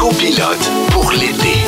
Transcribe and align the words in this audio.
copilote 0.00 0.70
pour 0.92 1.10
l'été. 1.12 1.60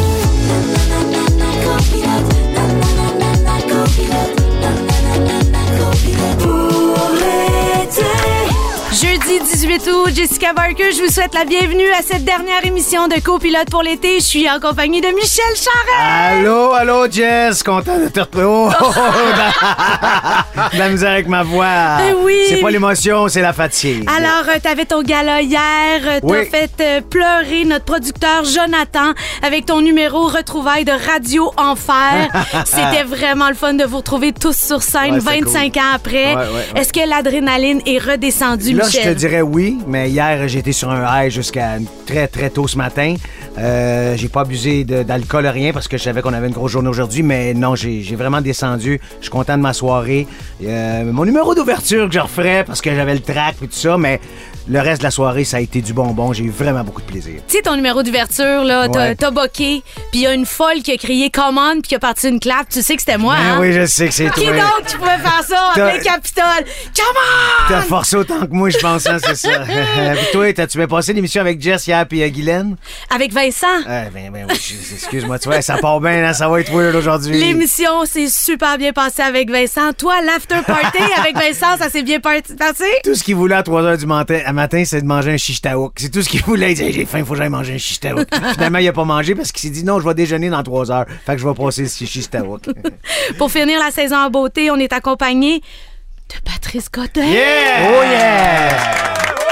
18 9.79 9.91
août, 9.91 10.11
Jessica 10.15 10.53
Barker, 10.53 10.93
je 10.93 11.03
vous 11.03 11.11
souhaite 11.11 11.33
la 11.33 11.47
bienvenue 11.47 11.89
à 11.99 12.03
cette 12.03 12.25
dernière 12.25 12.63
émission 12.67 13.09
de 13.09 13.19
Copilote 13.21 13.71
pour 13.71 13.83
l'été. 13.83 14.17
Je 14.21 14.25
suis 14.25 14.51
en 14.51 14.61
compagnie 14.61 15.01
de 15.01 15.07
Michel 15.07 15.45
Charret. 15.57 16.41
Allô, 16.41 16.73
allô, 16.75 17.11
Jess, 17.11 17.63
content 17.63 17.99
de 17.99 18.09
te 18.09 18.21
retrouver. 18.21 18.45
Oh, 18.45 18.69
oh, 18.71 18.93
oh, 18.95 20.61
de 20.75 20.79
la 20.79 20.89
misère 20.91 21.13
avec 21.13 21.27
ma 21.27 21.43
voix. 21.43 22.01
Eh 22.07 22.13
oui. 22.13 22.37
C'est 22.51 22.61
pas 22.61 22.71
l'émotion, 22.71 23.29
c'est 23.29 23.41
la 23.41 23.55
fatigue. 23.55 24.07
Alors, 24.15 24.45
euh, 24.55 24.59
t'avais 24.63 24.85
ton 24.85 25.01
gala 25.03 25.41
hier, 25.41 26.01
euh, 26.05 26.21
t'as 26.21 26.27
Oui. 26.27 26.45
fait 26.51 26.71
euh, 26.81 27.01
pleurer 27.01 27.65
notre 27.65 27.87
producteur 27.87 28.45
Jonathan 28.45 29.13
avec 29.43 29.65
ton 29.65 29.81
numéro 29.81 30.27
retrouvailles 30.27 30.85
de 30.85 30.93
Radio 30.93 31.51
Enfer. 31.57 32.29
C'était 32.67 33.05
vraiment 33.05 33.49
le 33.49 33.55
fun 33.55 33.73
de 33.73 33.85
vous 33.85 33.99
retrouver 33.99 34.33
tous 34.35 34.55
sur 34.57 34.83
scène 34.83 35.15
Ouais, 35.15 35.21
c'est 35.27 35.41
25 35.41 35.77
ans 35.79 35.81
après. 35.95 36.35
Ouais, 36.35 36.43
ouais. 36.43 36.81
Est-ce 36.81 36.93
que 36.93 37.09
l'adrénaline 37.09 37.81
est 37.87 37.99
redescendue, 37.99 38.75
Là, 38.75 38.85
je 38.91 38.99
Michel? 38.99 39.15
te 39.15 39.19
dirais 39.19 39.41
oui, 39.41 39.62
mais 39.87 40.11
hier, 40.11 40.49
j'étais 40.49 40.73
sur 40.73 40.91
un 40.91 41.05
high 41.07 41.31
jusqu'à 41.31 41.79
très, 42.07 42.27
très 42.29 42.51
tôt 42.51 42.67
ce 42.67 42.77
matin. 42.77 43.15
Euh, 43.59 44.17
j'ai 44.17 44.29
pas 44.29 44.41
abusé 44.41 44.85
d'alcool, 44.85 45.47
rien, 45.47 45.73
parce 45.73 45.89
que 45.89 45.97
je 45.97 46.03
savais 46.03 46.23
qu'on 46.23 46.33
avait 46.33 46.49
une 46.49 46.55
grosse 46.55 46.73
journée 46.73 46.89
aujourd'hui, 46.89 47.23
mais 47.23 47.55
non, 47.55 47.75
j'ai 47.75 48.03
j'ai 48.03 48.17
vraiment 48.17 48.41
descendu. 48.41 49.01
Je 49.19 49.25
suis 49.25 49.31
content 49.31 49.57
de 49.57 49.63
ma 49.63 49.73
soirée. 49.73 50.27
Euh, 50.65 51.05
mon 51.13 51.25
numéro 51.25 51.55
d'ouverture 51.55 52.09
que 52.09 52.15
je 52.15 52.21
referais, 52.21 52.65
parce 52.65 52.81
que 52.81 52.95
j'avais 52.95 53.15
le 53.15 53.21
track 53.21 53.57
et 53.63 53.67
tout 53.67 53.73
ça, 53.73 53.97
mais 53.99 54.21
le 54.69 54.81
reste 54.81 55.01
de 55.01 55.05
la 55.05 55.11
soirée, 55.11 55.45
ça 55.45 55.57
a 55.57 55.61
été 55.61 55.81
du 55.81 55.93
bonbon. 55.93 56.33
J'ai 56.33 56.45
eu 56.45 56.51
vraiment 56.51 56.85
beaucoup 56.85 57.01
de 57.01 57.07
plaisir. 57.07 57.41
Tu 57.49 57.57
sais, 57.57 57.63
ton 57.63 57.75
numéro 57.77 58.03
d'ouverture, 58.03 58.65
là, 58.65 58.89
t'as 58.89 58.99
Ouais. 59.01 59.15
t'as 59.17 59.31
boqué, 59.31 59.83
puis 60.11 60.21
il 60.21 60.21
y 60.21 60.27
a 60.27 60.33
une 60.35 60.47
folle 60.47 60.83
qui 60.85 60.93
a 60.93 60.97
crié 60.97 61.31
«Come 61.33 61.59
on» 61.59 61.73
puis 61.83 61.83
qui 61.89 61.95
a 61.95 61.99
parti 61.99 62.29
une 62.29 62.39
clap. 62.41 62.69
Tu 62.69 62.81
sais 62.83 62.95
que 62.97 63.03
c'était 63.03 63.19
moi, 63.19 63.35
Ben 63.37 63.55
hein? 63.55 63.59
oui, 63.61 63.73
je 63.73 63.87
sais 63.87 64.07
que 64.09 64.15
c'est 64.15 64.31
Qui 64.31 64.45
toi. 64.45 64.53
d'autre 64.53 64.87
qui 64.87 64.97
pouvait 64.97 65.19
faire 65.19 65.43
ça 65.47 65.71
en 65.71 65.75
T'as- 65.75 65.91
plein 65.91 65.99
Capitole? 66.03 66.65
Come 66.97 67.05
on! 67.17 67.69
T'as 67.69 67.81
forcé 67.83 68.17
autant 68.17 68.41
que 68.47 68.53
moi, 68.53 68.71
je 68.71 68.79
pense, 68.79 69.07
hein, 69.07 69.19
c'est 69.25 69.35
ça. 69.35 69.61
Puis 69.61 69.75
toi, 70.33 70.53
t'as- 70.53 70.67
tu 70.67 70.79
m'as 70.79 70.87
passé 70.87 71.13
l'émission 71.13 71.41
avec 71.41 71.61
Jess 71.61 71.87
hier 71.87 72.07
puis 72.07 72.23
euh, 72.23 72.29
Guylaine? 72.29 72.77
Avec 73.15 73.33
Vincent. 73.33 73.67
Euh, 73.89 74.05
ben, 74.15 74.31
ben 74.33 74.47
oui, 74.49 74.55
je- 74.55 74.95
excuse-moi, 74.95 75.39
tu 75.39 75.49
vois, 75.49 75.61
ça 75.63 75.77
part 75.79 76.01
bien, 76.01 76.25
hein, 76.25 76.33
ça 76.33 76.49
va 76.49 76.61
être 76.61 76.73
weird 76.73 76.95
aujourd'hui. 76.95 77.39
L'émission 77.39 78.05
s'est 78.05 78.29
super 78.29 78.79
bien 78.79 78.93
passée 78.93 79.23
avec 79.23 79.51
Vincent. 79.51 79.93
Toi, 79.93 80.15
l'after 80.25 80.61
party 80.67 80.99
avec 81.19 81.35
Vincent, 81.43 81.77
ça 81.79 81.91
s'est 81.91 82.03
bien 82.03 82.21
par- 82.21 82.33
passé? 82.59 82.85
Tout 83.05 83.15
ce 83.15 83.25
qu'il 83.25 83.35
voulait 83.37 83.57
à 83.57 83.63
3 83.63 83.83
h 83.83 83.99
du 83.99 84.07
matin, 84.07 84.41
à 84.53 84.55
matin, 84.55 84.83
c'est 84.85 85.01
de 85.01 85.07
manger 85.07 85.33
un 85.33 85.37
chichtaouk. 85.37 85.95
C'est 85.97 86.11
tout 86.11 86.23
ce 86.23 86.29
qu'il 86.29 86.43
voulait. 86.43 86.73
Il 86.73 86.75
disait, 86.77 86.93
j'ai 86.93 87.07
faim, 87.07 87.25
faut 87.25 87.33
que 87.33 87.39
j'aille 87.39 87.49
manger 87.49 87.75
un 87.75 87.79
chichtaouk. 87.79 88.29
Finalement, 88.55 88.79
il 88.79 88.89
a 88.89 88.93
pas 88.93 89.05
mangé 89.05 89.35
parce 89.35 89.51
qu'il 89.51 89.69
s'est 89.69 89.75
dit, 89.75 89.85
non, 89.85 89.99
je 89.99 90.07
vais 90.07 90.15
déjeuner 90.15 90.51
dans 90.51 90.63
3 90.63 90.91
heures. 90.93 91.07
Fait 91.27 91.35
que 91.35 91.41
je 91.41 91.49
vais 91.49 91.55
passer 91.55 91.87
ce 91.87 92.05
chichtaouk. 92.05 92.63
Pour 93.39 93.51
finir 93.51 93.81
la 93.81 93.91
saison 93.91 94.17
en 94.17 94.31
beauté, 94.31 94.71
on 94.71 94.77
est 94.77 94.93
accompagné 94.93 95.61
de 95.61 96.51
Patrice 96.51 96.91
Godin. 96.91 97.25
Yeah! 97.25 97.89
Oh 97.89 98.03
yeah! 98.05 99.03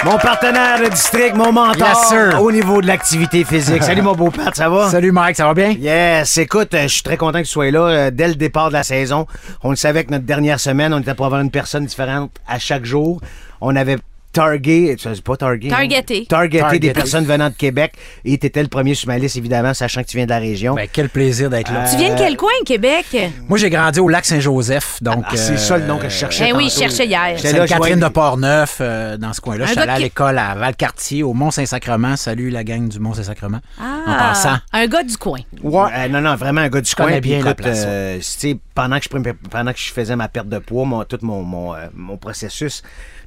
Mon 0.05 0.17
partenaire 0.17 0.81
de 0.83 0.89
district, 0.89 1.35
mon 1.35 1.53
mentor 1.53 1.87
Yes, 1.89 2.09
sir. 2.09 2.41
au 2.43 2.51
niveau 2.51 2.81
de 2.81 2.87
l'activité 2.87 3.45
physique. 3.45 3.83
Salut 3.83 4.01
mon 4.01 4.15
beau 4.15 4.31
Pat, 4.31 4.55
ça 4.55 4.71
va? 4.71 4.89
Salut 4.89 5.13
Mike, 5.13 5.37
ça 5.37 5.45
va 5.47 5.53
bien? 5.53 5.73
Yes, 5.73 6.39
écoute, 6.39 6.73
euh, 6.73 6.85
je 6.85 6.89
suis 6.89 7.03
très 7.03 7.19
content 7.19 7.41
que 7.41 7.45
tu 7.45 7.51
sois 7.51 7.71
là 7.71 7.81
euh, 7.81 8.11
dès 8.11 8.29
le 8.29 8.35
départ 8.35 8.69
de 8.69 8.73
la 8.75 8.83
saison. 8.83 9.27
On 9.63 9.69
le 9.69 9.77
savait 9.77 10.05
que 10.05 10.11
notre 10.11 10.25
dernière 10.25 10.59
semaine, 10.59 10.95
on 10.95 11.01
était 11.01 11.15
pour 11.15 11.27
avoir 11.27 11.43
une 11.43 11.51
personne 11.51 11.85
différente 11.85 12.31
à 12.49 12.59
chaque 12.59 12.87
jour. 12.87 13.21
On 13.61 13.77
avait 13.77 13.99
target, 14.33 14.97
c'est 14.99 15.23
pas 15.23 15.37
target. 15.37 15.69
hein? 15.69 15.77
Targeté. 15.77 16.27
Targeté 16.27 16.57
des 16.57 16.61
Targeté. 16.61 16.93
personnes 16.93 17.25
venant 17.25 17.49
de 17.51 17.55
Québec. 17.55 17.93
Et 18.25 18.39
t'étais 18.39 18.63
le 18.63 18.69
premier 18.69 18.95
sur 18.95 19.09
ma 19.09 19.19
liste, 19.19 19.37
évidemment, 19.37 19.75
sachant 19.75 20.03
que 20.03 20.09
tu 20.09 20.17
viens 20.17 20.27
de 20.27 20.31
la 20.31 20.39
région. 20.39 20.75
Ben, 20.75 20.89
quel 20.93 21.09
plaisir 21.09 21.51
d'être 21.51 21.73
là. 21.73 21.85
Tu 21.91 21.97
viens 21.97 22.15
de 22.15 22.19
quel 22.19 22.37
coin, 22.37 22.51
Québec? 22.65 23.07
Moi, 23.49 23.59
j'ai 23.59 23.71
grandi 23.71 24.01
au 24.01 24.09
lac 24.09 24.25
Saint-Joseph, 24.25 24.99
donc. 25.03 25.25
Ah, 25.29 25.37
c'est 25.37 25.53
euh, 25.55 25.57
ça 25.57 25.79
le 25.79 25.87
nom 25.87 25.99
que 25.99 26.09
je 26.09 26.15
cherchais. 26.15 26.47
Eh 26.51 26.53
oui, 26.53 26.69
je 26.73 26.79
cherchais 26.79 27.07
hier. 27.07 27.37
J'étais 27.37 27.77
voyais- 27.77 27.97
de 27.97 28.09
Portneuf, 28.09 28.79
euh, 28.81 29.17
dans 29.17 29.33
ce 29.33 29.41
coin-là. 29.41 29.65
Un 29.65 29.67
Je 29.67 29.73
suis 29.73 29.77
gars 29.77 29.83
allé 29.83 29.93
à 29.93 29.99
l'école 29.99 30.39
à 30.39 30.55
Valcartier, 30.55 31.23
au 31.23 31.33
Mont-Saint-Sacrement. 31.35 32.17
Salut 32.17 32.51
la 32.51 32.65
gang 32.65 32.89
du 32.89 32.99
Mont-Saint-Sacrement. 32.99 33.59
En 33.79 33.83
Ah, 34.07 34.29
passant. 34.33 34.57
un 34.73 34.87
gars 34.87 35.03
du 35.03 35.17
coin. 35.17 35.41
Ouais, 35.63 35.91
euh, 35.95 36.09
non, 36.09 36.21
non, 36.21 36.35
vraiment 36.37 36.61
un 36.63 36.69
gars 36.69 36.81
du 36.81 36.95
coin. 36.95 37.19
bien 37.21 37.41
la 37.43 37.51
écoute, 37.51 37.63
place, 37.65 37.83
euh, 37.87 38.17
tu 38.19 38.23
sais, 38.23 38.57
pendant 38.75 38.99
que 38.99 39.05
je 39.05 39.09
prenais- 39.09 39.35
pendant 39.51 39.73
que 39.73 39.79
je 39.79 39.93
faisais 39.93 40.17
ma 40.17 40.29
perte 40.29 40.49
de 40.49 40.59
poids, 40.59 40.85
mon, 40.85 41.05
tout 41.05 41.19
mon, 41.23 41.43
mon, 41.43 41.75
euh, 41.75 41.87
mon 41.95 42.17
processus, 42.17 42.83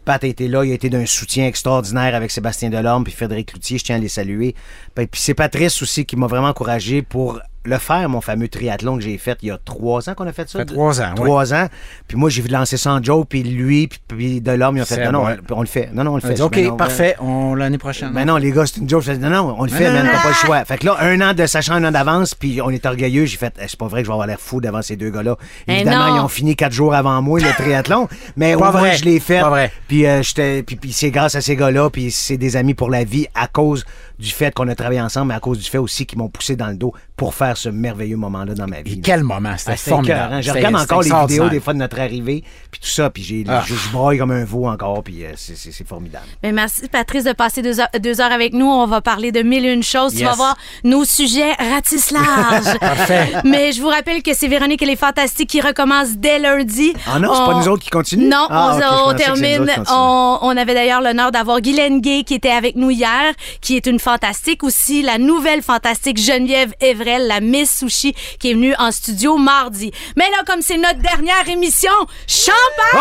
Pat 0.06 0.24
a 0.24 0.28
été 0.28 0.48
là, 0.48 0.66
il 0.66 0.72
a 0.72 0.76
été 0.76 0.90
d'un 0.90 1.06
soutien 1.06 1.48
extraordinaire 1.48 2.16
avec 2.16 2.32
Sébastien 2.32 2.70
Delorme 2.70 3.04
puis 3.04 3.14
Frédéric 3.14 3.52
Cloutier, 3.52 3.78
je 3.78 3.84
tiens 3.86 3.96
à 3.96 4.00
les 4.00 4.10
saluer. 4.10 4.56
Puis 4.96 5.08
puis 5.08 5.22
c'est 5.22 5.34
Patrice 5.34 5.82
aussi 5.82 6.06
qui 6.06 6.16
m'a 6.16 6.28
vraiment 6.28 6.50
encouragé 6.50 7.02
pour 7.02 7.40
le 7.66 7.78
faire, 7.78 8.08
mon 8.10 8.22
fameux 8.22 8.48
triathlon 8.48 8.98
que 8.98 9.04
j'ai 9.04 9.18
fait 9.18 9.38
il 9.42 9.48
y 9.48 9.52
a 9.52 9.58
trois 9.64 10.10
ans 10.10 10.14
qu'on 10.16 10.28
a 10.28 10.34
fait 10.34 10.50
ça? 10.50 10.60
fait 10.60 10.66
trois 10.66 11.02
ans, 11.02 11.12
oui. 11.18 11.24
Trois 11.24 11.54
ans. 11.54 11.68
Puis 12.08 12.18
moi, 12.18 12.30
j'ai 12.30 12.42
vu 12.42 12.50
lancer 12.50 12.78
ça 12.78 12.92
en 12.94 13.02
joke, 13.02 13.28
puis 13.30 13.44
lui, 13.44 13.88
puis, 13.88 14.00
puis 14.08 14.42
Delorme, 14.42 14.78
ils 14.78 14.82
ont 14.82 14.86
fait, 14.86 15.06
non, 15.06 15.12
non, 15.24 15.26
on, 15.50 15.56
on 15.58 15.62
le 15.62 15.68
fait. 15.68 15.90
Non, 15.94 16.04
non, 16.04 16.12
on 16.12 16.16
le 16.16 16.22
fait. 16.22 16.34
dit, 16.34 16.42
OK, 16.42 16.58
non, 16.58 16.76
parfait, 16.76 17.16
on 17.20 17.56
l'année 17.56 17.78
prochaine. 17.78 18.12
mais 18.14 18.26
non, 18.26 18.38
les 18.38 18.52
gars, 18.52 18.66
c'est 18.66 18.78
une 18.82 18.90
joke. 18.90 19.04
Je 19.04 19.12
fais, 19.14 19.18
non, 19.18 19.30
non, 19.30 19.56
on 19.58 19.64
le 19.64 19.70
fait, 19.72 19.92
man, 19.92 20.08
t'as 20.12 20.22
pas 20.22 20.28
le 20.30 20.34
choix. 20.34 20.66
Fait 20.66 20.78
que 20.78 20.86
là, 20.86 20.98
un 21.00 21.20
an 21.22 21.34
de 21.34 21.46
sachant 21.46 21.76
un 21.76 21.84
an 21.86 21.92
d'avance, 21.92 22.36
puis 22.36 22.62
on 22.62 22.70
est 22.70 22.86
orgueilleux. 22.86 23.26
J'ai 23.26 23.38
fait, 23.38 23.54
Eh, 23.62 23.66
c'est 23.68 23.80
pas 23.80 23.88
vrai 23.88 24.02
que 24.02 24.06
je 24.06 24.10
vais 24.10 24.14
avoir 24.14 24.28
l'air 24.28 24.40
fou 24.40 24.60
devant 24.62 24.82
ces 24.82 24.96
deux 24.96 25.10
gars-là. 25.10 25.38
Évidemment, 25.68 26.08
non. 26.10 26.16
ils 26.18 26.20
ont 26.20 26.28
fini 26.28 26.56
quatre 26.56 26.74
jours 26.74 26.94
avant 26.94 27.22
moi, 27.22 27.40
le 27.40 27.50
triathlon. 27.54 28.08
Mais 28.38 28.56
au 28.56 28.60
Pas 28.60 28.72
moins, 28.72 28.82
vrai. 28.82 28.98
je 28.98 29.06
l'ai 29.06 29.20
fait. 29.20 29.40
Pas 29.42 29.50
vrai. 29.50 29.72
Puis, 29.88 30.06
euh, 30.06 30.22
j'étais- 30.22 30.64
puis, 30.64 30.76
puis 30.76 30.92
c'est 30.92 31.12
grâce 31.12 31.36
à 31.36 31.42
ces 31.42 31.56
gars-là, 31.56 31.90
puis 31.90 32.12
c'est 32.12 32.38
des 32.38 32.56
amis 32.58 32.74
pour 32.74 32.90
la 32.90 33.04
vie 33.04 33.28
à 33.36 33.48
cause 33.48 33.86
du 34.24 34.32
fait 34.32 34.54
qu'on 34.54 34.68
a 34.70 34.76
travaillé 34.76 35.02
ensemble, 35.02 35.28
mais 35.28 35.34
à 35.36 35.40
cause 35.40 35.60
du 35.60 35.70
fait 35.70 35.78
aussi 35.78 36.06
qu'ils 36.06 36.18
m'ont 36.18 36.30
poussé 36.30 36.56
dans 36.56 36.68
le 36.68 36.76
dos 36.76 36.94
pour 37.18 37.36
faire 37.36 37.58
ce 37.58 37.68
merveilleux 37.70 38.16
moment-là 38.18 38.54
dans 38.56 38.68
ma 38.68 38.82
vie. 38.82 38.96
Là. 38.96 39.02
quel 39.04 39.24
moment, 39.24 39.54
c'était 39.58 39.72
Ah, 39.74 39.78
formidable. 39.78 40.42
Je 40.42 40.52
regarde 40.52 40.76
encore 40.76 41.02
les 41.04 41.12
vidéos 41.12 41.50
des 41.50 41.60
fois 41.60 41.74
de 41.74 41.80
notre 41.80 42.00
arrivée, 42.00 42.44
puis 42.72 42.80
tout 42.82 42.88
ça, 42.88 43.10
puis 43.10 43.22
j'ai, 43.22 43.44
Ah. 43.48 43.64
je, 43.68 43.76
je 43.76 43.90
broille 43.90 44.18
comme 44.18 44.32
un 44.32 44.46
veau 44.46 44.68
encore, 44.68 45.04
puis 45.04 45.26
euh, 45.26 45.32
c'est, 45.36 45.86
formidable. 45.88 46.26
Mais 46.42 46.52
merci, 46.54 46.88
Patrice, 46.88 47.26
de 47.26 47.34
passer 47.34 47.62
deux 47.62 47.80
heures, 47.82 47.90
deux 48.02 48.22
heures 48.22 48.32
avec 48.32 48.54
nous. 48.54 48.66
On 48.66 48.88
va 48.88 49.02
parler 49.02 49.32
de 49.34 49.42
mille 49.42 49.66
et 49.66 49.74
une 49.74 49.84
choses. 49.84 50.14
Tu 50.14 50.20
Yes. 50.20 50.30
vas 50.30 50.36
voir 50.36 50.58
nos 50.86 51.04
sujets 51.04 51.52
ratissent 51.74 52.12
large. 52.12 52.78
Parfait. 52.80 53.28
Mais 53.44 53.74
je 53.74 53.82
vous 53.82 53.90
rappelle 53.90 54.24
que 54.24 54.34
c'est 54.34 54.48
Véronique 54.48 54.82
et 54.82 54.86
les 54.86 54.96
Fantastiques 54.96 55.50
qui 55.50 55.60
recommencent 55.62 56.16
dès 56.18 56.40
lundi. 56.40 56.94
Ah 57.06 57.20
non, 57.20 57.34
c'est 57.34 57.46
pas 57.52 57.60
nous 57.60 57.68
autres 57.68 57.84
qui 57.84 57.90
continuent? 57.90 58.30
Non, 58.30 58.48
Ah, 58.50 59.04
on, 59.06 59.10
on 59.12 59.14
termine. 59.16 59.70
On, 59.90 60.40
on 60.42 60.56
avait 60.58 60.74
d'ailleurs 60.74 61.02
l'honneur 61.02 61.32
d'avoir 61.32 61.60
Guylaine 61.62 62.00
Gay 62.00 62.24
qui 62.26 62.34
était 62.36 62.50
avec 62.52 62.76
nous 62.78 62.90
hier, 62.90 63.34
qui 63.62 63.76
est 63.76 63.86
une 63.86 64.00
fantastique 64.00 64.13
aussi. 64.62 65.02
La 65.02 65.18
nouvelle 65.18 65.62
fantastique 65.62 66.18
Geneviève 66.18 66.74
Evrel, 66.80 67.28
la 67.28 67.40
Miss 67.40 67.80
Sushi, 67.80 68.14
qui 68.40 68.52
est 68.52 68.54
venue 68.54 68.76
en 68.78 68.92
studio 68.92 69.38
mardi. 69.38 69.92
Mais 70.16 70.30
là, 70.30 70.44
comme 70.46 70.62
c'est 70.62 70.78
notre 70.78 71.00
dernière 71.00 71.48
émission, 71.48 71.92
champagne! 72.28 72.58
Oh! 72.94 72.98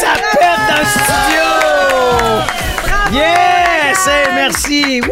Ça 0.00 0.14
pète 0.32 0.60
dans 0.68 0.78
le 0.78 0.86
studio! 0.86 1.44
Yes! 3.12 4.06
Hey, 4.06 4.34
merci! 4.34 5.00
Woo! 5.00 5.10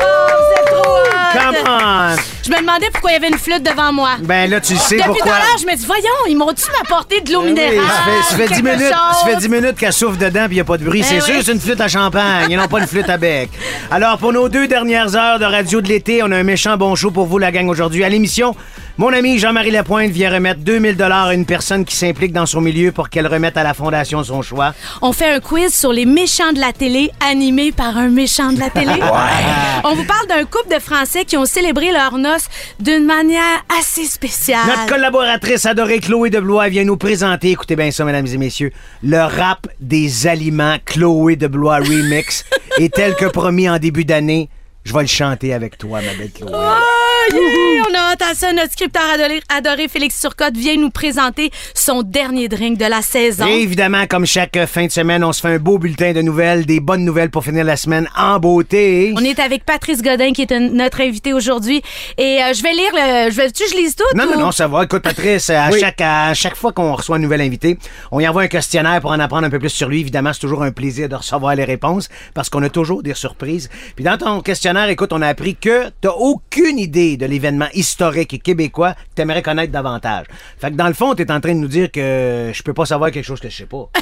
Come 1.33 1.57
on! 1.67 2.30
Je 2.43 2.51
me 2.51 2.59
demandais 2.61 2.87
pourquoi 2.93 3.11
il 3.11 3.15
y 3.15 3.17
avait 3.17 3.29
une 3.29 3.39
flûte 3.39 3.63
devant 3.63 3.93
moi. 3.93 4.11
Ben 4.23 4.49
là, 4.51 4.61
tu 4.61 4.75
sais 4.77 4.97
Depuis 4.97 5.07
tout 5.09 5.13
pourquoi. 5.15 5.35
à 5.35 5.39
l'heure, 5.41 5.59
je 5.61 5.67
me 5.67 5.77
dis, 5.77 5.85
voyons, 5.87 6.05
ils 6.29 6.37
m'ont-tu 6.37 6.65
m'apporter 6.79 7.21
de 7.21 7.33
l'eau 7.33 7.43
Oui, 7.43 7.51
minérale? 7.53 7.77
ça 7.77 8.03
fait, 8.03 8.23
ça 8.31 8.37
fait 8.37 8.43
10 8.49 8.49
quelque 8.63 8.65
minutes, 8.79 8.95
ça 8.95 9.25
fait 9.27 9.33
chose? 9.35 9.41
10 9.43 9.49
minutes 9.49 9.77
qu'elle 9.77 9.93
souffle 9.93 10.17
dedans 10.17 10.45
puis 10.47 10.53
il 10.53 10.55
n'y 10.55 10.61
a 10.61 10.65
pas 10.65 10.79
de 10.79 10.85
bruit. 10.85 11.03
C'est 11.03 11.17
Ben 11.17 11.21
sûr, 11.21 11.35
oui. 11.37 11.43
c'est 11.45 11.53
une 11.53 11.61
flûte 11.61 11.81
à 11.81 11.89
champagne 11.89 12.51
et 12.51 12.57
non 12.57 12.67
pas 12.69 12.81
une 12.81 12.87
flûte 12.87 13.09
à 13.11 13.17
bec. 13.19 13.51
Alors, 13.91 14.17
pour 14.19 14.33
nos 14.33 14.49
deux 14.49 14.67
dernières 14.69 15.15
heures 15.17 15.39
de 15.39 15.45
radio 15.45 15.81
de 15.83 15.89
l'été, 15.89 16.23
on 16.23 16.31
a 16.33 16.37
un 16.39 16.43
méchant 16.43 16.77
bon 16.77 16.95
show 16.95 17.11
pour 17.11 17.27
vous, 17.27 17.39
la 17.39 17.53
gang, 17.53 17.69
aujourd'hui. 17.69 18.05
À 18.05 18.09
l'émission, 18.09 18.57
mon 19.01 19.15
ami 19.15 19.39
Jean-Marie 19.39 19.71
Lapointe 19.71 20.11
vient 20.11 20.31
remettre 20.31 20.61
2000 20.61 20.95
dollars 20.95 21.29
à 21.29 21.35
une 21.35 21.47
personne 21.47 21.87
qui 21.87 21.97
s'implique 21.97 22.35
dans 22.35 22.45
son 22.45 22.61
milieu 22.61 22.93
pour 22.93 23.09
qu'elle 23.09 23.27
remette 23.27 23.57
à 23.57 23.63
la 23.63 23.73
fondation 23.73 24.23
son 24.23 24.43
choix. 24.43 24.75
On 25.01 25.15
fait 25.15 25.31
un 25.31 25.41
quiz 25.41 25.73
sur 25.75 25.91
les 25.91 26.05
méchants 26.05 26.53
de 26.53 26.61
la 26.61 26.75
télé, 26.75 27.11
animé 27.19 27.73
par 27.73 27.97
un 27.97 28.11
méchant 28.11 28.53
de 28.53 28.61
la 28.61 28.69
télé. 28.69 28.93
On 29.85 29.95
vous 29.95 30.05
parle 30.05 30.27
d'un 30.29 30.45
couple 30.45 30.75
de 30.75 30.79
Français 30.79 31.25
qui 31.25 31.39
ont 31.39 31.47
célébré 31.47 31.93
leur 31.93 32.19
noces 32.19 32.49
d'une 32.79 33.07
manière 33.07 33.65
assez 33.81 34.05
spéciale. 34.05 34.67
Notre 34.67 34.85
collaboratrice 34.85 35.65
adorée 35.65 36.01
Chloé 36.01 36.29
de 36.29 36.39
Blois 36.39 36.69
vient 36.69 36.85
nous 36.85 36.99
présenter, 36.99 37.53
écoutez 37.53 37.77
bien 37.77 37.91
ça, 37.91 38.05
mesdames 38.05 38.27
et 38.27 38.37
messieurs, 38.37 38.71
le 39.03 39.21
rap 39.21 39.67
des 39.81 40.27
aliments 40.27 40.77
Chloé 40.85 41.37
de 41.37 41.47
Blois 41.47 41.79
Remix. 41.79 42.45
et 42.79 42.91
tel 42.91 43.15
que 43.15 43.25
promis 43.25 43.67
en 43.67 43.79
début 43.79 44.05
d'année, 44.05 44.51
je 44.85 44.93
vais 44.93 45.01
le 45.01 45.07
chanter 45.07 45.55
avec 45.55 45.79
toi, 45.79 46.03
ma 46.03 46.13
belle 46.13 46.33
Chloé. 46.33 46.53
Ouais, 46.53 47.10
yeah! 47.33 47.83
On 47.91 47.95
a 47.95 48.13
hâte 48.13 48.23
à 48.23 48.35
ça. 48.35 48.53
Notre 48.53 48.73
scripteur 48.73 49.03
adoré, 49.13 49.41
adoré 49.49 49.89
Félix 49.89 50.21
Turcotte 50.21 50.57
vient 50.57 50.77
nous 50.77 50.91
présenter 50.91 51.51
son 51.75 52.03
dernier 52.03 52.49
drink 52.49 52.79
de 52.79 52.85
la 52.85 53.03
saison. 53.03 53.47
Et 53.47 53.61
évidemment, 53.63 54.07
comme 54.07 54.27
chaque 54.27 54.59
fin 54.67 54.87
de 54.87 54.91
semaine, 54.91 55.23
on 55.25 55.33
se 55.33 55.41
fait 55.41 55.49
un 55.55 55.59
beau 55.59 55.79
bulletin 55.79 56.13
de 56.13 56.23
nouvelles, 56.23 56.67
des 56.67 56.81
bonnes 56.81 57.05
nouvelles 57.05 57.31
pour 57.31 57.45
finir 57.45 57.65
la 57.65 57.77
semaine 57.77 58.09
en 58.17 58.39
beauté. 58.39 59.13
On 59.17 59.25
est 59.25 59.39
avec 59.39 59.65
Patrice 59.65 60.03
Godin 60.03 60.33
qui 60.33 60.43
est 60.43 60.53
un- 60.53 60.61
notre 60.71 61.01
invité 61.01 61.33
aujourd'hui. 61.33 61.83
Et 62.19 62.43
euh, 62.43 62.53
je 62.55 62.63
vais 62.63 62.73
lire 62.73 62.91
le. 62.93 63.31
Je 63.31 63.37
vais, 63.37 63.51
tu, 63.51 63.65
je 63.71 63.77
lise 63.77 63.95
tout? 63.97 64.05
Non, 64.15 64.25
ou- 64.25 64.33
non, 64.35 64.41
non, 64.47 64.53
ça 64.53 64.69
va. 64.69 64.85
Écoute, 64.85 65.03
Patrice, 65.03 65.51
à, 65.51 65.69
Oui. 65.73 65.81
chaque, 65.81 66.01
à 66.01 66.35
chaque 66.35 66.57
fois 66.57 66.73
qu'on 66.73 66.95
reçoit 66.95 67.17
un 67.17 67.21
nouvel 67.21 67.41
invité, 67.41 67.79
on 68.11 68.21
y 68.21 68.29
envoie 68.29 68.43
un 68.43 68.49
questionnaire 68.49 69.01
pour 69.01 69.11
en 69.11 69.19
apprendre 69.21 69.47
un 69.47 69.51
peu 69.51 69.59
plus 69.59 69.69
sur 69.71 69.89
lui. 69.89 70.01
Évidemment, 70.01 70.33
c'est 70.33 70.41
toujours 70.41 70.63
un 70.63 70.73
plaisir 70.73 71.09
de 71.09 71.15
recevoir 71.17 71.55
les 71.55 71.65
réponses 71.65 72.09
parce 72.35 72.49
qu'on 72.51 72.63
a 72.63 72.69
toujours 72.69 73.03
des 73.03 73.15
surprises. 73.15 73.69
Puis 73.97 74.05
dans 74.05 74.17
ton 74.17 74.41
questionnaire, 74.41 74.89
écoute, 74.89 75.13
on 75.13 75.23
a 75.23 75.27
appris 75.29 75.57
que 75.57 75.91
t'as 76.01 76.11
aucune 76.11 76.79
idée 76.79 77.10
de 77.17 77.27
l'événement 77.27 77.69
historique 77.75 78.35
et 78.35 78.39
québécois 78.39 78.93
que 78.95 78.99
t'aimerais 79.17 79.43
connaître 79.43 79.73
davantage. 79.73 80.27
Fait 80.61 80.71
que 80.71 80.77
dans 80.77 80.89
le 80.89 80.95
fond, 80.95 81.15
t'es 81.15 81.31
en 81.31 81.41
train 81.41 81.55
de 81.55 81.59
nous 81.61 81.69
dire 81.69 81.91
que 81.91 82.51
je 82.53 82.63
peux 82.63 82.75
pas 82.75 82.87
savoir 82.87 83.11
quelque 83.11 83.25
chose 83.27 83.41
que 83.41 83.49
je 83.49 83.57
sais 83.57 83.67
pas. 83.67 83.89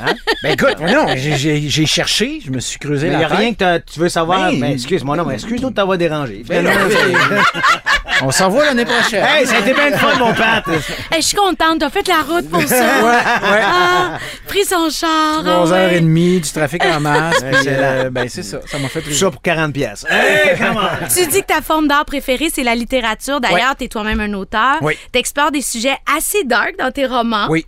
Hein? 0.00 0.12
Ben 0.44 0.52
écoute, 0.52 0.78
non, 0.80 1.06
j'ai- 1.16 1.86
cherché, 1.86 2.40
je 2.44 2.50
me 2.52 2.60
suis 2.60 2.78
creusé 2.78 3.08
Mais 3.08 3.14
la 3.14 3.20
y 3.20 3.24
a 3.24 3.28
tête. 3.28 3.38
rien 3.38 3.54
que 3.54 3.78
tu 3.78 3.98
veux 3.98 4.08
savoir. 4.08 4.50
Ben, 4.52 4.60
Ben, 4.60 4.72
excuse-moi, 4.72 5.16
non, 5.16 5.24
mais 5.24 5.34
excuse-nous 5.34 5.70
de 5.70 5.74
t'avoir 5.74 5.98
dérangé. 5.98 6.44
Ben, 6.46 6.58
Finalement, 6.64 6.88
c'est- 6.90 8.20
On 8.22 8.30
s'en 8.32 8.48
va 8.48 8.64
l'année 8.66 8.84
prochaine. 8.84 9.24
hey, 9.24 9.46
ça 9.46 9.56
a 9.56 9.58
été 9.60 9.72
bien 9.74 9.90
le 9.90 9.96
fun, 9.96 10.16
mon 10.18 10.34
Pat. 10.34 10.64
Hey, 11.12 11.22
je 11.22 11.26
suis 11.28 11.36
contente. 11.36 11.78
T'as 11.80 11.90
fait 11.90 12.06
la 12.08 12.22
route 12.22 12.48
pour 12.50 12.62
ça. 12.62 12.74
Ouais, 12.76 13.50
ouais. 13.50 13.62
Ah, 13.64 14.18
pris 14.46 14.64
son 14.64 14.88
char. 14.90 15.42
ah 15.46 15.64
ouais. 15.64 16.00
3h30, 16.00 16.40
du 16.40 16.50
trafic 16.52 16.84
en 16.84 17.00
masse. 17.00 17.36
euh, 17.66 18.10
ben 18.10 18.28
c'est 18.28 18.42
ça, 18.42 18.58
ça 18.66 18.78
m'a 18.78 18.88
fait 18.88 19.00
Tout 19.00 19.06
plaisir. 19.06 19.26
ça 19.26 19.30
pour 19.32 19.42
40 19.42 19.72
pièces. 19.72 20.04
Hey, 20.08 20.56
on. 20.62 21.06
Tu 21.14 21.26
dis 21.28 21.40
que 21.42 21.46
ta 21.46 21.60
forme 21.62 21.86
d'art 21.88 22.04
préférée, 22.04 22.47
c'est 22.50 22.62
la 22.64 22.74
littérature. 22.74 23.40
D'ailleurs, 23.40 23.76
tu 23.76 23.84
es 23.84 23.88
toi-même 23.88 24.20
un 24.20 24.32
auteur. 24.34 24.76
Oui. 24.82 24.94
Tu 25.12 25.18
explores 25.18 25.50
des 25.50 25.62
sujets 25.62 25.96
assez 26.16 26.44
dark 26.44 26.76
dans 26.78 26.90
tes 26.90 27.06
romans. 27.06 27.46
Oui. 27.50 27.64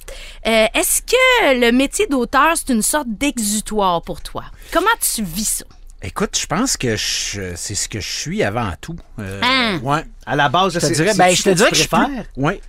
Euh, 0.46 0.66
Est-ce 0.74 1.02
que 1.02 1.60
le 1.60 1.72
métier 1.72 2.06
d'auteur, 2.06 2.52
c'est 2.56 2.72
une 2.72 2.82
sorte 2.82 3.08
d'exutoire 3.08 4.02
pour 4.02 4.20
toi? 4.20 4.44
Comment 4.72 4.86
tu 5.00 5.22
vis 5.22 5.58
ça? 5.58 5.64
Écoute, 6.02 6.38
je 6.38 6.46
pense 6.46 6.76
que 6.78 6.96
je- 6.96 7.52
c'est 7.56 7.74
ce 7.74 7.88
que 7.88 8.00
je 8.00 8.08
suis 8.08 8.42
avant 8.42 8.72
tout. 8.80 8.96
Euh, 9.18 9.40
Hein? 9.42 9.80
ouais. 9.82 10.02
À 10.26 10.34
la 10.36 10.48
base, 10.48 10.72
Je 10.74 10.80
te 10.80 10.92
dirais, 10.92 11.12
ben, 11.14 11.34
je 11.34 11.42
te 11.42 11.50
dirais 11.50 11.68
que 11.70 11.76
je 11.76 11.80
suis 11.82 11.88
plus- 11.88 12.22
Oui. 12.36 12.60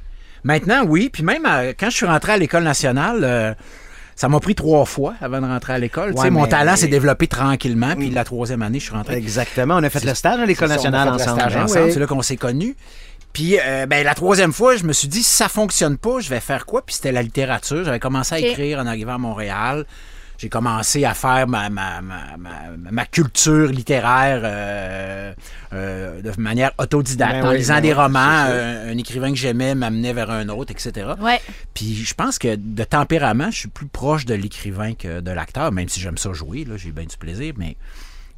Maintenant, 0.44 0.84
oui. 0.86 1.10
Puis 1.10 1.24
même 1.24 1.46
euh, 1.46 1.72
quand 1.80 1.90
je 1.90 1.96
suis 1.98 2.06
rentré 2.06 2.34
à 2.34 2.38
l'école 2.38 2.64
nationale, 2.64 3.20
euh, 3.24 3.54
ça 4.22 4.30
m'a 4.30 4.40
pris 4.40 4.54
trois 4.54 4.86
fois 4.86 5.16
avant 5.20 5.42
de 5.42 5.48
rentrer 5.48 5.74
à 5.74 5.80
l'école. 5.80 6.12
Tu 6.12 6.18
sais, 6.18 6.24
Ouais, 6.26 6.30
mon 6.30 6.46
talent 6.46 6.76
s'est 6.76 6.88
développé 6.88 7.26
tranquillement. 7.26 7.96
Puis 7.96 8.12
la 8.12 8.24
troisième 8.24 8.62
année, 8.62 8.80
je 8.80 8.84
suis 8.84 8.94
rentré. 8.94 9.16
Exactement. 9.16 9.78
On 9.78 9.84
a 9.84 9.90
fait 9.90 10.04
le 10.04 10.14
stage 10.14 10.40
à 10.40 10.46
l'École 10.46 10.68
C'est 10.70 10.76
ça, 10.76 10.82
on 10.84 10.86
a 10.86 10.92
nationale 10.92 11.08
fait 11.08 11.26
le 11.26 11.32
ensemble. 11.32 11.40
stage 11.42 11.56
hein, 11.58 11.64
ensemble. 11.64 11.86
oui. 11.86 11.92
C'est 11.92 12.00
là 12.00 12.06
qu'on 12.06 12.22
s'est 12.22 12.38
connus. 12.38 12.76
Puis 13.34 13.58
euh, 13.60 13.88
ben, 13.88 14.04
la 14.06 14.14
troisième 14.14 14.54
fois, 14.54 14.76
je 14.76 14.84
me 14.84 14.94
suis 14.94 15.08
dit, 15.08 15.24
si 15.24 15.32
ça 15.34 15.50
fonctionne 15.50 15.98
pas, 15.98 16.20
je 16.20 16.30
vais 16.30 16.40
faire 16.40 16.68
quoi? 16.68 16.84
Puis 16.86 16.94
c'était 16.94 17.12
la 17.12 17.24
littérature. 17.24 17.84
J'avais 17.84 17.98
commencé 17.98 18.36
à 18.36 18.40
écrire 18.40 18.78
en 18.78 18.86
arrivant 18.86 19.16
à 19.16 19.18
Montréal. 19.18 19.88
J'ai 20.42 20.50
commencé 20.50 21.06
à 21.06 21.14
faire 21.14 21.48
ma, 21.48 21.70
ma, 21.70 22.02
ma, 22.02 22.36
ma- 22.36 22.92
ma 22.92 23.06
culture 23.06 23.68
littéraire 23.68 24.42
euh, 24.44 25.34
euh, 25.72 26.20
de 26.24 26.32
manière 26.42 26.72
autodidacte, 26.80 27.42
Ben 27.44 27.46
en 27.46 27.52
oui, 27.52 27.58
lisant 27.58 27.76
ben 27.76 27.82
des 27.82 27.88
oui, 27.90 27.94
romans. 27.94 28.46
euh, 28.50 28.92
un 28.92 28.98
écrivain 28.98 29.30
que 29.30 29.38
j'aimais 29.38 29.76
m'amenait 29.76 30.14
vers 30.14 30.32
un 30.32 30.50
autre, 30.50 30.72
etc. 30.72 31.10
Ouais. 31.22 31.40
Puis 31.76 31.94
je 31.94 32.14
pense 32.16 32.40
que 32.40 32.56
de 32.56 32.84
tempérament, 32.84 33.52
je 33.52 33.58
suis 33.60 33.68
plus 33.70 33.86
proche 33.86 34.26
de 34.26 34.34
l'écrivain 34.34 34.96
que 34.96 35.20
de 35.20 35.30
l'acteur, 35.32 35.72
même 35.72 35.90
si 35.90 36.00
j'aime 36.00 36.18
ça 36.18 36.34
jouer, 36.34 36.66
là, 36.66 36.76
j'ai 36.76 36.90
bien 36.92 37.06
du 37.06 37.18
plaisir, 37.18 37.54
mais 37.58 37.78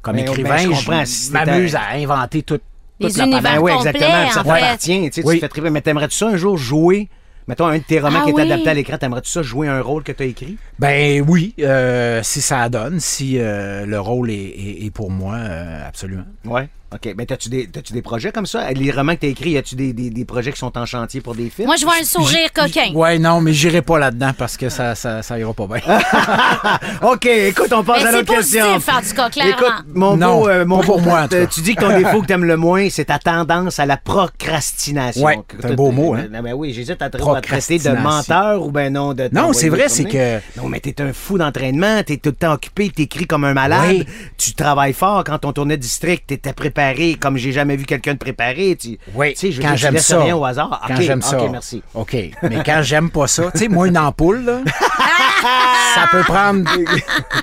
comme 0.02 0.16
Ben, 0.16 0.26
écrivain, 0.28 0.56
ben, 0.56 0.58
je 0.58 0.74
je, 0.74 0.84
comprends, 0.86 1.06
si 1.06 1.32
m'amuse 1.32 1.74
à 1.74 1.92
inventer 1.94 2.42
tout. 2.42 2.60
Les 3.00 3.08
toute 3.08 3.16
la 3.16 3.24
univers. 3.24 3.42
Ben 3.42 3.58
oui, 3.60 3.72
exactement. 3.72 4.22
Puis 4.24 4.32
ça 4.34 4.40
en 4.40 4.42
te 4.44 4.48
fait. 4.50 4.54
appartient. 4.62 5.10
Tu 5.10 5.22
sais, 5.22 5.26
Oui. 5.26 5.34
tu 5.36 5.40
fais 5.40 5.48
triper. 5.48 5.70
Mais 5.70 5.80
t'aimerais-tu 5.80 6.16
ça 6.16 6.28
un 6.28 6.36
jour 6.36 6.58
jouer? 6.58 7.08
Mettons 7.46 7.66
un 7.66 7.76
de 7.78 7.82
tes 7.82 8.00
romans 8.00 8.20
Ah 8.20 8.24
qui 8.24 8.30
est 8.30 8.34
oui. 8.34 8.40
adapté 8.42 8.70
à 8.70 8.74
l'écran, 8.74 8.96
t'aimerais-tu 8.96 9.30
ça 9.30 9.42
jouer 9.42 9.68
un 9.68 9.82
rôle 9.82 10.02
que 10.02 10.12
tu 10.12 10.22
as 10.22 10.26
écrit? 10.26 10.56
Ben 10.78 11.22
oui, 11.28 11.54
euh, 11.60 12.20
si 12.22 12.40
ça 12.40 12.68
donne, 12.70 13.00
si 13.00 13.38
euh, 13.38 13.84
le 13.84 14.00
rôle 14.00 14.30
est, 14.30 14.34
est- 14.34 14.86
est 14.86 14.90
pour 14.90 15.10
moi, 15.10 15.34
euh, 15.36 15.86
absolument. 15.86 16.24
Ouais. 16.46 16.68
OK. 16.94 17.14
Ben, 17.16 17.26
t'as-tu 17.26 17.48
des, 17.48 17.66
t'as-tu 17.66 17.92
des 17.92 18.02
projets 18.02 18.30
comme 18.30 18.46
ça? 18.46 18.70
Les 18.70 18.90
romans 18.92 19.14
que 19.16 19.20
t'as 19.22 19.26
écrits, 19.28 19.50
y 19.50 19.56
a-tu 19.58 19.74
des, 19.74 19.92
des, 19.92 20.10
des 20.10 20.24
projets 20.24 20.52
qui 20.52 20.58
sont 20.60 20.76
en 20.78 20.86
chantier 20.86 21.20
pour 21.20 21.34
des 21.34 21.50
films? 21.50 21.66
Moi, 21.66 21.76
je 21.76 21.84
vois 21.84 21.94
un 22.00 22.04
sourire 22.04 22.52
coquin. 22.52 22.92
Ouais, 22.94 23.18
non, 23.18 23.40
mais 23.40 23.52
j'irai 23.52 23.82
pas 23.82 23.98
là-dedans 23.98 24.30
parce 24.38 24.56
que 24.56 24.68
ça, 24.68 24.94
ça, 24.94 25.20
ça 25.22 25.38
ira 25.38 25.52
pas 25.52 25.66
bien. 25.66 25.80
OK, 27.02 27.26
écoute, 27.26 27.72
on 27.72 27.82
passe 27.82 28.02
Mais 28.02 28.08
à 28.08 28.10
c'est 28.12 28.16
l'autre 28.18 28.34
positif, 28.34 28.60
question. 28.62 28.94
en 28.94 29.00
tout 29.00 29.14
cas, 29.16 29.30
clairement. 29.30 29.52
Écoute, 29.56 29.84
mon 29.94 30.16
Non, 30.16 30.40
beau, 30.42 30.48
euh, 30.48 30.64
mon 30.64 30.78
pas 30.80 30.86
pour 30.86 30.98
beau 31.00 31.10
moi, 31.10 31.22
en 31.22 31.28
cas. 31.28 31.46
tu 31.46 31.60
dis 31.62 31.74
que 31.74 31.80
ton 31.80 31.96
défaut 31.96 32.22
que 32.22 32.26
t'aimes 32.26 32.44
le 32.44 32.56
moins, 32.56 32.88
c'est 32.90 33.06
ta 33.06 33.18
tendance 33.18 33.78
à 33.80 33.86
la 33.86 33.96
procrastination. 33.96 35.24
Ouais, 35.24 35.38
c'est 35.60 35.72
un 35.72 35.74
beau 35.74 35.90
mot, 35.90 36.14
hein. 36.14 36.26
Ben, 36.30 36.42
ben 36.42 36.52
oui, 36.54 36.72
j'hésite 36.72 37.02
à 37.02 37.10
te 37.10 37.16
à 37.16 37.18
te 37.18 37.18
traiter 37.18 37.78
de 37.78 37.82
Procrastination. 37.82 38.00
menteur 38.02 38.62
ou 38.62 38.70
ben 38.70 38.92
non 38.92 39.14
de 39.14 39.24
Non, 39.24 39.28
t'envoyer 39.48 39.60
c'est 39.60 39.68
vrai, 39.68 39.88
c'est 39.88 40.04
promener. 40.04 40.40
que- 40.54 40.60
Non, 40.60 40.68
mais 40.68 40.78
t'es 40.80 41.00
un 41.02 41.12
fou 41.12 41.38
d'entraînement, 41.38 42.02
t'es 42.04 42.18
tout 42.18 42.30
le 42.30 42.36
temps 42.36 42.52
occupé, 42.52 42.90
t'écris 42.90 43.26
comme 43.26 43.44
un 43.44 43.54
malade, 43.54 43.88
Oui. 43.88 44.06
tu 44.38 44.54
travailles 44.54 44.92
fort 44.92 45.24
quand 45.24 45.44
on 45.44 45.52
tournait 45.52 45.76
district, 45.76 46.24
t'étais 46.28 46.52
préparé 46.52 46.83
comme 47.20 47.36
j'ai 47.36 47.52
jamais 47.52 47.76
vu 47.76 47.84
quelqu'un 47.84 48.14
de 48.14 48.18
préparé. 48.18 48.76
Tu, 48.80 48.98
Oui, 49.14 49.32
tu 49.34 49.40
sais, 49.40 49.52
je 49.52 49.60
quand 49.62 49.76
j'aime 49.76 49.98
ça. 49.98 50.22
rien 50.22 50.36
au 50.36 50.44
hasard. 50.44 50.82
Quand 50.86 50.94
OK, 50.94 51.00
j'aime 51.00 51.18
OK, 51.18 51.24
ça. 51.24 51.38
merci. 51.50 51.82
OK. 51.94 52.16
Mais 52.42 52.62
quand 52.64 52.80
j'aime 52.82 53.10
pas 53.10 53.26
ça, 53.26 53.50
tu 53.52 53.58
sais, 53.60 53.68
moi, 53.68 53.88
une 53.88 53.98
ampoule, 53.98 54.44
là, 54.44 54.58
ça 55.94 56.06
peut 56.10 56.22
prendre 56.22 56.64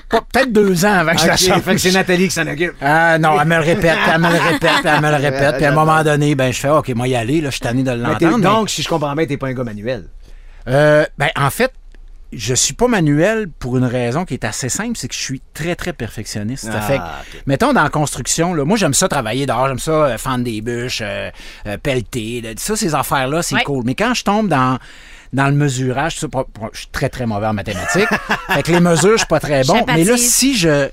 peut-être 0.08 0.52
deux 0.52 0.84
ans 0.84 0.92
avant 0.94 1.12
que 1.12 1.20
je 1.20 1.26
la 1.26 1.34
OK, 1.34 1.38
change. 1.38 1.60
fait 1.62 1.72
que 1.74 1.80
c'est 1.80 1.92
Nathalie 1.92 2.28
qui 2.28 2.34
s'en 2.34 2.46
occupe. 2.46 2.74
Ah 2.80 3.18
non, 3.18 3.40
elle 3.40 3.48
me 3.48 3.56
le 3.56 3.62
répète, 3.62 3.96
elle 4.12 4.20
me 4.20 4.28
le 4.32 4.38
répète, 4.38 4.70
elle 4.84 5.00
me 5.00 5.08
le 5.10 5.16
répète. 5.16 5.56
Puis 5.56 5.64
à 5.64 5.70
un 5.70 5.74
moment 5.74 6.02
donné, 6.02 6.34
ben 6.34 6.52
je 6.52 6.58
fais 6.58 6.68
OK, 6.68 6.88
moi 6.94 7.08
y 7.08 7.14
aller, 7.14 7.40
là, 7.40 7.48
je 7.48 7.52
suis 7.52 7.60
tanné 7.60 7.82
de 7.82 7.90
l'entendre. 7.92 8.38
mais- 8.38 8.42
donc, 8.44 8.70
si 8.70 8.82
je 8.82 8.88
comprends 8.88 9.14
bien, 9.14 9.26
t'es 9.26 9.36
pas 9.36 9.48
un 9.48 9.52
gars 9.54 9.64
manuel. 9.64 10.04
Euh, 10.68 11.04
ben, 11.18 11.28
en 11.36 11.50
fait, 11.50 11.72
je 12.32 12.54
suis 12.54 12.74
pas 12.74 12.88
manuel 12.88 13.48
pour 13.48 13.76
une 13.76 13.84
raison 13.84 14.24
qui 14.24 14.34
est 14.34 14.44
assez 14.44 14.68
simple, 14.68 14.96
c'est 14.96 15.08
que 15.08 15.14
je 15.14 15.20
suis 15.20 15.42
très, 15.54 15.74
très 15.76 15.92
perfectionniste. 15.92 16.64
Ça 16.64 16.72
Ah, 16.78 16.80
fait 16.80 16.98
que, 16.98 17.02
mettons, 17.46 17.72
dans 17.72 17.82
la 17.82 17.90
construction, 17.90 18.54
là, 18.54 18.64
moi, 18.64 18.76
j'aime 18.76 18.94
ça 18.94 19.08
travailler 19.08 19.46
dehors, 19.46 19.68
j'aime 19.68 19.78
ça 19.78 19.90
euh, 19.92 20.18
fendre 20.18 20.44
des 20.44 20.60
bûches, 20.60 21.00
euh, 21.02 21.30
euh, 21.66 21.76
pelleter, 21.78 22.40
là, 22.40 22.50
ça, 22.56 22.74
ces 22.76 22.94
affaires-là, 22.94 23.42
c'est 23.42 23.56
Ouais. 23.56 23.64
cool. 23.64 23.82
Mais 23.84 23.94
quand 23.94 24.14
je 24.14 24.24
tombe 24.24 24.48
dans 24.48 24.78
dans 25.34 25.46
le 25.46 25.52
mesurage, 25.54 26.16
je 26.20 26.26
suis 26.78 26.86
très, 26.92 27.08
très 27.08 27.24
mauvais 27.24 27.46
en 27.46 27.54
mathématiques. 27.54 28.06
fait 28.50 28.62
que 28.62 28.72
les 28.72 28.80
mesures, 28.80 29.12
je 29.12 29.18
suis 29.18 29.26
pas 29.26 29.40
très 29.40 29.64
bon. 29.64 29.82
Mais 29.86 30.04
là, 30.04 30.16
si 30.18 30.54
je 30.56 30.90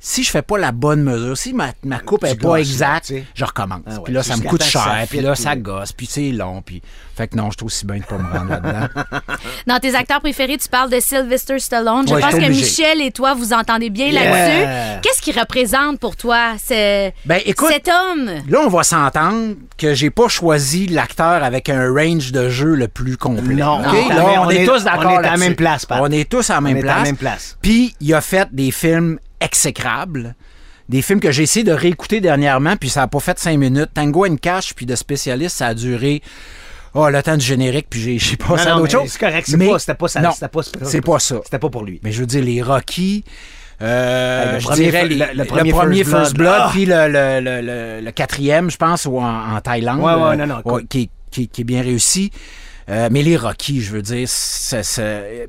si 0.00 0.22
je 0.22 0.30
fais 0.30 0.42
pas 0.42 0.58
la 0.58 0.72
bonne 0.72 1.02
mesure, 1.02 1.36
si 1.36 1.52
ma, 1.52 1.70
ma 1.84 1.98
coupe 1.98 2.24
est 2.24 2.32
Tu 2.34 2.38
pas 2.38 2.48
gosses, 2.48 2.58
exacte, 2.60 3.12
je 3.34 3.44
recommence. 3.44 3.80
Ah 3.86 3.94
ouais, 3.94 4.00
puis 4.04 4.12
là, 4.14 4.22
ça 4.22 4.36
me 4.36 4.42
coûte 4.42 4.62
cher, 4.62 5.06
puis 5.10 5.20
là, 5.20 5.34
ça 5.34 5.56
gosse, 5.56 5.92
puis 5.92 6.06
c'est 6.06 6.30
long, 6.30 6.62
puis... 6.62 6.82
Fait 7.16 7.26
que 7.26 7.34
non, 7.36 7.50
je 7.50 7.56
suis 7.58 7.66
aussi 7.66 7.84
bien 7.84 7.96
de 7.96 8.04
pas 8.04 8.16
me 8.16 8.30
rendre 8.32 8.48
là-dedans. 8.48 9.02
Dans 9.66 9.80
tes 9.80 9.96
acteurs 9.96 10.20
préférés, 10.20 10.56
tu 10.56 10.68
parles 10.68 10.88
de 10.88 11.00
Sylvester 11.00 11.58
Stallone. 11.58 12.06
Je 12.06 12.14
Ouais, 12.14 12.20
pense 12.20 12.32
que. 12.34 12.48
Michel 12.48 13.00
et 13.02 13.10
toi, 13.10 13.34
vous 13.34 13.52
entendez 13.52 13.90
bien 13.90 14.06
Yeah. 14.06 14.22
là-dessus. 14.22 15.00
Qu'est-ce 15.02 15.20
qu'il 15.20 15.36
représente 15.36 15.98
pour 15.98 16.14
toi, 16.14 16.52
ce- 16.64 17.10
Ben, 17.26 17.40
écoute, 17.44 17.70
cet 17.72 17.88
homme? 17.88 18.30
Là, 18.48 18.60
on 18.64 18.68
va 18.68 18.84
s'entendre 18.84 19.54
que 19.76 19.94
j'ai 19.94 20.10
pas 20.10 20.28
choisi 20.28 20.86
l'acteur 20.86 21.42
avec 21.42 21.68
un 21.70 21.92
range 21.92 22.30
de 22.30 22.48
jeu 22.48 22.74
le 22.76 22.86
plus 22.86 23.16
complet. 23.16 23.56
Non, 23.56 23.80
on 23.84 23.92
est 23.92 24.08
Là, 24.10 24.14
la- 24.14 24.24
on, 24.42 24.46
on 24.46 24.50
est, 24.50 24.62
est- 24.62 24.64
tous 24.66 24.70
on 24.70 24.76
est 24.76 24.84
d'accord 24.84 25.18
à 25.18 25.22
la 25.22 25.36
même 25.38 25.56
place, 25.56 25.86
Pat. 25.86 25.98
On 26.00 26.10
est 26.12 26.30
tous 26.30 26.48
à 26.50 26.54
la 26.54 26.60
même 26.60 26.76
est 26.76 26.82
à 26.84 26.86
la 26.86 26.92
place. 26.94 27.04
même 27.04 27.16
place. 27.16 27.58
Puis, 27.60 27.96
il 28.00 28.14
a 28.14 28.20
fait 28.20 28.48
des 28.52 28.70
films 28.70 29.18
exécrables. 29.40 30.34
Des 30.88 31.02
films 31.02 31.20
que 31.20 31.30
j'ai 31.30 31.42
essayé 31.42 31.64
de 31.64 31.72
réécouter 31.72 32.20
dernièrement, 32.20 32.76
puis 32.76 32.88
ça 32.88 33.00
n'a 33.00 33.08
pas 33.08 33.20
fait 33.20 33.38
cinq 33.38 33.58
minutes. 33.58 33.90
Tango 33.92 34.26
and 34.26 34.36
Cash, 34.36 34.74
puis 34.74 34.86
de 34.86 34.94
spécialiste, 34.96 35.56
ça 35.58 35.66
a 35.68 35.74
duré 35.74 36.22
oh, 36.94 37.08
le 37.10 37.22
temps 37.22 37.36
du 37.36 37.44
générique, 37.44 37.86
puis 37.90 38.18
j'ai- 38.18 38.36
passé 38.36 38.68
Non, 38.68 38.76
à 38.76 38.78
d'autres 38.78 38.92
choses. 38.92 39.10
c'est 39.10 39.18
correct, 39.20 39.46
c'est 39.48 39.58
pas- 39.58 39.78
c'était 39.78 39.94
pas 39.94 40.08
ça- 40.08 40.32
c'était 40.32 40.48
pas- 40.48 40.62
c'est 40.62 41.00
pas 41.02 41.18
ça. 41.18 41.36
C'était 41.44 41.58
pas 41.58 41.68
pour 41.68 41.84
lui. 41.84 42.00
Mais 42.02 42.10
je 42.12 42.20
veux 42.20 42.26
dire, 42.26 42.42
les 42.42 42.62
Rocky, 42.62 43.22
euh, 43.82 44.54
le 44.54 44.58
je 44.60 44.64
premier 44.66 44.84
dirais 44.84 45.06
le- 45.06 45.14
le, 45.14 45.24
le 45.34 45.44
premier 45.44 45.72
premier, 45.72 46.04
First 46.04 46.16
First 46.16 46.36
Blood. 46.36 46.70
Puis 46.72 46.86
le, 46.86 47.08
le- 47.08 47.40
le- 47.40 47.60
le- 47.60 48.00
le 48.04 48.10
quatrième, 48.10 48.70
je 48.70 48.76
pense, 48.78 49.04
ou 49.04 49.18
en, 49.20 49.54
en 49.56 49.60
Thaïlande. 49.60 50.00
Ouais, 50.00 50.14
ouais, 50.14 50.40
euh, 50.40 50.46
non, 50.46 50.62
qui, 50.88 51.10
qui 51.30 51.48
qui 51.48 51.60
est 51.60 51.64
bien 51.64 51.82
réussi. 51.82 52.32
Euh, 52.88 53.08
mais 53.10 53.22
les 53.22 53.36
Rocky, 53.36 53.82
je 53.82 53.92
veux 53.92 54.02
dire, 54.02 54.28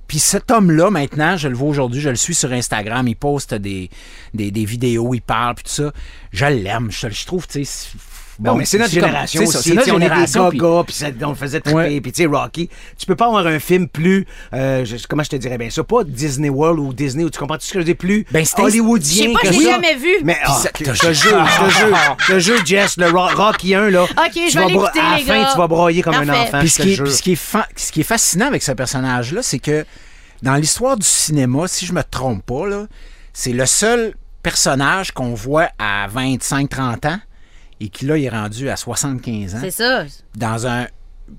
puis 0.08 0.19
cet 0.19 0.51
homme-là, 0.51 0.89
maintenant, 0.89 1.38
je 1.38 1.48
le 1.48 1.55
vois 1.55 1.69
aujourd'hui, 1.69 2.01
je 2.01 2.10
le 2.10 2.15
suis 2.15 2.36
sur 2.36 2.51
Instagram, 2.51 3.08
il 3.08 3.15
poste 3.15 3.53
des, 3.53 3.89
des, 4.34 4.51
des 4.51 4.65
vidéos, 4.65 5.13
il 5.13 5.22
parle, 5.22 5.55
puis 5.55 5.63
tout 5.63 5.72
ça. 5.72 5.93
Je 6.31 6.46
l'aime, 6.46 6.91
je, 6.91 7.10
je 7.10 7.25
trouve, 7.25 7.48
tu 7.48 7.63
sais... 7.63 7.98
Bon, 8.39 8.55
mais 8.55 8.63
c'est 8.63 8.77
notre 8.77 8.91
génération 8.93 9.41
c'est 9.46 9.51
ça, 9.51 9.60
aussi. 9.60 9.69
c'est 9.69 9.75
notre 9.75 9.91
on 9.93 9.98
des 10.00 10.03
génération, 10.05 10.50
puis- 10.50 10.60
gagas, 10.60 10.84
puis 10.86 10.93
ça- 10.96 11.08
on 11.24 11.29
le 11.29 11.36
faisait 11.36 11.60
triper, 11.60 11.75
Ouais. 11.77 12.00
puis 12.01 12.12
tu 12.13 12.24
sais, 12.24 12.25
Rocky. 12.27 12.69
Tu 12.98 13.05
peux 13.05 13.15
pas 13.17 13.25
avoir 13.25 13.46
un 13.46 13.60
film 13.60 13.89
plus, 13.89 14.25
euh, 14.53 14.86
je- 14.86 14.96
comment 15.10 15.24
je 15.24 15.29
te 15.31 15.36
dirais 15.36 15.58
bien 15.58 15.69
ça, 15.69 15.84
pas 15.84 16.05
Disney 16.05 16.48
World 16.50 16.79
ou 16.79 16.93
Disney, 16.93 17.25
ou 17.25 17.29
tu 17.29 17.38
comprends 17.38 17.58
tout 17.58 17.65
ce 17.65 17.74
que 17.74 17.81
je 17.81 17.86
dis, 17.86 17.96
plus 17.96 18.25
Ben, 18.31 18.46
hollywoodien 18.58 19.24
Je 19.25 19.27
sais 19.27 19.34
pas, 19.34 19.39
que 19.41 19.48
je 19.53 19.60
l'ai 19.60 19.65
jamais 19.65 19.96
vu. 19.96 20.10
Mais 20.24 20.38
ah, 20.43 20.53
ça- 20.53 20.69
je 20.79 20.84
te 20.86 20.93
jure, 20.93 21.46
je 21.46 21.65
te 21.65 21.69
jure, 21.69 21.98
je 22.27 22.34
te 22.34 22.39
jure, 22.39 22.65
Jess, 22.65 22.96
le 22.98 23.10
Ro- 23.10 23.27
Rocky 23.36 23.75
1, 23.75 23.89
là. 23.89 24.03
OK, 24.03 24.10
je 24.34 24.50
tu 24.51 24.58
vais 24.58 24.65
l'écouter, 24.67 25.00
À 25.01 25.12
la 25.12 25.17
les 25.17 25.24
fin, 25.24 25.51
tu 25.51 25.58
vas 25.58 25.67
broyer 25.67 26.01
comme 26.01 26.15
un 26.15 26.29
enfant, 26.29 26.60
Puis 26.60 26.69
je 26.69 26.74
ce 26.74 26.77
te 26.77 26.84
qui, 26.84 26.91
est, 26.91 26.96
jure. 26.96 27.05
puis 27.05 27.13
ce 27.13 27.22
qui 27.22 27.31
est 27.34 27.36
fa- 27.36 27.67
ce 27.75 27.91
qui 27.91 28.00
est 28.00 28.03
fascinant 28.03 28.48
avec 28.48 28.63
ce 28.63 28.72
personnage-là, 28.72 29.41
c'est 29.43 29.60
que 29.60 29.86
dans 30.43 30.55
l'histoire 30.55 30.96
du 30.96 31.05
cinéma, 31.05 31.67
si 31.67 31.86
je 31.86 31.91
me 31.91 32.03
trompe 32.10 32.46
pas, 32.46 32.65
là, 32.67 32.86
c'est 33.34 33.51
le 33.51 33.65
seul 33.65 34.13
personnage 34.43 35.12
qu'on 35.12 35.34
voit 35.34 35.67
à 35.77 36.08
25-30 36.08 37.05
ans 37.05 37.19
et 37.80 37.90
qui 37.90 38.06
là, 38.06 38.18
il 38.18 38.26
est 38.26 38.30
rendu 38.30 38.70
à 38.70 38.76
75 38.76 39.56
ans. 39.56 39.58
C'est 39.62 39.72
ça. 39.72 40.04
Dans 40.36 40.68
un. 40.68 40.88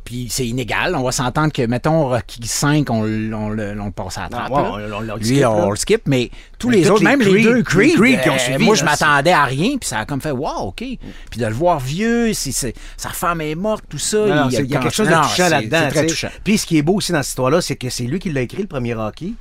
Puis 0.04 0.28
c'est 0.30 0.46
inégal. 0.46 0.94
On 0.94 1.02
va 1.02 1.10
s'entendre 1.10 1.52
que, 1.52 1.62
mettons, 1.66 2.06
Rocky 2.10 2.46
5, 2.46 2.88
on, 2.90 3.00
on 3.02 3.48
le, 3.48 3.74
on 3.80 3.86
le 3.86 3.90
passe 3.90 4.18
à 4.18 4.22
la 4.22 4.28
trappe. 4.28 4.50
ouais, 4.52 4.62
là. 4.62 4.70
on- 4.70 4.92
on- 4.92 4.96
on 4.98 5.00
le 5.00 5.16
Lui, 5.18 5.24
skip, 5.26 5.44
on, 5.48 5.70
le 5.70 5.76
skip, 5.76 6.02
mais 6.06 6.30
tous 6.60 6.68
Mais 6.68 6.76
les 6.76 6.90
autres, 6.90 7.00
les 7.00 7.06
même 7.08 7.18
les 7.22 7.26
Creed- 7.32 7.42
deux 7.42 7.56
les 7.56 7.62
Creed, 7.94 8.20
qui 8.22 8.30
ont 8.30 8.34
euh, 8.34 8.38
suivi, 8.38 8.64
moi, 8.64 8.76
je 8.76 8.84
là, 8.84 8.94
c'est- 8.96 9.04
m'attendais 9.04 9.32
à 9.32 9.44
rien, 9.46 9.78
puis 9.78 9.88
ça 9.88 9.98
a 9.98 10.04
comme 10.06 10.20
fait, 10.20 10.30
wow, 10.30 10.68
OK. 10.68 10.76
Puis 10.76 11.40
de 11.40 11.44
le 11.44 11.52
voir 11.52 11.80
vieux, 11.80 12.32
sa 12.34 13.08
femme 13.08 13.40
est 13.40 13.56
morte, 13.56 13.84
tout 13.88 13.98
ça. 13.98 14.18
Non, 14.18 14.48
il 14.48 14.52
y 14.70 14.76
a 14.76 14.80
quelque 14.80 14.94
chose 14.94 15.08
de 15.08 15.12
touchant 15.28 15.48
là-dedans. 15.48 15.78
C'est 15.86 15.88
très 15.88 16.02
tu 16.02 16.08
sais. 16.10 16.14
touchant. 16.14 16.28
Puis 16.44 16.58
ce 16.58 16.66
qui 16.66 16.78
est 16.78 16.82
beau 16.82 16.94
aussi 16.94 17.10
dans 17.10 17.22
cette 17.24 17.30
histoire-là, 17.30 17.60
c'est 17.60 17.74
que 17.74 17.90
c'est 17.90 18.04
lui 18.04 18.20
qui 18.20 18.30
l'a 18.30 18.42
écrit, 18.42 18.62
le 18.62 18.68
premier 18.68 18.94
Rocky. 18.94 19.34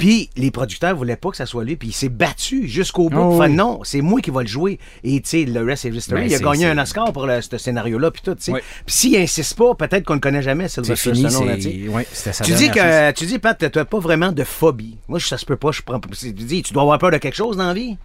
Puis 0.00 0.30
les 0.36 0.50
producteurs 0.50 0.96
voulaient 0.96 1.16
pas 1.16 1.30
que 1.30 1.36
ça 1.36 1.46
soit 1.46 1.62
lui. 1.64 1.76
Puis 1.76 1.88
il 1.88 1.92
s'est 1.92 2.08
battu 2.08 2.66
jusqu'au 2.66 3.08
bout. 3.08 3.18
Oh, 3.18 3.34
Enfin, 3.34 3.48
oui. 3.48 3.54
non, 3.54 3.80
c'est 3.84 4.00
moi 4.00 4.20
qui 4.20 4.30
va 4.30 4.42
le 4.42 4.48
jouer. 4.48 4.78
Et 5.04 5.20
tu 5.20 5.28
sais, 5.28 5.44
le 5.44 5.62
rest 5.64 5.84
is 5.84 5.88
history. 5.90 6.22
Ben, 6.22 6.30
il 6.30 6.34
a 6.34 6.38
gagné 6.38 6.66
un 6.66 6.78
Oscar 6.78 7.12
pour 7.12 7.26
le- 7.26 7.40
ce 7.40 7.56
scénario-là. 7.58 8.10
Puis 8.10 8.22
tout. 8.24 8.36
Oui. 8.48 8.60
Puis 8.86 8.94
s'il 8.94 9.16
insiste 9.16 9.56
pas, 9.56 9.74
peut-être 9.74 10.04
qu'on 10.04 10.14
ne 10.16 10.20
connaît 10.20 10.42
jamais, 10.42 10.68
C'est 10.68 10.82
Sylvester 10.84 11.14
Stallone. 11.30 11.56
c'est. 11.60 11.68
tu 11.70 11.82
sais. 11.84 11.88
Ouais, 11.88 12.06
c'était 12.12 12.32
sa 12.32 12.44
Tu 12.44 12.52
dis 12.54 12.70
que 12.70 13.12
tu 13.12 13.26
dis 13.26 13.38
Pat, 13.38 13.56
t'as 13.58 13.84
pas 13.84 13.98
vraiment 13.98 14.32
de 14.32 14.42
phobie. 14.44 14.96
Moi, 15.08 15.20
ça 15.20 15.38
se 15.38 15.46
peut 15.46 15.56
pas. 15.56 15.70
Je 15.70 15.82
prends. 15.82 16.00
Tu 16.00 16.32
dis, 16.32 16.62
tu 16.62 16.72
dois 16.72 16.82
avoir 16.82 16.98
peur 16.98 17.10
de 17.10 17.18
quelque 17.18 17.36
chose 17.36 17.56
dans 17.56 17.68
la 17.68 17.74
vie? 17.74 17.96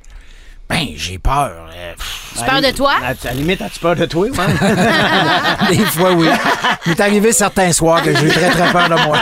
Ben, 0.67 0.88
j'ai 0.95 1.19
peur. 1.19 1.51
euh, 1.75 1.93
pff, 1.93 2.34
Tu 2.39 2.43
peur 2.43 2.60
de 2.62 2.72
toi? 2.72 2.93
À, 3.03 3.10
à 3.10 3.13
la 3.25 3.34
limite, 3.34 3.62
as-tu 3.62 3.79
peur 3.79 3.95
de 3.95 4.05
toi? 4.05 4.25
ouais? 4.27 4.31
des 5.69 5.86
fois, 5.86 6.12
oui. 6.13 6.27
Il 6.86 6.89
m'est 6.89 7.00
arrivé 7.01 7.31
certains 7.31 7.72
soirs 7.72 8.01
que 8.01 8.15
j'ai 8.15 8.25
eu 8.25 8.29
très, 8.29 8.50
très 8.50 8.72
peur 8.72 8.89
de 8.89 8.95
moi. 9.05 9.19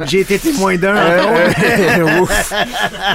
J'ai 0.06 0.20
été 0.20 0.38
témoin 0.38 0.76
d'un. 0.76 0.96
Euh, 0.96 2.20
ouf. 2.20 2.52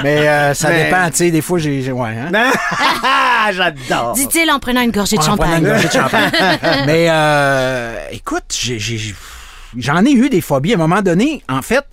Mais 0.02 0.26
euh, 0.28 0.54
ça 0.54 0.70
Mais- 0.70 0.84
dépend, 0.84 1.10
tu 1.10 1.16
sais, 1.16 1.30
des 1.30 1.42
fois, 1.42 1.58
j'ai. 1.58 1.92
Ouais, 1.92 2.10
hein? 2.32 2.50
Ah, 3.02 3.50
J'adore. 3.52 4.14
Dit-il 4.14 4.50
en 4.50 4.58
prenant 4.58 4.80
une 4.80 4.90
gorgée 4.90 5.16
de 5.16 5.22
En 5.22 5.36
prenant 5.36 5.42
champagne. 5.44 5.62
une 5.64 5.68
gorgée 5.68 5.88
de 5.88 5.92
champagne. 5.92 6.30
Mais 6.86 7.06
euh, 7.10 8.06
écoute, 8.10 8.44
j'ai- 8.58 8.78
j'ai- 8.78 9.14
j'en 9.76 10.02
ai 10.04 10.12
eu 10.12 10.30
des 10.30 10.40
phobies. 10.40 10.72
À 10.72 10.76
un 10.76 10.78
moment 10.78 11.02
donné, 11.02 11.42
en 11.48 11.60
fait, 11.62 11.84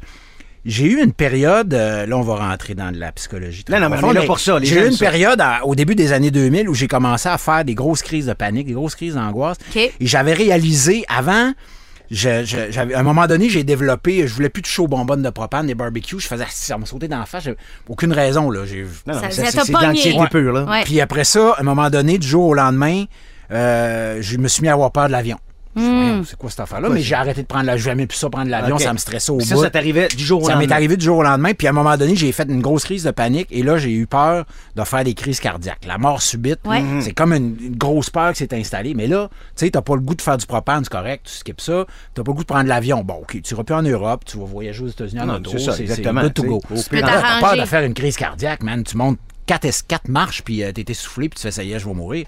j'ai 0.65 0.85
eu 0.85 1.03
une 1.03 1.13
période, 1.13 1.73
euh, 1.73 2.05
là 2.05 2.17
on 2.17 2.21
va 2.21 2.35
rentrer 2.35 2.75
dans 2.75 2.91
de 2.91 2.97
la 2.99 3.11
psychologie. 3.11 3.63
très 3.63 3.79
Non, 3.79 3.89
non, 3.89 3.95
mais 3.95 4.03
on 4.03 4.11
est 4.11 4.15
là 4.15 4.21
pour 4.23 4.39
ça, 4.39 4.57
J'ai 4.61 4.75
eu 4.83 4.87
une 4.87 4.91
ça. 4.93 5.05
période 5.05 5.41
à- 5.41 5.65
au 5.65 5.73
début 5.75 5.95
des 5.95 6.11
années 6.13 6.31
2000 6.31 6.69
où 6.69 6.73
j'ai 6.73 6.87
commencé 6.87 7.27
à 7.29 7.37
faire 7.37 7.65
des 7.65 7.73
grosses 7.75 8.01
crises 8.01 8.27
de 8.27 8.33
panique, 8.33 8.67
des 8.67 8.73
grosses 8.73 8.95
crises 8.95 9.15
d'angoisse. 9.15 9.57
Et 9.75 9.91
j'avais 10.01 10.33
réalisé 10.33 11.03
avant, 11.07 11.53
je- 12.11 12.43
je- 12.43 12.71
j'avais- 12.71 12.93
à 12.93 12.99
un 12.99 13.03
moment 13.03 13.25
donné, 13.25 13.49
j'ai 13.49 13.63
développé, 13.63 14.27
je 14.27 14.33
voulais 14.33 14.49
plus 14.49 14.61
toucher 14.61 14.81
aux 14.83 14.87
bonbonnes 14.87 15.23
de 15.23 15.29
propane, 15.29 15.65
des 15.67 15.75
barbecues. 15.75 16.19
Je 16.19 16.27
faisais, 16.27 16.45
ça 16.49 16.77
me 16.77 16.85
sautait 16.85 17.07
dans 17.07 17.19
la 17.19 17.25
face. 17.25 17.47
aucune 17.89 18.13
raison, 18.13 18.51
là. 18.51 18.61
C'est 18.67 19.31
c'est 19.51 19.71
pogné. 19.71 19.79
de 19.87 19.91
l'anxiété 19.93 20.19
Ouais. 20.19 20.27
pure, 20.29 20.53
là. 20.53 20.63
Ouais. 20.65 20.83
puis 20.83 21.01
après 21.01 21.23
ça, 21.23 21.53
à 21.57 21.61
un 21.61 21.63
moment 21.63 21.89
donné, 21.89 22.17
du 22.17 22.27
jour 22.27 22.47
au 22.47 22.53
lendemain, 22.53 23.05
euh, 23.51 24.17
je 24.21 24.37
me 24.37 24.47
suis 24.47 24.61
mis 24.61 24.67
à 24.69 24.73
avoir 24.73 24.91
peur 24.91 25.07
de 25.07 25.11
l'avion. 25.11 25.37
Hmm. 25.73 26.23
C'est 26.25 26.35
quoi 26.37 26.49
cette 26.49 26.59
affaire-là? 26.59 26.89
Mais 26.89 27.01
j'ai 27.01 27.15
arrêté 27.15 27.41
de 27.43 27.47
prendre 27.47 27.65
l'avion. 27.65 27.81
Jamais 27.83 28.05
plus 28.07 28.17
ça 28.17 28.29
prendre 28.29 28.49
l'avion, 28.49 28.77
ça 28.77 28.91
me 28.93 28.97
stressait 28.97 29.31
au 29.31 29.39
Ça, 29.39 29.55
bout. 29.55 29.61
ça 29.63 29.69
t'arrivait 29.69 30.07
du 30.09 30.23
jour 30.23 30.43
au 30.43 30.47
Ça 30.47 30.55
m'est 30.55 30.61
lendemain. 30.63 30.75
arrivé 30.75 30.97
du 30.97 31.05
jour 31.05 31.17
au 31.19 31.23
lendemain, 31.23 31.53
puis 31.53 31.67
à 31.67 31.69
un 31.69 31.73
moment 31.73 31.95
donné, 31.97 32.15
j'ai 32.15 32.31
fait 32.31 32.47
une 32.49 32.61
grosse 32.61 32.83
crise 32.83 33.03
de 33.03 33.11
panique, 33.11 33.47
et 33.51 33.63
là, 33.63 33.77
j'ai 33.77 33.91
eu 33.91 34.05
peur 34.07 34.45
de 34.75 34.83
faire 34.83 35.03
des 35.03 35.13
crises 35.13 35.39
cardiaques. 35.39 35.85
La 35.87 35.97
mort 35.97 36.21
subite, 36.21 36.59
Ouais. 36.65 36.81
Mhm. 36.81 37.01
c'est 37.01 37.13
comme 37.13 37.33
une, 37.33 37.55
une 37.59 37.75
grosse 37.77 38.09
peur 38.09 38.33
qui 38.33 38.39
s'est 38.39 38.53
installée. 38.53 38.93
Mais 38.93 39.07
là, 39.07 39.29
tu 39.55 39.65
sais, 39.65 39.71
t'as 39.71 39.81
pas 39.81 39.95
le 39.95 40.01
goût 40.01 40.15
de 40.15 40.21
faire 40.21 40.37
du 40.37 40.45
propane, 40.45 40.83
c'est 40.83 40.91
correct, 40.91 41.25
tu 41.29 41.33
skips 41.37 41.61
ça. 41.61 41.85
T'as 42.13 42.23
pas 42.23 42.31
le 42.31 42.35
goût 42.35 42.43
de 42.43 42.47
prendre 42.47 42.67
l'avion. 42.67 43.03
Bon, 43.03 43.15
OK, 43.21 43.41
tu 43.41 43.53
iras 43.53 43.63
plus 43.63 43.75
en 43.75 43.81
Europe, 43.83 44.23
tu 44.25 44.37
vas 44.37 44.45
voyager 44.45 44.83
aux 44.83 44.87
États-Unis 44.89 45.21
en 45.21 45.25
Non, 45.27 45.35
auto, 45.35 45.51
c'est 45.51 45.59
ça, 45.87 46.11
good 46.11 46.33
to 46.33 46.43
go. 46.43 46.55
Au 46.69 46.75
pire, 46.89 47.01
T'as 47.05 47.39
peur 47.39 47.55
de 47.57 47.65
faire 47.65 47.83
une 47.83 47.93
crise 47.93 48.17
cardiaque, 48.17 48.61
man. 48.63 48.83
Tu 48.83 48.97
montes 48.97 49.19
4, 49.47 49.67
4 49.87 50.07
marches, 50.09 50.43
puis 50.43 50.63
euh, 50.63 50.71
t'es 50.71 50.85
essoufflé, 50.87 51.27
puis 51.29 51.37
tu 51.37 51.41
fais 51.43 51.51
ça 51.51 51.63
y 51.63 51.73
est, 51.73 51.79
je 51.79 51.85
vais 51.87 51.93
mourir. 51.93 52.25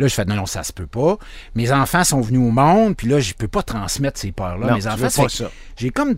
Là, 0.00 0.08
je 0.08 0.14
fais 0.14 0.24
non, 0.24 0.34
non, 0.34 0.46
ça 0.46 0.62
se 0.64 0.72
peut 0.72 0.86
pas. 0.86 1.18
Mes 1.54 1.70
enfants 1.72 2.02
sont 2.04 2.20
venus 2.20 2.40
au 2.40 2.50
monde, 2.50 2.96
puis 2.96 3.06
là, 3.06 3.20
je 3.20 3.34
peux 3.34 3.48
pas 3.48 3.62
transmettre 3.62 4.18
ces 4.18 4.32
peurs-là. 4.32 4.66
Mes 4.74 4.80
tu 4.80 4.88
enfants. 4.88 4.96
J'ai 5.76 5.90
comme 5.90 6.16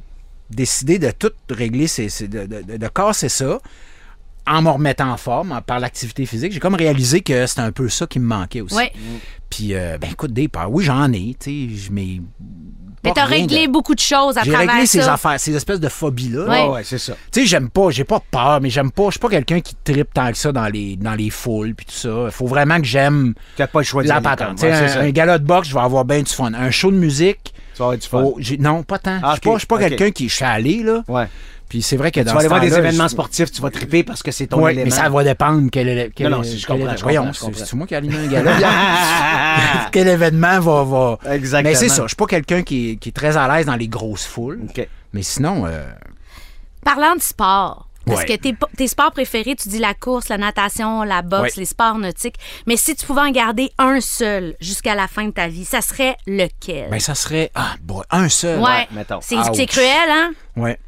décidé 0.48 0.98
de 0.98 1.10
tout 1.10 1.30
régler, 1.50 1.86
ces- 1.86 2.08
ces- 2.08 2.28
de, 2.28 2.46
de- 2.46 2.62
de- 2.62 2.76
de 2.76 2.88
casser 2.88 3.28
ça 3.28 3.58
en 4.46 4.60
me 4.62 4.70
remettant 4.70 5.10
en 5.10 5.16
forme 5.16 5.52
en- 5.52 5.62
par 5.62 5.78
l'activité 5.80 6.26
physique. 6.26 6.52
J'ai 6.52 6.60
comme 6.60 6.74
réalisé 6.74 7.20
que 7.20 7.46
c'était 7.46 7.60
un 7.60 7.72
peu 7.72 7.88
ça 7.88 8.06
qui 8.06 8.18
me 8.18 8.26
manquait 8.26 8.60
aussi. 8.60 8.74
Ouais. 8.76 8.92
Puis, 9.50 9.74
euh, 9.74 9.98
ben 9.98 10.10
écoute, 10.10 10.32
des 10.32 10.48
peurs, 10.48 10.70
oui, 10.70 10.84
j'en 10.84 11.12
ai, 11.12 11.36
tu 11.38 11.68
sais, 11.70 11.76
je- 11.76 11.90
mais. 11.92 12.20
Mais 13.04 13.12
t'as 13.14 13.24
réglé 13.24 13.66
de- 13.66 13.72
beaucoup 13.72 13.94
de 13.94 14.00
choses 14.00 14.38
à 14.38 14.42
J'ai 14.42 14.50
travers 14.52 14.70
réglé 14.72 14.86
ces 14.86 15.00
ça. 15.02 15.14
affaires, 15.14 15.38
ces 15.40 15.54
espèces 15.56 15.80
de 15.80 15.88
phobies-là. 15.88 16.44
Ouais. 16.44 16.62
Ouais, 16.62 16.68
ouais, 16.74 16.82
c'est 16.84 16.98
ça. 16.98 17.14
Tu 17.32 17.40
sais, 17.40 17.46
j'aime 17.46 17.68
pas, 17.68 17.90
j'ai 17.90 18.04
pas 18.04 18.20
peur, 18.30 18.60
mais 18.60 18.70
j'aime 18.70 18.90
pas, 18.92 19.06
je 19.06 19.10
suis 19.12 19.18
pas 19.20 19.28
quelqu'un 19.28 19.60
qui 19.60 19.74
tripe 19.84 20.14
tant 20.14 20.30
que 20.30 20.36
ça 20.38 20.52
dans 20.52 20.66
les, 20.68 20.96
dans 20.96 21.14
les 21.14 21.30
foules 21.30 21.74
puis 21.74 21.86
tout 21.86 21.92
ça. 21.94 22.30
Faut 22.30 22.46
vraiment 22.46 22.78
que 22.78 22.84
j'aime 22.86 23.34
T'as 23.56 23.66
pas 23.66 23.80
le 23.80 23.84
choix 23.84 24.02
de 24.04 24.08
la 24.08 24.20
patente. 24.20 24.46
comme. 24.48 24.54
Tu 24.56 24.60
sais, 24.62 24.68
Ouais, 24.70 24.74
un, 24.76 24.88
ça. 24.88 25.00
un 25.00 25.10
gala 25.10 25.38
de 25.38 25.44
boxe, 25.44 25.68
je 25.68 25.74
vais 25.74 25.80
avoir 25.80 26.04
bien 26.04 26.22
du 26.22 26.30
fun. 26.32 26.52
Un 26.54 26.70
show 26.70 26.90
de 26.92 26.96
musique, 26.96 27.52
Tu 27.74 27.78
vas 27.78 27.84
avoir 27.86 27.98
du 27.98 28.06
fun. 28.06 28.22
oh, 28.24 28.38
non, 28.58 28.82
pas 28.82 28.98
tant. 28.98 29.18
Ah, 29.22 29.30
je 29.30 29.32
suis 29.32 29.40
pas, 29.40 29.50
ok, 29.50 29.54
je 29.54 29.58
suis 29.60 29.66
pas 29.66 29.78
quelqu'un 29.78 30.10
qui, 30.10 30.28
je 30.28 30.34
suis 30.34 30.44
allé, 30.44 30.82
là. 30.82 31.02
Ouais. 31.08 31.26
Puis 31.68 31.80
c'est 31.80 31.96
vrai 31.96 32.10
que 32.10 32.20
Tu 32.20 32.26
dans 32.26 32.34
vas 32.34 32.40
aller 32.40 32.48
voir 32.48 32.60
des 32.60 32.74
événements 32.76 33.04
je- 33.04 33.12
sportifs, 33.12 33.50
tu 33.50 33.62
vas 33.62 33.70
triper 33.70 34.02
parce 34.02 34.22
que 34.22 34.30
c'est 34.30 34.46
ton 34.46 34.60
Ouais, 34.62 34.72
élément. 34.72 34.84
mais 34.84 34.90
ça 34.90 35.08
va 35.08 35.24
dépendre 35.24 35.70
quel, 35.72 36.10
quel, 36.14 36.28
Non, 36.30 36.36
non, 36.38 36.42
c'est- 36.42 36.58
je 36.58 36.66
quel 36.66 36.78
comprends, 36.80 36.96
je 36.96 37.02
Voyons, 37.02 37.32
c'est- 37.32 37.72
moi 37.74 37.86
qui 37.86 37.94
allume 37.94 38.14
un 38.14 38.26
gala? 38.26 38.52
quel 39.92 40.06
événement 40.08 40.60
va. 40.60 40.84
va... 40.84 41.18
Exactement. 41.34 41.70
Mais 41.70 41.74
c'est 41.74 41.88
ça, 41.88 42.02
je 42.02 42.08
suis 42.08 42.16
pas 42.16 42.26
quelqu'un 42.26 42.62
qui, 42.62 42.90
est- 42.90 42.96
qui 42.96 43.08
est 43.08 43.12
très 43.12 43.36
à 43.38 43.48
l'aise 43.56 43.64
dans 43.66 43.76
les 43.76 43.88
grosses 43.88 44.26
foules. 44.26 44.60
OK. 44.68 44.86
Mais 45.14 45.22
sinon, 45.22 45.64
euh, 45.66 45.82
Parlant 46.84 47.14
de 47.14 47.22
sport. 47.22 47.88
Parce 48.06 48.20
Ouais. 48.20 48.26
que 48.26 48.32
tes, 48.34 48.54
tes 48.76 48.88
sports 48.88 49.12
préférés, 49.12 49.54
tu 49.54 49.68
dis 49.68 49.78
la 49.78 49.94
course, 49.94 50.28
la 50.28 50.38
natation, 50.38 51.02
la 51.02 51.22
boxe, 51.22 51.42
Ouais. 51.42 51.50
les 51.58 51.64
sports 51.66 51.98
nautiques. 51.98 52.36
Mais 52.66 52.76
si 52.76 52.94
tu 52.96 53.06
pouvais 53.06 53.20
en 53.22 53.30
garder 53.30 53.70
un 53.78 54.00
seul 54.00 54.56
jusqu'à 54.60 54.94
la 54.94 55.08
fin 55.08 55.24
de 55.26 55.30
ta 55.30 55.48
vie, 55.48 55.64
ça 55.64 55.80
serait 55.80 56.16
lequel? 56.26 56.90
ben 56.90 57.00
ça 57.00 57.14
serait. 57.14 57.50
Ah, 57.54 57.74
bon, 57.80 58.02
un 58.10 58.28
seul. 58.28 58.60
ouais. 58.60 58.88
mettons. 58.92 59.20
C'est 59.22 59.36
Ouch. 59.36 59.46
c'est 59.54 59.66
cruel, 59.66 60.08
hein? 60.10 60.32
Ouais. 60.56 60.78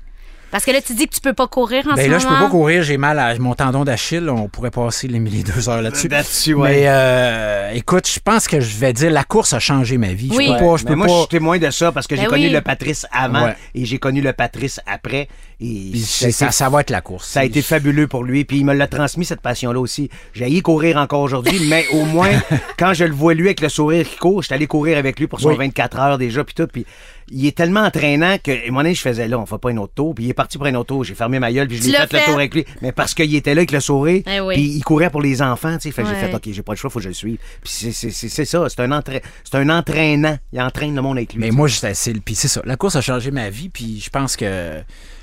Parce 0.55 0.65
que 0.65 0.71
là, 0.71 0.81
tu 0.81 0.95
dis 0.95 1.09
que 1.09 1.15
tu 1.17 1.21
peux 1.21 1.33
pas 1.33 1.49
courir 1.49 1.85
en 1.89 1.97
Ben 1.97 2.07
ce 2.07 2.11
là, 2.13 2.19
je 2.21 2.27
peux 2.27 2.33
moment. 2.33 2.45
pas 2.45 2.51
courir, 2.53 2.85
j'ai 2.85 2.97
mal 2.97 3.19
à 3.19 3.37
mon 3.41 3.55
tendon 3.55 3.83
d'Achille. 3.83 4.31
On 4.31 4.47
pourrait 4.49 4.71
passer 4.71 5.09
les, 5.09 5.19
les 5.19 5.43
deux 5.43 5.69
heures 5.69 5.83
là-dessus. 5.83 6.07
Là-dessus, 6.07 6.55
ouais. 6.55 6.69
Mais 6.71 6.83
euh, 6.87 7.73
écoute, 7.75 8.09
je 8.09 8.21
pense 8.21 8.47
que 8.47 8.61
je 8.61 8.77
vais 8.79 8.93
dire 8.93 9.11
la 9.11 9.25
course 9.25 9.53
a 9.53 9.59
changé 9.59 9.99
ma 9.99 10.13
vie. 10.13 10.31
Oui. 10.33 10.47
Je 10.47 10.53
peux 10.53 10.59
pas, 10.65 10.77
je 10.77 10.85
Mais 10.85 10.91
peux 10.91 10.95
moi, 10.95 11.07
pas. 11.09 11.13
je 11.13 11.19
suis 11.19 11.29
témoin 11.29 11.59
de 11.59 11.71
ça 11.71 11.91
parce 11.91 12.07
que 12.07 12.15
j'ai 12.15 12.23
Ben 12.23 12.29
connu 12.29 12.47
oui. 12.47 12.53
le 12.53 12.61
Patrice 12.61 13.05
avant 13.11 13.47
Ouais. 13.47 13.57
et 13.75 13.85
j'ai 13.85 13.99
connu 13.99 14.21
le 14.21 14.33
Patrice 14.33 14.79
après. 14.87 15.27
Et 15.61 15.89
Puis 15.91 16.01
ça 16.03 16.29
été- 16.29 16.71
va 16.73 16.81
être 16.83 16.91
la 16.91 17.01
course. 17.01 17.27
Ça 17.29 17.41
a 17.41 17.45
été 17.45 17.61
fabuleux 17.61 18.07
pour 18.07 18.23
lui, 18.23 18.45
puis 18.45 18.59
il 18.59 18.65
me 18.65 18.75
l'a 18.75 18.87
transmis 18.87 19.25
cette 19.25 19.41
passion-là 19.41 19.81
aussi. 19.81 20.09
J'ai 20.35 20.45
haï 20.45 20.63
courir 20.63 20.99
encore 20.99 21.21
aujourd'hui, 21.23 21.61
mais 21.69 21.85
au 21.93 22.05
moins, 22.05 22.31
quand 22.79 22.95
je 22.95 23.05
le 23.05 23.13
vois 23.13 23.35
lui 23.35 23.47
avec 23.47 23.61
le 23.61 23.69
sourire 23.69 24.09
qui 24.09 24.19
court, 24.19 24.43
j'étais 24.43 24.55
allé 24.55 24.69
courir 24.69 24.99
avec 24.99 25.19
lui 25.19 25.27
pour 25.27 25.41
son 25.41 25.49
Oui. 25.49 25.57
24 25.57 25.99
heures 25.99 26.19
déjà, 26.19 26.45
puis 26.45 26.55
tout, 26.55 26.67
puis 26.69 26.87
il 27.31 27.47
est 27.47 27.57
tellement 27.57 27.81
entraînant 27.81 28.37
que, 28.43 28.67
moment 28.69 28.81
donné, 28.81 28.95
je 28.95 29.01
faisais 29.01 29.29
là, 29.29 29.39
on 29.39 29.47
fait 29.47 29.59
pas 29.59 29.71
un 29.71 29.77
autre 29.79 29.95
tour, 29.95 30.15
puis 30.15 30.25
il 30.25 30.31
est 30.31 30.35
parti 30.35 30.59
pour 30.59 30.67
un 30.67 30.75
autre 30.75 30.89
tour, 30.89 31.05
j'ai 31.05 31.15
fermé 31.15 31.39
ma 31.39 31.53
gueule, 31.53 31.69
puis 31.69 31.79
je 31.79 31.85
l'ai 31.85 31.93
l'as 31.93 32.07
fait, 32.07 32.13
le 32.15 32.19
fait? 32.21 32.25
tour 32.27 32.35
avec 32.35 32.55
lui, 32.55 32.65
mais 32.83 32.93
parce 32.93 33.15
qu'il 33.15 33.35
était 33.35 33.55
là 33.55 33.61
avec 33.61 33.73
le 33.73 33.81
sourire, 33.81 34.23
Eh 34.27 34.41
oui. 34.41 34.55
puis 34.55 34.63
il 34.65 34.83
courait 34.83 35.11
pour 35.11 35.23
les 35.23 35.43
enfants, 35.43 35.75
tu 35.77 35.83
sais, 35.83 35.91
fait 35.91 36.03
que 36.03 36.09
j'ai 36.09 36.15
fait, 36.15 36.35
ok, 36.35 36.43
j'ai 36.47 36.63
pas 36.63 36.73
le 36.73 36.77
choix, 36.77 36.91
faut 36.91 36.99
que 36.99 37.05
je 37.05 37.09
le 37.09 37.15
suive. 37.15 37.39
Puis 37.63 37.73
c'est- 37.73 37.93
c'est 37.93 38.11
c'est- 38.11 38.29
c'est 38.29 38.45
ça, 38.45 38.67
c'est 38.69 38.81
un, 38.81 38.91
entra- 38.93 39.21
c'est 39.45 39.57
un 39.57 39.69
entraînant, 39.71 40.37
il 40.53 40.61
entraîne 40.61 40.95
le 40.95 41.03
monde 41.03 41.17
avec 41.19 41.33
lui. 41.33 41.41
Mais 41.41 41.51
moi, 41.51 41.69
je- 41.69 41.79
c'est 41.95 42.21
puis 42.25 42.35
c'est 42.35 42.49
ça. 42.49 42.61
La 42.65 42.77
course 42.77 42.97
a 42.97 43.01
changé 43.01 43.31
ma 43.31 43.51
vie, 43.51 43.69
puis 43.69 44.01
je 44.05 44.11
pense 44.11 44.37
que 44.37 44.81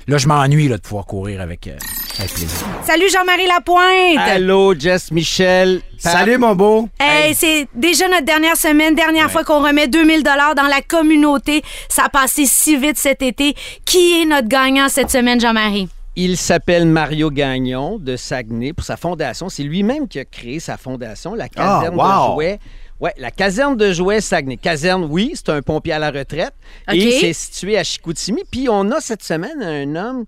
là, 0.08 0.18
je 0.18 0.26
m'ennuie 0.28 0.68
là, 0.68 0.76
de 0.76 0.82
pouvoir 0.82 1.06
courir 1.06 1.40
avec, 1.40 1.66
euh, 1.66 1.76
avec 2.18 2.32
plaisir. 2.32 2.66
Salut 2.84 3.08
Jean-Marie 3.12 3.46
Lapointe! 3.46 4.18
Allô, 4.18 4.74
Jess 4.78 5.10
Michel. 5.12 5.80
Pat. 6.02 6.12
Salut 6.12 6.38
mon 6.38 6.54
beau! 6.54 6.88
Hey, 6.98 7.34
c'est 7.34 7.68
déjà 7.74 8.08
notre 8.08 8.24
dernière 8.24 8.56
semaine, 8.56 8.94
dernière 8.94 9.30
fois 9.30 9.44
qu'on 9.44 9.62
remet 9.62 9.86
2000 9.88 10.22
dollars 10.22 10.54
dans 10.54 10.66
la 10.66 10.80
communauté. 10.82 11.62
Ça 11.88 12.04
a 12.04 12.08
passé 12.08 12.46
si 12.46 12.76
vite 12.76 12.98
cet 12.98 13.22
été. 13.22 13.54
Qui 13.84 14.20
est 14.22 14.24
notre 14.24 14.48
gagnant 14.48 14.88
cette 14.88 15.10
semaine, 15.10 15.40
Jean-Marie? 15.40 15.88
Il 16.14 16.36
s'appelle 16.36 16.84
Mario 16.84 17.30
Gagnon 17.30 17.98
de 17.98 18.16
Saguenay 18.16 18.74
pour 18.74 18.84
sa 18.84 18.98
fondation. 18.98 19.48
C'est 19.48 19.62
lui-même 19.62 20.08
qui 20.08 20.18
a 20.18 20.26
créé 20.26 20.60
sa 20.60 20.76
fondation, 20.76 21.34
la 21.34 21.48
caserne 21.48 21.96
Ah, 21.98 22.20
wow. 22.28 22.28
de 22.28 22.34
jouets. 22.34 22.58
Ouais, 23.02 23.12
la 23.16 23.32
caserne 23.32 23.76
de 23.76 23.92
jouets 23.92 24.20
Saguenay. 24.20 24.56
Caserne, 24.56 25.08
oui, 25.10 25.32
c'est 25.34 25.48
un 25.48 25.60
pompier 25.60 25.92
à 25.92 25.98
la 25.98 26.12
retraite. 26.12 26.54
Et 26.92 27.18
c'est 27.18 27.32
situé 27.32 27.76
à 27.76 27.82
Chicoutimi. 27.82 28.42
Puis 28.48 28.68
on 28.70 28.92
a 28.92 29.00
cette 29.00 29.24
semaine 29.24 29.60
un 29.60 29.96
homme, 29.96 30.24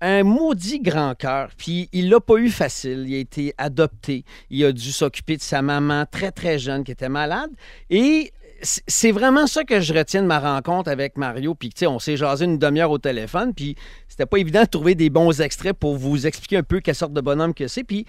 un 0.00 0.22
maudit 0.22 0.80
grand 0.80 1.14
cœur. 1.14 1.50
Puis 1.58 1.90
il 1.92 2.08
l'a 2.08 2.20
pas 2.20 2.36
eu 2.36 2.48
facile. 2.48 3.04
Il 3.06 3.14
a 3.14 3.18
été 3.18 3.52
adopté. 3.58 4.24
Il 4.48 4.64
a 4.64 4.72
dû 4.72 4.90
s'occuper 4.90 5.36
de 5.36 5.42
sa 5.42 5.60
maman 5.60 6.06
très, 6.10 6.30
très 6.30 6.58
jeune 6.58 6.82
qui 6.82 6.92
était 6.92 7.10
malade. 7.10 7.50
Et 7.90 8.32
c'est 8.62 9.12
vraiment 9.12 9.46
ça 9.46 9.64
que 9.64 9.80
je 9.80 9.92
retiens 9.92 10.22
de 10.22 10.26
ma 10.26 10.38
rencontre 10.38 10.90
avec 10.90 11.18
Mario. 11.18 11.54
Puis, 11.54 11.68
tu 11.68 11.80
sais, 11.80 11.86
on 11.86 11.98
s'est 11.98 12.16
jasé 12.16 12.46
une 12.46 12.56
demi-heure 12.56 12.90
au 12.90 12.96
téléphone. 12.96 13.52
Puis, 13.52 13.76
c'était 14.08 14.24
pas 14.24 14.38
évident 14.38 14.62
de 14.62 14.68
trouver 14.68 14.94
des 14.94 15.10
bons 15.10 15.42
extraits 15.42 15.74
pour 15.74 15.98
vous 15.98 16.26
expliquer 16.26 16.56
un 16.56 16.62
peu 16.62 16.80
quelle 16.80 16.94
sorte 16.94 17.12
de 17.12 17.20
bonhomme 17.20 17.52
que 17.52 17.68
c'est. 17.68 17.84
Puis, 17.84 18.06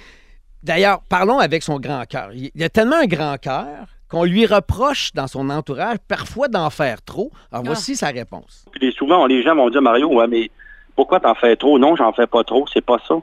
d'ailleurs, 0.63 1.01
parlons 1.09 1.39
avec 1.39 1.63
son 1.63 1.81
grand 1.81 2.05
cœur. 2.05 2.29
Il 2.33 2.49
il 2.55 2.63
a 2.63 2.69
tellement 2.69 2.95
un 2.95 3.07
grand 3.07 3.37
cœur 3.37 3.89
qu'on 4.15 4.23
lui 4.23 4.45
reproche 4.45 5.11
dans 5.13 5.27
son 5.27 5.49
entourage 5.49 5.97
parfois 6.07 6.47
d'en 6.47 6.69
faire 6.69 7.01
trop. 7.01 7.31
Alors, 7.51 7.65
voici 7.65 7.97
sa 7.97 8.07
réponse. 8.07 8.63
Puis 8.71 8.93
souvent, 8.93 9.25
les 9.25 9.43
gens 9.43 9.57
vont 9.57 9.69
dire, 9.69 9.81
Mario, 9.81 10.07
ouais, 10.07 10.27
mais 10.27 10.49
pourquoi 10.95 11.19
t'en 11.19 11.35
fais 11.35 11.57
trop? 11.57 11.77
Non, 11.77 11.97
j'en 11.97 12.13
fais 12.13 12.25
pas 12.25 12.45
trop, 12.45 12.65
c'est 12.73 12.79
pas 12.79 12.97
ça. 13.05 13.15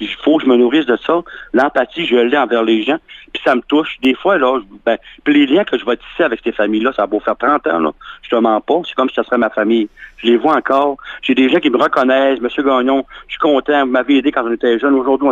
Il 0.00 0.08
faut 0.08 0.38
que 0.38 0.44
je 0.44 0.48
me 0.48 0.56
nourrisse 0.56 0.86
de 0.86 0.96
ça. 0.96 1.20
L'empathie, 1.52 2.06
je 2.06 2.16
l'ai 2.16 2.36
envers 2.38 2.62
les 2.62 2.82
gens. 2.82 2.96
Puis 3.32 3.42
ça 3.44 3.54
me 3.54 3.60
touche. 3.60 3.98
Des 4.02 4.14
fois, 4.14 4.38
là, 4.38 4.58
je- 4.58 4.64
ben, 4.84 4.96
puis 5.24 5.34
les 5.34 5.46
liens 5.46 5.64
que 5.64 5.78
je 5.78 5.84
vais 5.84 5.96
tisser 5.96 6.22
avec 6.24 6.40
ces 6.42 6.52
familles-là, 6.52 6.92
ça 6.94 7.02
a 7.02 7.06
beau 7.06 7.20
faire 7.20 7.36
30 7.36 7.66
ans, 7.66 7.78
là. 7.78 7.92
Je 8.22 8.30
te 8.30 8.36
mens 8.36 8.60
pas. 8.60 8.80
C'est 8.86 8.94
comme 8.94 9.08
si 9.08 9.14
ça 9.14 9.22
serait 9.24 9.38
ma 9.38 9.50
famille. 9.50 9.88
Je 10.16 10.26
les 10.28 10.36
vois 10.36 10.56
encore. 10.56 10.96
J'ai 11.22 11.34
des 11.34 11.48
gens 11.48 11.58
qui 11.60 11.70
me 11.70 11.76
reconnaissent. 11.76 12.40
Monsieur 12.40 12.62
Gagnon, 12.62 13.04
je 13.28 13.32
suis 13.32 13.38
content. 13.38 13.84
Vous 13.84 13.92
m'avez 13.92 14.16
aidé 14.16 14.32
quand 14.32 14.44
on 14.44 14.52
était 14.52 14.78
jeune. 14.78 14.94
Aujourd'hui, 14.94 15.28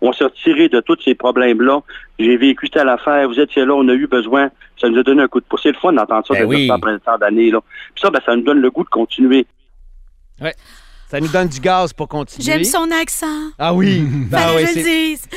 on 0.00 0.12
s'est, 0.12 0.24
retiré 0.24 0.68
de 0.68 0.80
tous 0.80 0.96
ces 1.04 1.14
problèmes-là. 1.14 1.80
J'ai 2.18 2.36
vécu 2.36 2.70
telle 2.70 2.88
affaire. 2.88 3.28
Vous 3.28 3.40
étiez 3.40 3.64
là. 3.64 3.74
On 3.74 3.88
a 3.88 3.92
eu 3.94 4.06
besoin. 4.06 4.48
Ça 4.80 4.88
nous 4.88 4.98
a 4.98 5.02
donné 5.02 5.22
un 5.22 5.28
coup 5.28 5.40
de 5.40 5.44
pouce. 5.46 5.60
C'est 5.64 5.72
le 5.72 5.78
fun 5.78 5.92
d'entendre 5.92 6.26
ça 6.26 6.34
Ben 6.34 6.42
de 6.42 6.46
oui. 6.46 6.66
ça 6.68 6.74
après 6.74 6.98
tant 7.00 7.18
d'années, 7.18 7.50
là. 7.50 7.60
Puis 7.94 8.02
ça, 8.02 8.10
ben, 8.10 8.20
ça 8.24 8.34
nous 8.36 8.42
donne 8.42 8.60
le 8.60 8.70
goût 8.70 8.84
de 8.84 8.88
continuer. 8.88 9.46
Ouais. 10.40 10.54
Ça 11.14 11.20
nous 11.20 11.28
donne 11.28 11.46
du 11.46 11.60
gaz 11.60 11.92
pour 11.92 12.08
continuer. 12.08 12.44
J'aime 12.44 12.64
son 12.64 12.90
accent. 12.90 13.52
Ah 13.56 13.72
oui. 13.72 14.02
Ah 14.32 14.36
Fallait 14.36 14.62
que 14.62 14.66
je 14.66 14.72
c'est- 14.72 14.78
le 14.80 14.84
dise. 14.84 15.28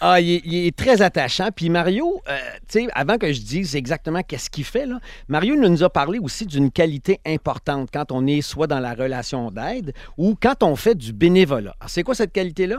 Ah, 0.00 0.18
il 0.18 0.36
est, 0.36 0.40
il 0.46 0.66
est 0.66 0.74
très 0.74 1.02
attachant. 1.02 1.48
Puis 1.54 1.68
Mario, 1.68 2.22
euh, 2.26 2.38
tu 2.72 2.80
sais, 2.80 2.88
avant 2.94 3.18
que 3.18 3.30
je 3.30 3.42
dise 3.42 3.76
exactement 3.76 4.22
qu'est-ce 4.22 4.48
qu'il 4.48 4.64
fait, 4.64 4.86
là, 4.86 4.98
Mario 5.28 5.54
nous 5.56 5.84
a 5.84 5.90
parlé 5.90 6.18
aussi 6.18 6.46
d'une 6.46 6.70
qualité 6.70 7.20
importante 7.26 7.90
quand 7.92 8.12
on 8.12 8.26
est 8.26 8.40
soit 8.40 8.66
dans 8.66 8.80
la 8.80 8.94
relation 8.94 9.50
d'aide 9.50 9.92
ou 10.16 10.36
quand 10.40 10.62
on 10.62 10.74
fait 10.74 10.94
du 10.94 11.12
bénévolat. 11.12 11.74
C'est 11.86 12.02
quoi 12.02 12.14
cette 12.14 12.32
qualité-là? 12.32 12.78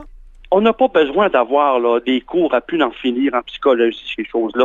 on 0.50 0.62
n'a 0.62 0.72
pas 0.72 0.88
besoin 0.88 1.28
d'avoir 1.28 2.00
des 2.00 2.22
cours 2.22 2.54
à 2.54 2.60
plus 2.62 2.78
d'en 2.78 2.90
finir 2.90 3.34
en 3.34 3.42
psychologie, 3.42 4.02
ces 4.16 4.24
choses-là. 4.24 4.64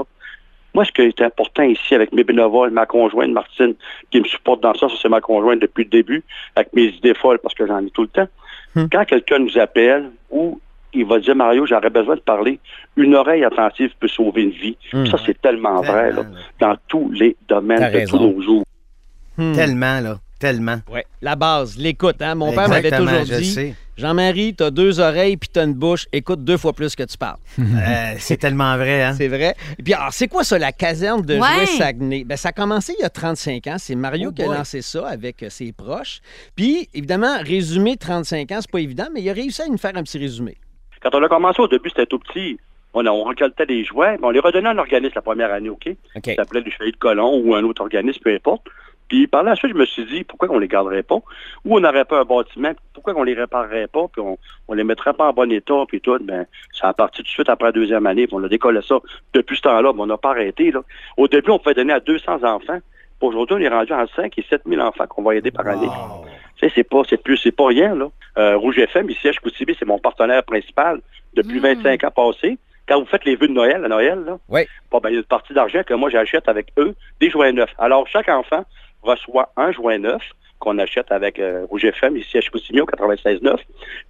Moi, 0.73 0.85
ce 0.85 0.91
qui 0.91 1.01
est 1.01 1.21
important 1.21 1.63
ici 1.63 1.93
avec 1.93 2.11
mes 2.13 2.23
bénévoles, 2.23 2.71
ma 2.71 2.85
conjointe 2.85 3.31
Martine, 3.31 3.75
qui 4.09 4.19
me 4.19 4.25
supporte 4.25 4.61
dans 4.61 4.73
ça, 4.73 4.89
ça 4.89 4.95
c'est 5.01 5.09
ma 5.09 5.21
conjointe 5.21 5.59
depuis 5.59 5.83
le 5.83 5.89
début, 5.89 6.23
avec 6.55 6.73
mes 6.73 6.85
idées 6.85 7.13
folles 7.13 7.39
parce 7.39 7.53
que 7.53 7.67
j'en 7.67 7.79
ai 7.85 7.89
tout 7.91 8.03
le 8.03 8.07
temps. 8.07 8.27
Hmm. 8.75 8.85
Quand 8.91 9.05
quelqu'un 9.05 9.39
nous 9.39 9.57
appelle 9.57 10.09
ou 10.31 10.59
il 10.93 11.05
va 11.05 11.19
dire 11.19 11.35
Mario, 11.35 11.65
j'aurais 11.65 11.89
besoin 11.89 12.15
de 12.15 12.21
parler, 12.21 12.59
une 12.97 13.15
oreille 13.15 13.43
attentive 13.43 13.91
peut 13.99 14.07
sauver 14.07 14.43
une 14.43 14.51
vie. 14.51 14.77
Hmm. 14.91 15.05
Ça, 15.07 15.17
c'est 15.25 15.39
tellement 15.41 15.81
vrai 15.81 16.11
là, 16.11 16.23
dans 16.59 16.75
tous 16.87 17.11
les 17.11 17.35
domaines 17.47 17.91
de 17.91 18.07
tous 18.07 18.19
nos 18.19 18.41
jours. 18.41 18.63
Hmm. 19.37 19.53
Tellement, 19.53 19.99
là. 19.99 20.17
Tellement. 20.43 20.79
Ouais, 20.91 21.05
la 21.21 21.37
base, 21.37 21.77
l'écoute. 21.77 22.21
Hein? 22.21 22.35
Mon 22.35 22.51
père 22.53 22.67
m'avait 22.67 22.91
toujours 22.91 23.23
je 23.25 23.35
dit. 23.35 23.73
Jean-Marie, 23.95 24.53
t'as 24.55 24.71
deux 24.71 24.99
oreilles 24.99 25.37
puis 25.37 25.47
t'as 25.47 25.63
une 25.63 25.73
bouche, 25.73 26.05
écoute 26.11 26.43
deux 26.43 26.57
fois 26.57 26.73
plus 26.73 26.95
que 26.97 27.03
tu 27.03 27.17
parles. 27.17 27.37
Euh, 27.59 28.15
c'est 28.17 28.35
tellement 28.37 28.75
vrai, 28.75 29.03
hein? 29.03 29.13
C'est 29.13 29.27
vrai. 29.29 29.55
Et 29.79 29.83
puis, 29.83 29.93
alors, 29.93 30.11
c'est 30.11 30.27
quoi 30.27 30.43
ça, 30.43 30.57
la 30.59 30.71
caserne 30.73 31.21
de 31.21 31.35
Ouais. 31.35 31.39
jouets 31.55 31.65
Saguenay? 31.65 32.23
Ben, 32.25 32.35
ça 32.35 32.49
a 32.49 32.51
commencé 32.51 32.93
il 32.99 33.01
y 33.01 33.05
a 33.05 33.09
35 33.09 33.67
ans. 33.67 33.75
C'est 33.77 33.95
Mario 33.95 34.29
Oh 34.31 34.33
qui 34.33 34.41
a 34.41 34.45
boy. 34.47 34.57
lancé 34.57 34.81
ça 34.81 35.07
avec 35.07 35.43
euh, 35.43 35.49
ses 35.49 35.71
proches. 35.71 36.19
Puis, 36.55 36.89
évidemment, 36.93 37.37
résumer 37.41 37.95
35 37.95 38.51
ans, 38.51 38.57
c'est 38.61 38.71
pas 38.71 38.79
évident, 38.81 39.07
mais 39.13 39.21
il 39.21 39.29
a 39.29 39.33
réussi 39.33 39.61
à 39.61 39.67
nous 39.67 39.77
faire 39.77 39.95
un 39.95 40.03
petit 40.03 40.17
résumé. 40.17 40.57
Quand 41.01 41.13
on 41.15 41.23
a 41.23 41.29
commencé 41.29 41.61
au 41.61 41.67
début, 41.69 41.89
c'était 41.89 42.05
tout 42.05 42.19
petit. 42.19 42.57
On, 42.93 43.05
a- 43.05 43.11
on 43.11 43.23
récoltait 43.23 43.65
des 43.65 43.83
jouets, 43.85 44.17
mais 44.19 44.25
on 44.27 44.29
les 44.31 44.39
redonnait 44.39 44.67
à 44.69 44.71
un 44.71 44.77
organisme 44.77 45.13
la 45.15 45.21
première 45.21 45.51
année, 45.53 45.69
OK? 45.69 45.87
OK. 46.15 46.25
Ça 46.25 46.35
s'appelait 46.35 46.61
le 46.61 46.69
Chevalier 46.71 46.91
de 46.91 46.97
Colomb 46.97 47.41
ou 47.43 47.55
un 47.55 47.63
autre 47.63 47.81
organisme, 47.81 48.19
peu 48.23 48.33
importe. 48.33 48.63
Puis 49.13 49.27
par 49.27 49.43
la 49.43 49.55
suite, 49.55 49.73
je 49.73 49.77
me 49.77 49.85
suis 49.85 50.05
dit, 50.05 50.23
pourquoi 50.23 50.49
on 50.49 50.57
les 50.57 50.67
garderait 50.67 51.03
pas? 51.03 51.17
Ou 51.65 51.77
on 51.77 51.79
n'aurait 51.79 52.03
pas 52.03 52.21
un 52.21 52.23
bâtiment, 52.23 52.71
pourquoi 52.95 53.13
on 53.15 53.21
les 53.21 53.35
réparerait 53.35 53.85
pas, 53.85 54.07
puis 54.11 54.23
on, 54.23 54.39
on 54.67 54.73
les 54.73 54.83
mettrait 54.83 55.13
pas 55.13 55.27
en 55.27 55.33
bon 55.33 55.51
état, 55.51 55.83
puis 55.87 56.01
tout, 56.01 56.17
ben, 56.19 56.47
ça 56.71 56.87
a 56.87 56.93
parti 56.93 57.17
tout 57.17 57.21
de 57.21 57.27
suite 57.27 57.47
après 57.47 57.67
la 57.67 57.71
deuxième 57.73 58.07
année, 58.07 58.25
puis 58.25 58.35
on 58.35 58.43
a 58.43 58.47
décollé 58.47 58.81
ça 58.81 58.95
depuis 59.35 59.55
ce 59.57 59.61
temps-là, 59.61 59.93
mais 59.93 60.01
on 60.01 60.07
n'a 60.07 60.17
pas 60.17 60.31
arrêté, 60.31 60.71
là. 60.71 60.81
Au 61.15 61.27
début, 61.27 61.51
on 61.51 61.59
pouvait 61.59 61.75
donner 61.75 61.93
à 61.93 61.99
200 61.99 62.43
enfants. 62.43 62.79
Puis 63.19 63.29
Aujourd'hui, 63.29 63.55
on 63.55 63.59
est 63.59 63.67
rendu 63.69 63.93
à 63.93 64.07
5 64.15 64.35
et 64.35 64.45
7 64.49 64.63
000 64.65 64.81
enfants 64.81 65.05
qu'on 65.05 65.21
va 65.21 65.35
aider 65.35 65.51
par 65.51 65.67
année. 65.67 65.87
Tu 66.59 66.67
sais, 66.67 66.71
c'est 66.73 66.83
pas, 66.83 67.03
c'est 67.07 67.21
plus, 67.21 67.37
c'est 67.37 67.51
pas 67.55 67.67
rien, 67.67 67.93
là. 67.93 68.07
Euh, 68.39 68.57
Rouge 68.57 68.79
FM, 68.79 69.11
ici 69.11 69.27
à 69.27 69.31
Chicoutimi, 69.31 69.75
c'est 69.77 69.85
mon 69.85 69.99
partenaire 69.99 70.41
principal 70.43 71.01
depuis 71.35 71.59
Mm. 71.59 71.75
25 71.83 72.03
ans 72.05 72.11
passés. 72.31 72.57
Quand 72.85 72.99
vous 72.99 73.05
faites 73.05 73.23
les 73.25 73.35
vœux 73.37 73.47
de 73.47 73.53
Noël, 73.53 73.85
à 73.85 73.87
Noël, 73.87 74.23
là, 74.25 74.37
Oui. 74.49 74.61
bon, 74.91 74.99
ben, 74.99 75.09
il 75.09 75.13
y 75.13 75.15
a 75.15 75.19
une 75.19 75.23
partie 75.25 75.53
d'argent 75.53 75.83
que 75.85 75.93
moi, 75.93 76.09
j'achète 76.09 76.49
avec 76.49 76.73
eux, 76.77 76.95
des 77.21 77.29
jouets 77.29 77.53
neufs. 77.53 77.73
Alors, 77.77 78.07
chaque 78.07 78.27
enfant 78.27 78.65
reçoit 79.03 79.51
un 79.57 79.71
jouet 79.71 79.97
neuf 79.97 80.21
qu'on 80.59 80.79
achète 80.79 81.11
avec 81.11 81.39
euh, 81.39 81.65
Rouge 81.69 81.83
FM, 81.85 82.15
ici 82.17 82.37
à 82.37 82.41
Chicoutimi, 82.41 82.79
au 82.79 82.85
96.9. 82.85 83.57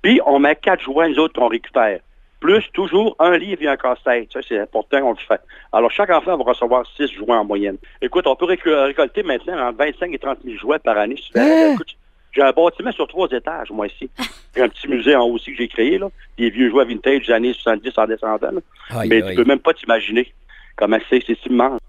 Puis, 0.01 0.21
on 0.25 0.39
met 0.39 0.55
quatre 0.55 0.83
nous 0.87 1.19
autres, 1.19 1.39
qu'on 1.39 1.47
récupère. 1.47 1.99
Plus, 2.39 2.63
toujours, 2.73 3.15
un 3.19 3.37
livre 3.37 3.63
et 3.63 3.67
un 3.67 3.77
casse-tête. 3.77 4.31
Ça, 4.31 4.41
c'est 4.47 4.59
important, 4.59 4.99
on 5.03 5.11
le 5.11 5.17
fait. 5.17 5.41
Alors, 5.71 5.89
chaque 5.91 6.09
enfant 6.09 6.37
va 6.37 6.43
recevoir 6.43 6.85
six 6.95 7.07
jouets 7.11 7.31
en 7.33 7.45
moyenne. 7.45 7.77
Écoute, 8.01 8.27
on 8.27 8.35
peut 8.35 8.45
récolter 8.45 9.23
maintenant 9.23 9.67
entre 9.67 9.77
25 9.77 10.13
et 10.13 10.19
30 10.19 10.39
000 10.43 10.57
jouets 10.57 10.79
par 10.79 10.97
année. 10.97 11.15
si. 11.15 11.31
Hein? 11.39 11.71
Écoute, 11.73 11.95
j'ai 12.33 12.41
un 12.41 12.51
bâtiment 12.51 12.91
sur 12.91 13.07
trois 13.07 13.29
étages, 13.29 13.71
moi, 13.71 13.87
ici. 13.87 14.09
J'ai 14.55 14.61
un 14.61 14.69
petit 14.69 14.87
musée 14.87 15.15
en 15.15 15.23
haut 15.23 15.33
aussi 15.33 15.51
que 15.51 15.57
j'ai 15.57 15.67
créé, 15.67 15.97
là. 15.97 16.09
Des 16.37 16.51
vieux 16.51 16.69
jouets 16.69 16.85
vintage 16.85 17.25
des 17.25 17.33
années 17.33 17.53
70 17.53 17.91
en 17.97 18.05
descendant, 18.05 18.51
là. 18.51 18.59
Aïe, 18.91 19.09
Mais 19.09 19.23
aïe. 19.23 19.29
tu 19.29 19.35
peux 19.35 19.45
même 19.47 19.57
pas 19.57 19.73
t'imaginer 19.73 20.31
comment 20.75 20.99
c'est, 21.09 21.23
c'est 21.25 21.43
immense. 21.47 21.79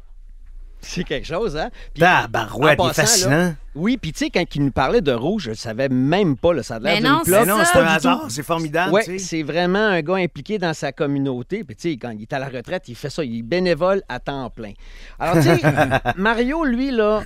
C'est 0.85 1.05
quelque 1.05 1.26
chose, 1.26 1.57
hein? 1.57 1.71
Puis, 1.93 2.00
Tabarouette, 2.00 2.79
il 2.79 2.85
est 2.85 2.87
là, 2.87 2.93
fascinant. 2.93 3.55
oui, 3.75 3.97
puis 3.97 4.12
tu 4.12 4.18
sais, 4.20 4.31
quand 4.31 4.44
il 4.55 4.64
nous 4.64 4.70
parlait 4.70 5.01
de 5.01 5.12
rouge, 5.12 5.44
je 5.44 5.51
le 5.51 5.57
savais 5.57 5.88
même 5.88 6.37
pas, 6.37 6.53
là, 6.53 6.62
ça 6.62 6.77
a 6.77 6.79
l'air 6.79 6.94
Mais 6.94 7.01
d'une. 7.01 7.20
Mais 7.27 7.47
non, 7.47 7.59
ça. 7.59 7.64
c'est 7.64 7.79
un 7.79 7.87
hasard, 7.87 8.27
c'est 8.29 8.42
formidable. 8.42 9.03
Sais. 9.03 9.18
c'est 9.18 9.42
vraiment 9.42 9.79
un 9.79 10.03
gars 10.03 10.16
impliqué 10.16 10.59
dans 10.59 10.75
sa 10.75 10.92
communauté. 10.92 11.64
Puis, 11.64 11.77
tu 11.77 11.90
sais, 11.90 11.97
quand 11.97 12.11
il 12.11 12.23
est 12.23 12.33
à 12.33 12.38
la 12.38 12.49
retraite, 12.49 12.85
il 12.88 12.94
fait 12.94 13.11
ça. 13.11 13.25
Il 13.25 13.38
est 13.38 13.42
bénévole 13.42 14.03
à 14.09 14.20
temps 14.20 14.51
plein. 14.51 14.73
Alors, 15.18 15.37
tu 15.37 15.42
sais, 15.42 15.61
Mario, 16.16 16.64
lui, 16.64 16.90
là, 16.90 17.25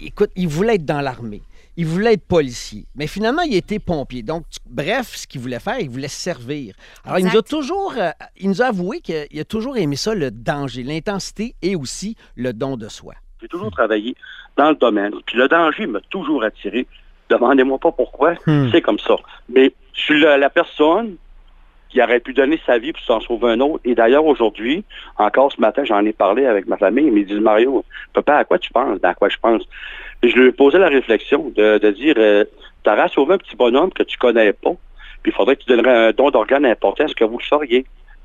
écoute, 0.00 0.30
il 0.36 0.48
voulait 0.48 0.76
être 0.76 0.84
dans 0.84 1.00
l'armée. 1.00 1.42
Il 1.80 1.86
voulait 1.86 2.14
être 2.14 2.26
policier. 2.26 2.86
Mais 2.96 3.06
finalement, 3.06 3.42
il 3.42 3.54
était 3.54 3.78
pompier. 3.78 4.22
Donc, 4.24 4.42
tu- 4.50 4.58
bref, 4.68 5.14
ce 5.14 5.26
qu'il 5.28 5.40
voulait 5.40 5.60
faire, 5.60 5.78
il 5.78 5.88
voulait 5.88 6.08
servir. 6.08 6.74
Alors, 7.04 7.20
il 7.20 7.24
nous 7.26 7.36
a 7.38 7.42
toujours, 7.42 7.94
euh, 7.96 8.10
il 8.36 8.48
nous 8.48 8.60
a 8.60 8.66
avoué 8.66 9.00
qu'il 9.00 9.40
a 9.40 9.44
toujours 9.44 9.76
aimé 9.76 9.94
ça, 9.94 10.12
le 10.14 10.32
danger, 10.32 10.82
l'intensité 10.82 11.54
et 11.62 11.76
aussi 11.76 12.16
le 12.34 12.52
don 12.52 12.76
de 12.76 12.88
soi. 12.88 13.14
J'ai 13.40 13.46
toujours 13.46 13.70
travaillé 13.70 14.16
dans 14.56 14.70
le 14.70 14.74
domaine. 14.74 15.12
Puis 15.24 15.38
le 15.38 15.46
danger 15.46 15.86
m'a 15.86 16.00
toujours 16.10 16.42
attiré. 16.42 16.86
Demandez-moi 17.30 17.78
pas 17.78 17.92
pourquoi. 17.92 18.34
Hmm. 18.46 18.68
C'est 18.72 18.82
comme 18.82 18.98
ça. 18.98 19.14
Mais 19.48 19.72
je 19.94 20.00
suis 20.00 20.20
la, 20.20 20.36
la 20.36 20.50
personne 20.50 21.14
qui 21.90 22.02
aurait 22.02 22.20
pu 22.20 22.34
donner 22.34 22.60
sa 22.66 22.78
vie 22.78 22.92
pour 22.92 23.02
s'en 23.02 23.20
sauver 23.20 23.52
un 23.52 23.60
autre. 23.60 23.80
Et 23.84 23.94
d'ailleurs, 23.94 24.26
aujourd'hui, 24.26 24.84
encore 25.16 25.52
ce 25.52 25.60
matin, 25.60 25.84
j'en 25.84 26.04
ai 26.04 26.12
parlé 26.12 26.44
avec 26.44 26.66
ma 26.66 26.76
famille. 26.76 27.06
Ils 27.06 27.12
me 27.12 27.22
disent, 27.24 27.38
Mario, 27.40 27.84
papa, 28.12 28.34
à 28.38 28.44
quoi 28.44 28.58
tu 28.58 28.70
penses? 28.72 28.98
Ben, 29.00 29.10
à 29.10 29.14
quoi 29.14 29.28
je 29.30 29.36
pense? 29.40 29.62
Je 30.22 30.34
lui 30.34 30.48
ai 30.48 30.52
posé 30.52 30.78
la 30.78 30.88
réflexion 30.88 31.52
de, 31.56 31.78
de 31.78 31.90
dire, 31.90 32.14
euh, 32.18 32.44
t'aurais 32.82 33.08
sauvé 33.08 33.34
un 33.34 33.38
petit 33.38 33.56
bonhomme 33.56 33.92
que 33.92 34.02
tu 34.02 34.18
connais 34.18 34.52
pas. 34.52 34.72
Puis 35.22 35.32
il 35.32 35.34
faudrait 35.34 35.56
que 35.56 35.62
tu 35.62 35.68
donnerais 35.68 36.08
un 36.08 36.12
don 36.12 36.30
d'organe 36.30 36.66
important. 36.66 37.04
Est-ce 37.04 37.14
que 37.14 37.24
vous 37.24 37.38
le 37.38 37.44
sauriez? 37.44 37.84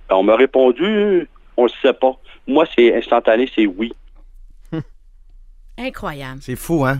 Ben, 0.10 0.16
on 0.16 0.24
m'a 0.24 0.36
répondu, 0.36 1.28
on 1.58 1.66
le 1.66 1.72
sait 1.82 1.94
pas. 1.94 2.18
Moi, 2.48 2.66
c'est 2.76 2.96
instantané, 2.96 3.50
c'est 3.56 3.66
oui. 3.66 3.94
Incroyable. 5.78 6.40
C'est 6.42 6.56
fou, 6.56 6.86
hein? 6.86 6.98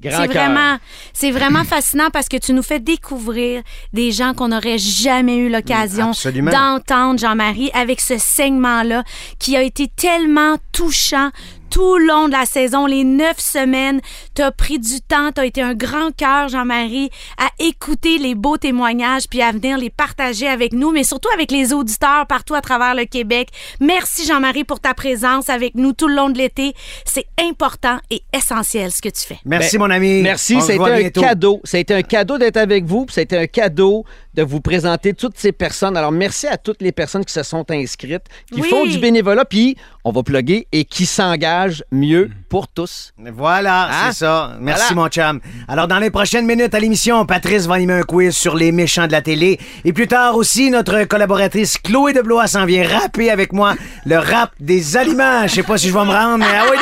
Grand 0.00 0.22
C'est 0.22 0.26
vraiment, 0.26 0.78
c'est 1.12 1.30
vraiment 1.30 1.64
fascinant 1.64 2.10
parce 2.12 2.28
que 2.28 2.36
tu 2.36 2.52
nous 2.52 2.62
fais 2.62 2.80
découvrir 2.80 3.62
des 3.92 4.10
gens 4.10 4.34
qu'on 4.34 4.48
n'aurait 4.48 4.78
jamais 4.78 5.36
eu 5.36 5.48
l'occasion 5.48 6.10
Absolument. 6.10 6.50
d'entendre, 6.50 7.18
Jean-Marie, 7.18 7.70
avec 7.74 8.00
ce 8.00 8.18
segment-là 8.18 9.04
qui 9.38 9.56
a 9.56 9.62
été 9.62 9.88
tellement 9.88 10.56
touchant 10.72 11.30
tout 11.74 11.98
le 11.98 12.06
long 12.06 12.28
de 12.28 12.32
la 12.32 12.46
saison, 12.46 12.86
les 12.86 13.02
neuf 13.02 13.40
semaines. 13.40 14.00
Tu 14.36 14.42
as 14.42 14.52
pris 14.52 14.78
du 14.78 15.00
temps, 15.00 15.32
tu 15.32 15.40
as 15.40 15.44
été 15.44 15.60
un 15.60 15.74
grand 15.74 16.14
cœur, 16.16 16.48
Jean-Marie, 16.48 17.10
à 17.36 17.48
écouter 17.58 18.18
les 18.18 18.36
beaux 18.36 18.56
témoignages 18.56 19.24
puis 19.28 19.42
à 19.42 19.50
venir 19.50 19.76
les 19.76 19.90
partager 19.90 20.46
avec 20.46 20.72
nous, 20.72 20.92
mais 20.92 21.02
surtout 21.02 21.30
avec 21.34 21.50
les 21.50 21.72
auditeurs 21.72 22.28
partout 22.28 22.54
à 22.54 22.60
travers 22.60 22.94
le 22.94 23.06
Québec. 23.06 23.48
Merci, 23.80 24.24
Jean-Marie, 24.24 24.62
pour 24.62 24.78
ta 24.78 24.94
présence 24.94 25.50
avec 25.50 25.74
nous 25.74 25.92
tout 25.92 26.06
le 26.06 26.14
long 26.14 26.30
de 26.30 26.38
l'été. 26.38 26.74
C'est 27.04 27.26
important 27.40 27.98
et 28.08 28.22
essentiel 28.32 28.92
ce 28.92 29.02
que 29.02 29.08
tu 29.08 29.22
fais. 29.26 29.38
Merci, 29.44 29.76
Ben, 29.76 29.82
mon 29.84 29.90
ami. 29.90 30.22
Merci, 30.22 30.54
été 30.58 30.78
un 30.78 30.98
bientôt. 30.98 31.20
cadeau. 31.22 31.60
Ça 31.64 31.78
a 31.78 31.80
été 31.80 31.92
un 31.92 32.02
cadeau 32.02 32.38
d'être 32.38 32.56
avec 32.56 32.84
vous, 32.84 33.04
puis 33.06 33.14
ça 33.14 33.20
a 33.20 33.24
été 33.24 33.36
un 33.36 33.48
cadeau 33.48 34.04
de 34.34 34.42
vous 34.42 34.60
présenter 34.60 35.14
toutes 35.14 35.38
ces 35.38 35.52
personnes. 35.52 35.96
Alors, 35.96 36.12
merci 36.12 36.46
à 36.46 36.56
toutes 36.56 36.82
les 36.82 36.92
personnes 36.92 37.24
qui 37.24 37.32
se 37.32 37.42
sont 37.42 37.64
inscrites, 37.70 38.24
qui 38.52 38.60
Oui. 38.62 38.68
font 38.68 38.84
du 38.84 38.98
bénévolat, 38.98 39.44
puis 39.44 39.76
on 40.04 40.12
va 40.12 40.22
plugger, 40.22 40.66
et 40.72 40.84
qui 40.84 41.06
s'engagent 41.06 41.84
mieux 41.92 42.30
pour 42.48 42.68
tous. 42.68 43.12
Voilà, 43.18 43.88
Hein? 43.90 44.10
c'est 44.12 44.18
ça. 44.24 44.56
Merci, 44.60 44.92
Voilà. 44.94 45.02
mon 45.02 45.08
chum. 45.08 45.40
Alors, 45.68 45.88
dans 45.88 45.98
les 45.98 46.10
prochaines 46.10 46.46
minutes 46.46 46.74
à 46.74 46.80
l'émission, 46.80 47.24
Patrice 47.26 47.66
va 47.66 47.74
animer 47.76 47.94
un 47.94 48.02
quiz 48.02 48.36
sur 48.36 48.54
les 48.56 48.72
méchants 48.72 49.06
de 49.06 49.12
la 49.12 49.22
télé. 49.22 49.58
Et 49.84 49.92
plus 49.92 50.08
tard 50.08 50.36
aussi, 50.36 50.70
notre 50.70 51.04
collaboratrice 51.04 51.78
Chloé 51.78 52.12
de 52.12 52.20
Blois 52.20 52.46
s'en 52.46 52.64
vient 52.66 52.86
rapper 52.86 53.30
avec 53.30 53.52
moi 53.52 53.74
le 54.04 54.18
rap 54.18 54.50
des 54.60 54.96
aliments. 54.96 55.46
Je 55.46 55.54
sais 55.54 55.62
pas 55.62 55.78
si 55.78 55.88
je 55.88 55.92
vais 55.94 56.04
me 56.04 56.10
rendre, 56.10 56.38
mais 56.38 56.46
ah 56.54 56.64
oui, 56.70 56.76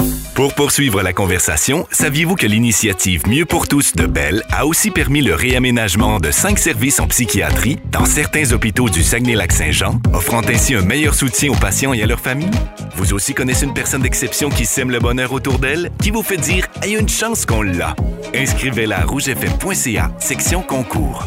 non! 0.00 0.06
Pour 0.36 0.52
poursuivre 0.52 1.00
la 1.00 1.14
conversation, 1.14 1.86
saviez-vous 1.90 2.34
que 2.34 2.46
l'initiative 2.46 3.26
Mieux 3.26 3.46
pour 3.46 3.68
tous 3.68 3.94
de 3.94 4.04
Bell 4.04 4.42
a 4.52 4.66
aussi 4.66 4.90
permis 4.90 5.22
le 5.22 5.34
réaménagement 5.34 6.20
de 6.20 6.30
cinq 6.30 6.58
services 6.58 7.00
en 7.00 7.06
psychiatrie 7.08 7.78
dans 7.90 8.04
certains 8.04 8.52
hôpitaux 8.52 8.90
du 8.90 9.02
Saguenay-Lac-Saint-Jean, 9.02 9.98
offrant 10.12 10.42
ainsi 10.42 10.74
un 10.74 10.82
meilleur 10.82 11.14
soutien 11.14 11.50
aux 11.52 11.56
patients 11.56 11.94
et 11.94 12.02
à 12.02 12.06
leurs 12.06 12.20
familles? 12.20 12.50
Vous 12.96 13.14
aussi 13.14 13.32
connaissez 13.32 13.64
une 13.64 13.72
personne 13.72 14.02
d'exception 14.02 14.50
qui 14.50 14.66
sème 14.66 14.90
le 14.90 14.98
bonheur 14.98 15.32
autour 15.32 15.58
d'elle, 15.58 15.90
qui 16.02 16.10
vous 16.10 16.22
fait 16.22 16.36
dire 16.36 16.66
«il 16.84 16.92
y 16.92 16.96
a 16.96 17.00
une 17.00 17.08
chance 17.08 17.46
qu'on 17.46 17.62
l'a». 17.62 17.96
Inscrivez-la 18.34 18.98
à 19.00 19.04
rougefm.ca, 19.06 20.10
section 20.18 20.60
concours. 20.60 21.26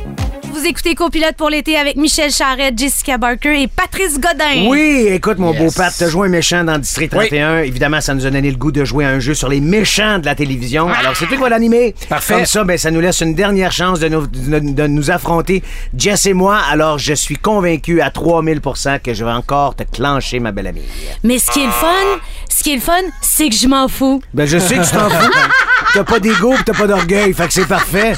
Vous 0.51 0.65
écoutez 0.65 0.95
Copilote 0.95 1.35
pour 1.37 1.49
l'été 1.49 1.77
avec 1.77 1.95
Michel 1.95 2.31
Charette, 2.31 2.77
Jessica 2.77 3.17
Barker 3.17 3.61
et 3.61 3.67
Patrice 3.67 4.19
Godin. 4.19 4.67
Oui, 4.67 5.07
écoute, 5.09 5.37
mon 5.37 5.53
Yes. 5.53 5.61
beau 5.61 5.71
Pat, 5.71 5.93
t'as 5.97 6.09
joué 6.09 6.27
un 6.27 6.31
méchant 6.31 6.63
dans 6.63 6.77
District 6.77 7.09
31. 7.09 7.59
Évidemment, 7.59 8.01
ça 8.01 8.13
nous 8.13 8.25
a 8.25 8.29
donné 8.31 8.49
le 8.51 8.57
goût 8.57 8.71
de 8.71 8.83
jouer 8.83 9.05
à 9.05 9.09
un 9.09 9.19
jeu 9.19 9.33
sur 9.35 9.47
les 9.47 9.61
méchants 9.61 10.17
de 10.19 10.25
la 10.25 10.35
télévision. 10.35 10.87
Alors, 10.89 11.15
c'est 11.15 11.27
toi 11.27 11.37
qui 11.37 11.41
va 11.43 11.49
l'animer. 11.49 11.93
Parfait. 12.09 12.33
Comme 12.33 12.45
ça, 12.45 12.63
ben, 12.63 12.77
ça 12.77 12.89
nous 12.91 12.99
laisse 12.99 13.21
une 13.21 13.35
dernière 13.35 13.71
chance 13.71 13.99
de 13.99 14.09
nous, 14.09 14.25
de, 14.27 14.59
de 14.59 14.87
nous 14.87 15.11
affronter, 15.11 15.63
Jess 15.95 16.25
et 16.25 16.33
moi. 16.33 16.57
Alors, 16.69 16.97
je 16.97 17.13
suis 17.13 17.37
convaincu 17.37 18.01
à 18.01 18.09
3000% 18.09 18.99
que 19.01 19.13
je 19.13 19.23
vais 19.23 19.31
encore 19.31 19.75
te 19.75 19.83
clencher, 19.83 20.39
ma 20.39 20.51
belle 20.51 20.67
amie. 20.67 20.81
Mais 21.23 21.37
ce 21.39 21.51
qui 21.51 21.61
est 21.61 21.67
le 21.67 21.71
fun, 21.71 21.87
ce 22.49 22.63
qui 22.63 22.71
est 22.73 22.75
le 22.75 22.81
fun, 22.81 22.93
c'est 23.21 23.49
que 23.49 23.55
je 23.55 23.67
m'en 23.67 23.87
fous. 23.87 24.21
Ben, 24.33 24.45
je 24.47 24.57
sais 24.57 24.75
que 24.77 24.83
tu 24.83 24.91
t'en 24.91 25.09
fous. 25.09 25.31
T'as 25.93 26.03
pas 26.03 26.19
d'ego 26.19 26.53
pis 26.55 26.63
t'as 26.65 26.73
pas 26.73 26.85
d'orgueil, 26.85 27.33
fait 27.33 27.47
que 27.47 27.53
c'est 27.53 27.65
parfait. 27.67 28.13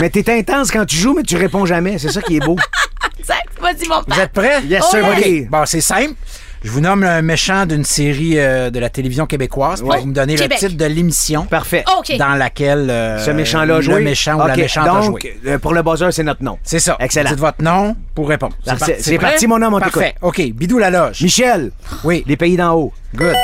Mais 0.00 0.10
t'es 0.10 0.32
intense 0.32 0.70
quand 0.70 0.84
tu 0.86 0.96
joues, 0.96 1.14
mais 1.14 1.22
tu 1.22 1.36
réponds 1.36 1.66
jamais. 1.66 1.98
C'est 1.98 2.10
ça 2.10 2.22
qui 2.22 2.36
est 2.36 2.40
beau. 2.40 2.56
Exact. 3.18 3.46
Vas-y, 3.60 3.86
mon 3.88 4.00
Vous 4.08 4.18
êtes 4.20 4.32
prêts? 4.32 4.62
Yes, 4.64 4.84
sir, 4.90 5.04
buddy. 5.06 5.42
Bon, 5.42 5.64
c'est 5.66 5.80
simple. 5.82 6.14
Je 6.62 6.70
vous 6.70 6.80
nomme 6.80 7.04
un 7.04 7.22
méchant 7.22 7.64
d'une 7.64 7.84
série 7.84 8.38
euh, 8.38 8.68
de 8.70 8.78
la 8.78 8.90
télévision 8.90 9.24
québécoise. 9.26 9.80
Puis 9.80 9.88
Ouais. 9.90 10.00
Vous 10.00 10.06
me 10.06 10.12
donnez 10.14 10.34
Québec. 10.34 10.58
le 10.60 10.68
titre 10.68 10.78
de 10.78 10.84
l'émission 10.86 11.44
Parfait. 11.46 11.84
OK. 11.98 12.14
dans 12.18 12.34
laquelle 12.34 12.90
euh, 12.90 13.18
Ce 13.24 13.30
méchant-là 13.30 13.74
a 13.74 13.78
le 13.78 13.82
joué. 13.82 14.00
méchant 14.02 14.34
ou 14.34 14.46
la 14.46 14.52
OK, 14.52 14.58
méchante 14.58 14.86
a 14.86 14.90
donc, 14.90 15.20
joué. 15.22 15.40
euh, 15.46 15.58
pour 15.58 15.72
le 15.72 15.82
buzzer, 15.82 16.10
c'est 16.12 16.22
notre 16.22 16.42
nom. 16.42 16.58
C'est 16.62 16.78
ça. 16.80 16.96
Excellent. 17.00 17.30
Dites 17.30 17.38
votre 17.38 17.62
nom 17.62 17.96
pour 18.14 18.28
répondre. 18.28 18.54
Alors, 18.66 18.78
par- 18.78 18.88
c'est- 18.88 19.00
c'est 19.00 19.16
prêt? 19.16 19.28
parti, 19.30 19.46
mon 19.46 19.60
homme, 19.62 19.72
on 19.74 19.80
Parfait. 19.80 20.14
OK. 20.20 20.40
Bidou 20.52 20.78
la 20.78 20.90
loge. 20.90 21.22
Michel, 21.22 21.72
Oui. 22.04 22.24
les 22.26 22.36
pays 22.36 22.56
d'en 22.58 22.74
haut. 22.74 22.92
Good. 23.14 23.36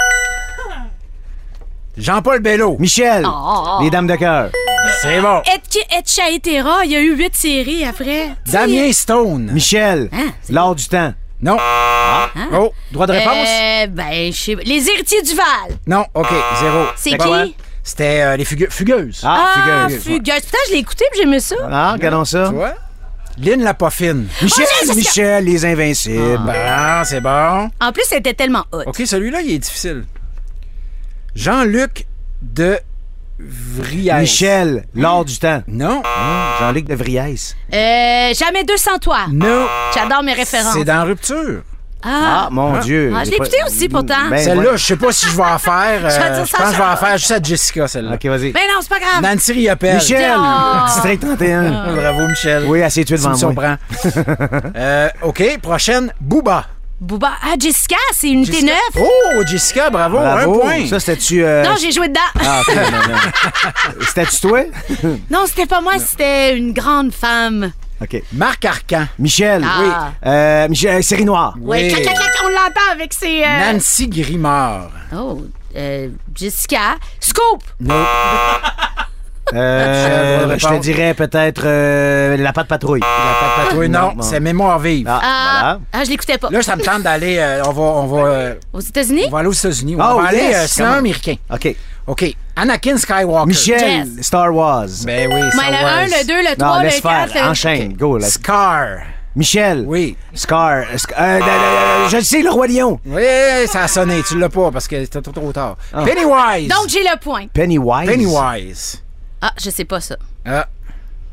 Jean-Paul 1.96 2.40
Bello. 2.40 2.76
Michel, 2.78 3.24
Oh. 3.26 3.78
les 3.82 3.88
dames 3.88 4.06
de 4.06 4.16
cœur. 4.16 4.50
C'est 5.02 5.20
bon. 5.20 5.42
Et 5.46 6.02
Chaetera, 6.04 6.84
il 6.84 6.90
y 6.92 6.96
a 6.96 7.00
eu 7.00 7.16
huit 7.16 7.34
séries 7.34 7.84
après. 7.84 8.30
Damien 8.46 8.92
Stone. 8.92 9.50
Michel, 9.52 10.08
Hein, 10.12 10.32
l'or 10.50 10.74
du 10.74 10.86
temps. 10.88 11.12
Non. 11.42 11.56
Oh, 12.52 12.72
droit 12.92 13.06
de 13.06 13.12
réponse? 13.12 13.48
Euh, 13.48 13.86
ben, 13.88 14.32
je 14.32 14.36
sais. 14.36 14.54
Les 14.64 14.88
héritiers 14.88 15.22
du 15.22 15.34
Val. 15.34 15.76
Non. 15.86 16.06
OK. 16.14 16.28
Zéro. 16.60 16.84
C'est 16.96 17.10
C'était 17.10 17.22
qui? 17.24 17.28
quoi? 17.28 17.44
C'était 17.82 18.20
euh, 18.22 18.36
les 18.36 18.44
fugue- 18.44 18.70
fugueuses. 18.70 19.20
Ah, 19.22 19.52
Ah, 19.54 19.88
fugueuse. 19.88 20.02
Fugueuse. 20.02 20.40
Putain, 20.40 20.58
je 20.68 20.72
l'ai 20.72 20.78
écouté 20.78 21.04
puis 21.12 21.20
j'aimais 21.20 21.40
ça. 21.40 21.56
Ah, 21.70 21.92
regardons 21.92 22.24
ça. 22.24 22.48
Tu 22.48 22.54
vois? 22.54 22.74
Lynn 23.38 23.62
la 23.62 23.74
Poffine. 23.74 24.26
Michel, 24.42 24.64
Oh, 24.66 24.74
Jessica. 24.80 24.94
Michel, 24.96 25.44
les 25.44 25.64
invincibles. 25.66 26.38
Bon, 26.38 27.04
c'est 27.04 27.20
bon. 27.20 27.70
En 27.80 27.92
plus, 27.92 28.04
c'était 28.08 28.32
tellement 28.34 28.64
hot. 28.72 28.82
OK, 28.86 29.02
celui-là, 29.04 29.42
il 29.42 29.52
est 29.52 29.58
difficile. 29.58 30.04
Jean-Luc 31.34 32.06
de 32.42 32.78
Vriès. 33.38 34.20
Michel, 34.20 34.84
l'or 34.94 35.24
du 35.24 35.38
temps. 35.38 35.62
Non. 35.68 36.02
Jean-Luc 36.60 36.86
de 36.86 36.94
Vries. 36.94 37.54
Euh, 37.72 38.32
jamais 38.34 38.64
deux 38.64 38.76
sans 38.78 38.98
toi. 38.98 39.26
Non. 39.30 39.66
J'adore 39.94 40.22
mes 40.22 40.32
références. 40.32 40.72
C'est 40.74 40.84
dans 40.84 41.04
Rupture. 41.04 41.62
Ah, 42.02 42.44
Ah, 42.46 42.48
mon 42.52 42.78
Dieu. 42.78 43.12
Ah, 43.16 43.24
je 43.24 43.30
l'ai 43.30 43.38
pas- 43.38 43.44
écouté 43.46 43.58
aussi, 43.66 43.88
pourtant. 43.88 44.28
Ben, 44.30 44.38
Celle-là, 44.38 44.70
ouais. 44.72 44.76
je 44.78 44.84
sais 44.84 44.96
pas 44.96 45.10
si 45.12 45.26
je 45.26 45.36
vais 45.36 45.42
en 45.42 45.58
faire. 45.58 46.04
euh, 46.04 46.10
Je 46.10 46.20
vais 46.20 46.34
dire 46.34 46.44
je 46.44 46.50
ça, 46.50 46.58
pense 46.58 46.66
que 46.68 46.72
je 46.74 46.78
vais 46.78 46.88
en 46.88 46.96
faire 46.96 47.18
juste 47.18 47.30
à 47.32 47.42
Jessica, 47.42 47.88
celle-là. 47.88 48.14
OK, 48.14 48.24
vas-y. 48.26 48.52
Ben 48.52 48.60
non, 48.72 48.80
c'est 48.80 48.88
pas 48.88 49.00
grave. 49.00 49.22
Nancy 49.22 49.52
Riopelle. 49.52 49.96
Michel, 49.96 50.34
Oh. 50.38 50.84
District 50.86 51.20
31. 51.20 51.94
Bravo, 51.96 52.28
Michel. 52.28 52.64
Oui, 52.68 52.82
assez 52.82 53.04
tué 53.04 53.16
Tu 53.16 53.22
devant 53.24 53.34
me 53.36 53.54
moi. 53.54 53.78
surprends. 54.04 54.26
Euh, 54.76 55.08
OK, 55.22 55.42
prochaine, 55.62 56.12
Booba. 56.20 56.66
Booba. 57.00 57.32
Ah, 57.42 57.54
Jessica, 57.58 57.96
c'est 58.12 58.28
unité 58.30 58.52
Jessica- 58.60 58.72
9. 58.96 59.06
Oh, 59.36 59.42
Jessica, 59.46 59.90
bravo, 59.90 60.16
Bravo. 60.18 60.54
un 60.54 60.58
point. 60.60 60.86
Ça, 60.86 60.98
c'était-tu... 60.98 61.44
euh, 61.44 61.62
Non, 61.62 61.74
j'ai 61.78 61.92
joué 61.92 62.08
dedans. 62.08 62.20
Ah, 62.42 62.60
ok, 62.66 62.74
non, 62.74 62.82
non. 63.12 64.00
C'était-tu 64.06 64.40
toi? 64.40 64.60
Non, 65.30 65.44
c'était 65.46 65.66
pas 65.66 65.80
moi, 65.82 65.98
c'était 65.98 66.56
une 66.56 66.72
grande 66.72 67.12
femme. 67.12 67.72
OK. 68.00 68.22
Marc 68.32 68.64
Arcan. 68.64 69.06
Michel. 69.18 69.62
Ah. 69.66 69.78
Oui. 69.80 69.88
Euh, 70.30 70.68
Michel, 70.68 71.02
série 71.02 71.24
noire. 71.24 71.54
Oui, 71.60 71.78
Oui. 71.82 71.88
clac, 71.88 72.02
clac, 72.02 72.14
clac, 72.16 72.32
on 72.44 72.48
l'entend 72.48 72.92
avec 72.92 73.12
ses. 73.12 73.42
euh, 73.44 73.72
Nancy 73.72 74.08
Grimard. 74.08 74.90
Oh, 75.14 75.42
euh, 75.76 76.08
Jessica. 76.34 76.96
Scoop. 77.20 77.62
Euh, 79.54 80.56
je 80.58 80.66
te 80.66 80.80
dirais 80.80 81.14
peut-être 81.14 81.62
euh, 81.64 82.36
la 82.36 82.52
patte 82.52 82.66
patrouille. 82.68 83.00
La 83.00 83.06
patte 83.06 83.66
patrouille, 83.66 83.88
non, 83.88 84.00
Non, 84.00 84.12
non. 84.16 84.22
c'est 84.22 84.40
Mémoire 84.40 84.78
vive. 84.78 85.06
Ah, 85.08 85.20
Ah, 85.22 85.78
ah, 85.92 86.04
je 86.04 86.10
l'écoutais 86.10 86.36
pas. 86.38 86.48
Là, 86.50 86.62
ça 86.62 86.74
me 86.76 86.82
tente 86.82 87.02
d'aller. 87.02 87.36
euh, 87.38 87.62
on 87.66 87.70
va, 87.72 87.82
on 87.82 88.06
va, 88.06 88.18
euh, 88.28 88.54
Aux 88.72 88.80
États-Unis? 88.80 89.24
on 89.28 89.30
va 89.30 89.38
aller 89.38 89.48
aux 89.48 89.52
États-Unis. 89.52 89.96
Oh, 89.98 90.02
on 90.02 90.20
va 90.22 90.28
aller 90.28 90.38
yes, 90.38 90.56
euh, 90.56 90.66
cinéma 90.66 90.88
come 90.90 90.96
on. 90.96 90.98
américain. 90.98 91.34
voilà. 91.48 91.64
OK. 91.70 91.76
OK. 92.08 92.34
Anakin 92.56 92.96
Skywalker. 92.98 93.46
Michel, 93.46 93.78
Jess. 94.16 94.26
Star 94.26 94.52
Wars. 94.54 94.86
Ben 95.04 95.28
oui, 95.32 95.40
Mais 95.40 95.50
Star 95.50 95.70
le 95.70 95.84
Wars. 95.84 95.92
1, 95.98 96.04
le 96.06 96.26
2, 96.26 96.34
le 96.34 96.48
non, 96.48 96.54
3, 96.66 96.78
le 96.78 96.84
laisse 96.84 97.00
faire. 97.00 97.28
4. 97.32 97.48
Enchaîne. 97.48 97.92
Go. 97.94 98.18
là. 98.18 98.26
Scar. 98.28 98.86
Michel. 99.34 99.84
Oui. 99.86 100.16
Scar. 100.34 100.82
Sc- 100.94 101.12
euh, 101.18 101.40
euh, 101.40 101.40
euh, 101.42 102.08
je 102.08 102.16
le 102.16 102.22
sais, 102.22 102.42
le 102.42 102.50
roi 102.50 102.66
lion. 102.68 102.98
Oui, 103.06 103.22
ça 103.66 103.82
a 103.82 103.88
sonné. 103.88 104.22
Tu 104.26 104.38
l'as 104.38 104.48
pas 104.48 104.70
parce 104.70 104.88
que 104.88 105.04
c'était 105.04 105.20
trop, 105.20 105.32
trop 105.32 105.52
tard. 105.52 105.76
Ah. 105.92 106.02
Pennywise. 106.04 106.68
Donc, 106.68 106.88
j'ai 106.88 107.02
le 107.02 107.18
point. 107.20 107.46
Pennywise. 107.52 108.06
Pennywise. 108.08 109.02
Ah, 109.40 109.52
je 109.62 109.70
sais 109.70 109.84
pas 109.84 110.00
ça. 110.00 110.16
Ah. 110.44 110.66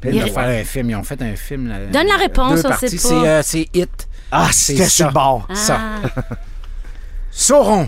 Ils 0.06 0.16
Il- 0.16 0.24
ont 0.24 0.28
fait 0.34 0.62
un 0.62 0.64
film. 0.66 0.90
Ils 0.90 0.96
ont 0.96 1.04
fait 1.04 1.22
un 1.22 1.36
film. 1.36 1.70
là, 1.70 1.76
Donne 1.92 2.08
la 2.08 2.18
réponse, 2.18 2.56
deux 2.62 2.66
on 2.66 2.70
parties. 2.70 2.90
sait 2.90 2.98
pas. 2.98 3.22
C'est, 3.22 3.28
euh, 3.28 3.42
c'est 3.44 3.70
Hit. 3.74 4.08
Ah, 4.32 4.48
C'est 4.52 4.74
c'était 4.74 4.90
sur 4.90 5.06
ça. 5.06 5.08
le 5.08 5.14
bord. 5.14 5.48
Ça. 5.54 5.80
Ah, 6.16 6.22
Sauron. 7.32 7.88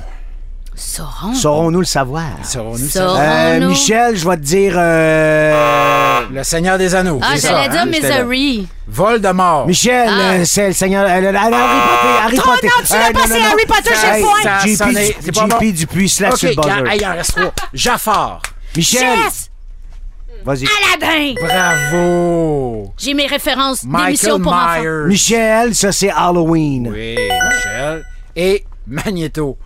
Sauron? 0.78 1.34
Saurons-nous 1.34 1.80
le 1.80 1.86
savoir? 1.86 2.25
Saurons-nous 2.43 2.89
Sauron. 2.89 3.15
ça? 3.15 3.21
Euh. 3.21 3.67
Michel, 3.67 4.15
je 4.17 4.28
vais 4.28 4.36
te 4.36 4.41
dire. 4.41 4.73
euh, 4.78 6.21
Le 6.32 6.43
Seigneur 6.43 6.78
des 6.78 6.93
Anneaux. 6.95 7.19
Ah, 7.21 7.36
j'allais 7.38 7.65
ça, 7.65 7.67
dire 7.69 7.82
hein? 7.82 7.86
Missouri. 7.86 8.67
Voldemort. 8.88 9.67
Michel, 9.67 10.10
Ah. 10.10 10.19
euh, 10.34 10.45
c'est 10.45 10.67
le 10.67 10.73
Seigneur. 10.73 11.06
euh, 11.08 11.21
le- 11.21 11.32
le- 11.32 11.38
Harry 11.38 11.51
Potter. 11.51 12.23
Harry 12.23 12.38
Trop, 12.38 12.51
Potter. 12.51 12.67
non, 12.67 12.84
tu 12.86 12.93
l'as 12.93 13.10
Euh, 13.10 13.13
passé, 13.13 13.41
Harry. 13.41 13.65
Potter, 13.67 13.95
j'ai 14.01 14.19
le 14.19 14.25
point. 14.25 14.75
Ça 14.75 14.91
JP. 14.91 15.34
JP 15.34 15.73
Dupuis, 15.73 16.10
slash 16.10 16.34
sur 16.36 16.49
le 16.49 16.56
buzzer. 16.56 16.95
il 16.95 17.06
en 17.06 17.12
reste 17.13 17.32
trois. 17.36 17.54
Jafar. 17.73 18.41
Michel, 18.75 19.01
Yes! 19.19 19.49
Vas-y. 20.45 20.65
Aladdin! 20.93 21.34
Bravo. 21.41 22.93
J'ai 22.97 23.13
mes 23.13 23.25
références 23.27 23.84
Michael 23.84 24.05
d'émissions 24.05 24.39
pour 24.39 24.53
enfants. 24.53 24.79
Myers. 24.81 25.08
Michel, 25.08 25.75
ça 25.75 25.91
c'est 25.91 26.10
Halloween. 26.12 26.89
Oui, 26.93 27.15
Michel. 27.17 28.05
Et 28.36 28.65
Magneto. 28.88 29.58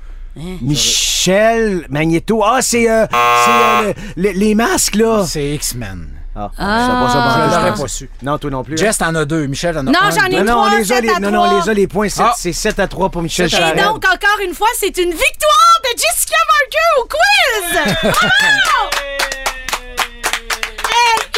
Michel 0.61 1.85
Magneto. 1.89 2.41
Ah, 2.45 2.59
c'est 2.61 2.89
euh, 2.89 3.05
c'est, 3.11 3.17
euh, 3.19 3.93
le- 4.15 4.23
le- 4.23 4.39
les 4.39 4.55
masques, 4.55 4.95
là. 4.95 5.25
C'est 5.27 5.49
X-Men. 5.55 6.07
Ah, 6.35 6.49
Ah. 6.57 7.49
je 7.51 7.55
l'aurais 7.57 7.73
pas 7.81 7.87
su. 7.89 8.09
Non, 8.21 8.37
toi 8.37 8.49
non 8.49 8.63
plus. 8.63 8.77
Jess, 8.77 8.97
t'en 8.99 9.13
as 9.15 9.25
deux. 9.25 9.47
Michel, 9.47 9.73
t'en 9.73 9.81
as 9.81 9.91
Non, 9.91 9.99
un. 10.01 10.09
j'en 10.11 10.25
ai 10.27 10.29
Non, 10.29 10.43
non, 10.45 10.51
trois, 10.53 10.67
on 10.71 10.77
les 10.77 10.91
a, 10.91 10.95
sept 10.95 11.03
les, 11.03 11.09
à 11.09 11.19
non, 11.19 11.31
non, 11.31 11.41
on 11.41 11.45
trois. 11.47 11.63
les 11.65 11.69
a, 11.69 11.73
les 11.73 11.87
points. 11.87 12.07
C'est 12.07 12.21
Ah. 12.23 12.33
c'est 12.37 12.53
7 12.53 12.79
à 12.79 12.87
3 12.87 13.09
pour 13.09 13.21
Michel 13.21 13.47
Et 13.47 13.49
Charette. 13.49 13.75
donc, 13.83 14.05
encore 14.05 14.39
une 14.47 14.53
fois, 14.53 14.69
c'est 14.79 14.95
une 14.97 15.11
victoire 15.11 15.79
de 15.83 15.89
Jessica 15.97 16.37
Barker 16.47 17.01
au 17.01 17.07
quiz! 17.09 18.03
Bravo! 18.03 19.38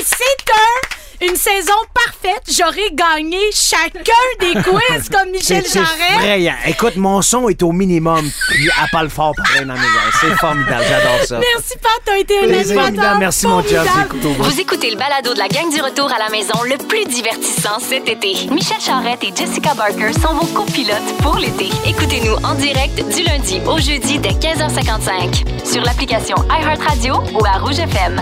C'est 0.03 1.25
un, 1.25 1.27
une 1.27 1.35
saison 1.35 1.73
parfaite. 1.93 2.41
J'aurais 2.57 2.89
gagné 2.93 3.37
chacun 3.53 4.01
des 4.39 4.53
quiz 4.61 5.09
comme 5.09 5.29
Michel 5.31 5.63
C'est 5.67 5.79
effrayant. 5.79 6.55
Écoute, 6.65 6.95
mon 6.95 7.21
son 7.21 7.47
est 7.49 7.61
au 7.61 7.71
minimum, 7.71 8.29
puis 8.49 8.69
à 8.81 8.87
pas 8.91 9.03
le 9.03 9.09
fort 9.09 9.33
pareil 9.35 9.65
dans 9.65 9.73
mes 9.73 9.79
oreilles. 9.79 10.11
C'est 10.19 10.35
formidable, 10.39 10.83
j'adore 10.89 11.25
ça. 11.25 11.39
Merci, 11.39 11.77
Pat. 11.77 11.91
T'as 12.05 12.17
été 12.17 12.39
un 12.39 12.51
animateur. 12.51 13.17
Merci, 13.19 13.45
mon 13.47 13.61
chum. 13.61 13.69
formidable. 13.75 13.89
C'est 14.01 14.09
couteau 14.09 14.29
bas. 14.33 14.43
Vous 14.49 14.59
écoutez 14.59 14.89
le 14.89 14.97
balado 14.97 15.33
de 15.33 15.39
la 15.39 15.47
gang 15.47 15.69
du 15.71 15.81
retour 15.81 16.11
à 16.11 16.17
la 16.17 16.29
maison 16.29 16.63
le 16.63 16.77
plus 16.77 17.05
divertissant 17.05 17.79
cet 17.79 18.09
été. 18.09 18.47
Michel 18.49 18.81
Charrette 18.81 19.23
et 19.23 19.33
Jessica 19.35 19.73
Barker 19.75 20.13
sont 20.13 20.33
vos 20.33 20.47
copilotes 20.47 21.17
pour 21.21 21.37
l'été. 21.37 21.69
Écoutez-nous 21.85 22.35
en 22.43 22.55
direct 22.55 22.95
du 23.15 23.23
lundi 23.23 23.61
au 23.67 23.77
jeudi 23.77 24.17
dès 24.17 24.29
15h55 24.31 25.67
sur 25.71 25.83
l'application 25.83 26.35
iHeartRadio 26.49 27.15
ou 27.39 27.45
à 27.45 27.59
Rouge 27.59 27.79
FM. 27.79 28.19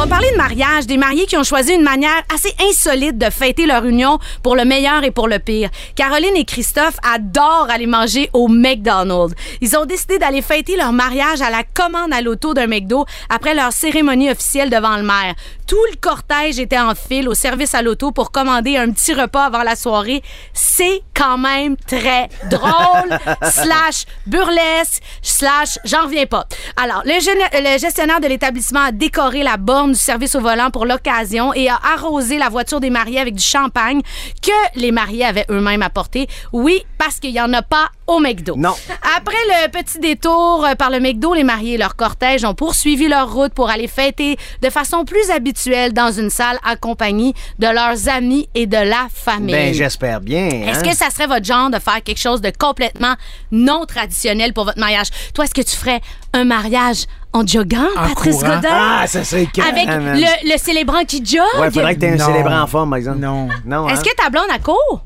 On 0.00 0.04
va 0.04 0.16
parler 0.16 0.32
de 0.32 0.38
mariage, 0.38 0.86
des 0.86 0.96
mariés 0.96 1.26
qui 1.26 1.36
ont 1.36 1.44
choisi 1.44 1.74
une 1.74 1.82
manière 1.82 2.22
assez 2.34 2.54
insolite 2.70 3.18
de 3.18 3.28
fêter 3.28 3.66
leur 3.66 3.84
union 3.84 4.18
pour 4.42 4.56
le 4.56 4.64
meilleur 4.64 5.04
et 5.04 5.10
pour 5.10 5.28
le 5.28 5.38
pire. 5.38 5.68
Caroline 5.94 6.34
et 6.36 6.46
Christophe 6.46 6.96
adorent 7.02 7.68
aller 7.68 7.86
manger 7.86 8.30
au 8.32 8.48
McDonald's. 8.48 9.34
Ils 9.60 9.76
ont 9.76 9.84
décidé 9.84 10.18
d'aller 10.18 10.40
fêter 10.40 10.78
leur 10.78 10.94
mariage 10.94 11.42
à 11.42 11.50
la 11.50 11.64
commande 11.64 12.14
à 12.14 12.22
l'auto 12.22 12.54
d'un 12.54 12.66
McDo 12.66 13.04
après 13.28 13.54
leur 13.54 13.74
cérémonie 13.74 14.30
officielle 14.30 14.70
devant 14.70 14.96
le 14.96 15.02
maire. 15.02 15.34
Tout 15.66 15.76
le 15.90 15.98
cortège 16.00 16.58
était 16.58 16.78
en 16.78 16.94
file 16.94 17.28
au 17.28 17.34
service 17.34 17.74
à 17.74 17.82
l'auto 17.82 18.10
pour 18.10 18.32
commander 18.32 18.78
un 18.78 18.90
petit 18.92 19.12
repas 19.12 19.44
avant 19.44 19.62
la 19.62 19.76
soirée. 19.76 20.22
C'est 20.54 21.02
quand 21.14 21.36
même 21.36 21.76
très 21.76 22.30
drôle, 22.50 23.18
slash 23.42 24.06
burlesque, 24.26 25.02
slash 25.20 25.78
j'en 25.84 26.04
reviens 26.04 26.24
pas. 26.24 26.46
Alors, 26.82 27.02
le, 27.04 27.12
le 27.12 27.78
gestionnaire 27.78 28.20
de 28.20 28.28
l'établissement 28.28 28.80
a 28.80 28.92
décoré 28.92 29.42
la 29.42 29.58
borne 29.58 29.89
du 29.90 29.98
service 29.98 30.34
au 30.34 30.40
volant 30.40 30.70
pour 30.70 30.86
l'occasion 30.86 31.52
et 31.54 31.68
a 31.68 31.78
arrosé 31.94 32.38
la 32.38 32.48
voiture 32.48 32.80
des 32.80 32.90
mariés 32.90 33.20
avec 33.20 33.34
du 33.34 33.42
champagne 33.42 34.00
que 34.42 34.78
les 34.78 34.92
mariés 34.92 35.24
avaient 35.24 35.46
eux-mêmes 35.50 35.82
apporté. 35.82 36.28
Oui, 36.52 36.82
parce 36.98 37.18
qu'il 37.20 37.32
n'y 37.32 37.40
en 37.40 37.52
a 37.52 37.62
pas 37.62 37.88
au 38.06 38.18
McDo. 38.18 38.56
Non. 38.56 38.74
Après 39.16 39.36
le 39.48 39.70
petit 39.70 39.98
détour 39.98 40.64
euh, 40.64 40.74
par 40.74 40.90
le 40.90 41.00
McDo, 41.00 41.34
les 41.34 41.44
mariés 41.44 41.74
et 41.74 41.78
leur 41.78 41.96
cortège 41.96 42.44
ont 42.44 42.54
poursuivi 42.54 43.08
leur 43.08 43.32
route 43.32 43.52
pour 43.52 43.70
aller 43.70 43.88
fêter 43.88 44.36
de 44.62 44.70
façon 44.70 45.04
plus 45.04 45.30
habituelle 45.30 45.92
dans 45.92 46.10
une 46.10 46.30
salle 46.30 46.58
accompagnée 46.64 47.34
de 47.58 47.66
leurs 47.66 48.08
amis 48.08 48.48
et 48.54 48.66
de 48.66 48.76
la 48.76 49.06
famille. 49.12 49.54
Ben, 49.54 49.74
j'espère 49.74 50.20
bien. 50.20 50.48
Est-ce 50.48 50.80
hein? 50.80 50.82
que 50.82 50.96
ça 50.96 51.10
serait 51.10 51.26
votre 51.26 51.44
genre 51.44 51.70
de 51.70 51.78
faire 51.78 52.02
quelque 52.02 52.20
chose 52.20 52.40
de 52.40 52.50
complètement 52.56 53.14
non 53.52 53.84
traditionnel 53.86 54.52
pour 54.52 54.64
votre 54.64 54.78
mariage? 54.78 55.08
Toi, 55.34 55.44
est-ce 55.44 55.54
que 55.54 55.62
tu 55.62 55.76
ferais 55.76 56.00
un 56.32 56.44
mariage 56.44 57.06
en 57.32 57.46
joggant, 57.46 57.86
En 57.96 58.08
Patrice 58.08 58.36
courant? 58.36 58.56
Godin? 58.56 58.68
Ah, 58.72 59.04
ça 59.06 59.22
serait 59.24 59.46
calme, 59.46 59.68
Avec 59.68 59.86
man. 59.86 60.18
le, 60.20 60.52
le 60.52 60.58
célébrant 60.58 61.04
qui 61.04 61.24
jogue? 61.24 61.40
Ouais, 61.60 61.70
faudrait 61.70 61.94
que 61.94 62.00
t'aies 62.00 62.12
un 62.12 62.16
Non. 62.16 62.26
célébrant 62.26 62.60
en 62.62 62.66
forme, 62.66 62.90
par 62.90 62.96
exemple. 62.98 63.18
Non. 63.20 63.48
Non, 63.64 63.88
Est-ce 63.88 64.00
hein? 64.00 64.02
que 64.04 64.22
ta 64.22 64.30
blonde 64.30 64.50
a 64.52 64.58
court? 64.58 65.04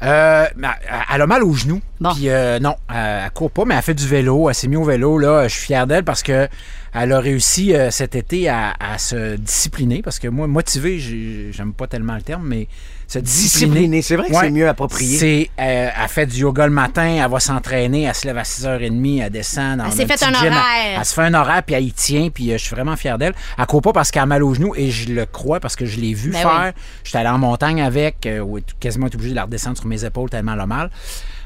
Euh, 0.00 0.46
mais 0.56 0.68
elle 1.12 1.22
a 1.22 1.26
mal 1.26 1.42
aux 1.42 1.52
genoux. 1.54 1.80
Bon. 2.00 2.14
Puis 2.14 2.28
euh, 2.30 2.60
non, 2.60 2.76
elle, 2.88 3.22
elle 3.24 3.30
court 3.32 3.50
pas, 3.50 3.64
mais 3.64 3.74
elle 3.74 3.82
fait 3.82 3.94
du 3.94 4.06
vélo. 4.06 4.48
Elle 4.48 4.54
s'est 4.54 4.68
mise 4.68 4.78
au 4.78 4.84
vélo. 4.84 5.18
Là, 5.18 5.48
je 5.48 5.54
suis 5.54 5.66
fier 5.66 5.86
d'elle 5.88 6.04
parce 6.04 6.22
que 6.22 6.46
elle 6.94 7.12
a 7.12 7.18
réussi 7.20 7.74
euh, 7.74 7.90
cet 7.90 8.14
été 8.14 8.48
à, 8.48 8.74
à 8.78 8.96
se 8.98 9.34
discipliner. 9.36 10.00
Parce 10.02 10.20
que 10.20 10.28
moi, 10.28 10.46
motivé, 10.46 11.00
j'ai- 11.00 11.50
j'aime 11.52 11.72
pas 11.72 11.88
tellement 11.88 12.14
le 12.14 12.22
terme, 12.22 12.44
mais 12.46 12.68
se 13.08 13.18
discipliner. 13.18 13.70
Discipliné, 13.74 14.02
c'est 14.02 14.16
vrai 14.16 14.28
que 14.28 14.34
c'est 14.34 14.50
mieux 14.50 14.68
approprié. 14.68 15.18
C'est, 15.18 15.50
euh, 15.58 15.88
elle 16.02 16.08
fait 16.08 16.26
du 16.26 16.40
yoga 16.40 16.66
le 16.66 16.72
matin, 16.72 17.20
elle 17.24 17.30
va 17.30 17.40
s'entraîner, 17.40 18.02
elle 18.02 18.14
se 18.14 18.26
lève 18.26 18.36
à 18.36 18.42
6h30, 18.42 19.22
elle 19.24 19.30
descend 19.30 19.78
dans 19.78 19.86
Elle 19.86 19.92
s'est 19.92 20.06
fait 20.06 20.22
un 20.22 20.32
gym, 20.32 20.52
horaire. 20.52 20.98
Elle, 20.98 21.04
se 21.04 21.14
fait 21.14 21.22
un 21.22 21.34
horaire, 21.34 21.62
puis 21.62 21.74
elle 21.74 21.84
y 21.84 21.92
tient, 21.92 22.28
puis 22.28 22.50
euh, 22.52 22.58
je 22.58 22.64
suis 22.64 22.74
vraiment 22.74 22.96
fier 22.96 23.16
d'elle. 23.16 23.34
Elle 23.58 23.66
court 23.66 23.80
pas 23.80 23.92
parce 23.94 24.10
qu'elle 24.10 24.22
a 24.22 24.26
mal 24.26 24.42
aux 24.44 24.52
genoux, 24.52 24.74
et 24.76 24.90
je 24.90 25.08
le 25.10 25.24
crois 25.24 25.58
parce 25.58 25.74
que 25.74 25.86
je 25.86 25.98
l'ai 25.98 26.12
vu 26.12 26.30
Ben 26.32 26.42
faire. 26.42 26.72
J'étais 27.02 27.18
allé 27.18 27.30
en 27.30 27.38
montagne 27.38 27.80
avec, 27.80 28.26
euh, 28.26 28.40
où 28.40 28.58
quasiment 28.78 29.06
été 29.06 29.16
obligé 29.16 29.30
de 29.30 29.36
la 29.36 29.44
redescendre 29.44 29.78
sur 29.78 29.86
mes 29.86 30.04
épaules 30.04 30.28
tellement 30.28 30.52
elle 30.52 30.60
a 30.60 30.66
mal. 30.66 30.90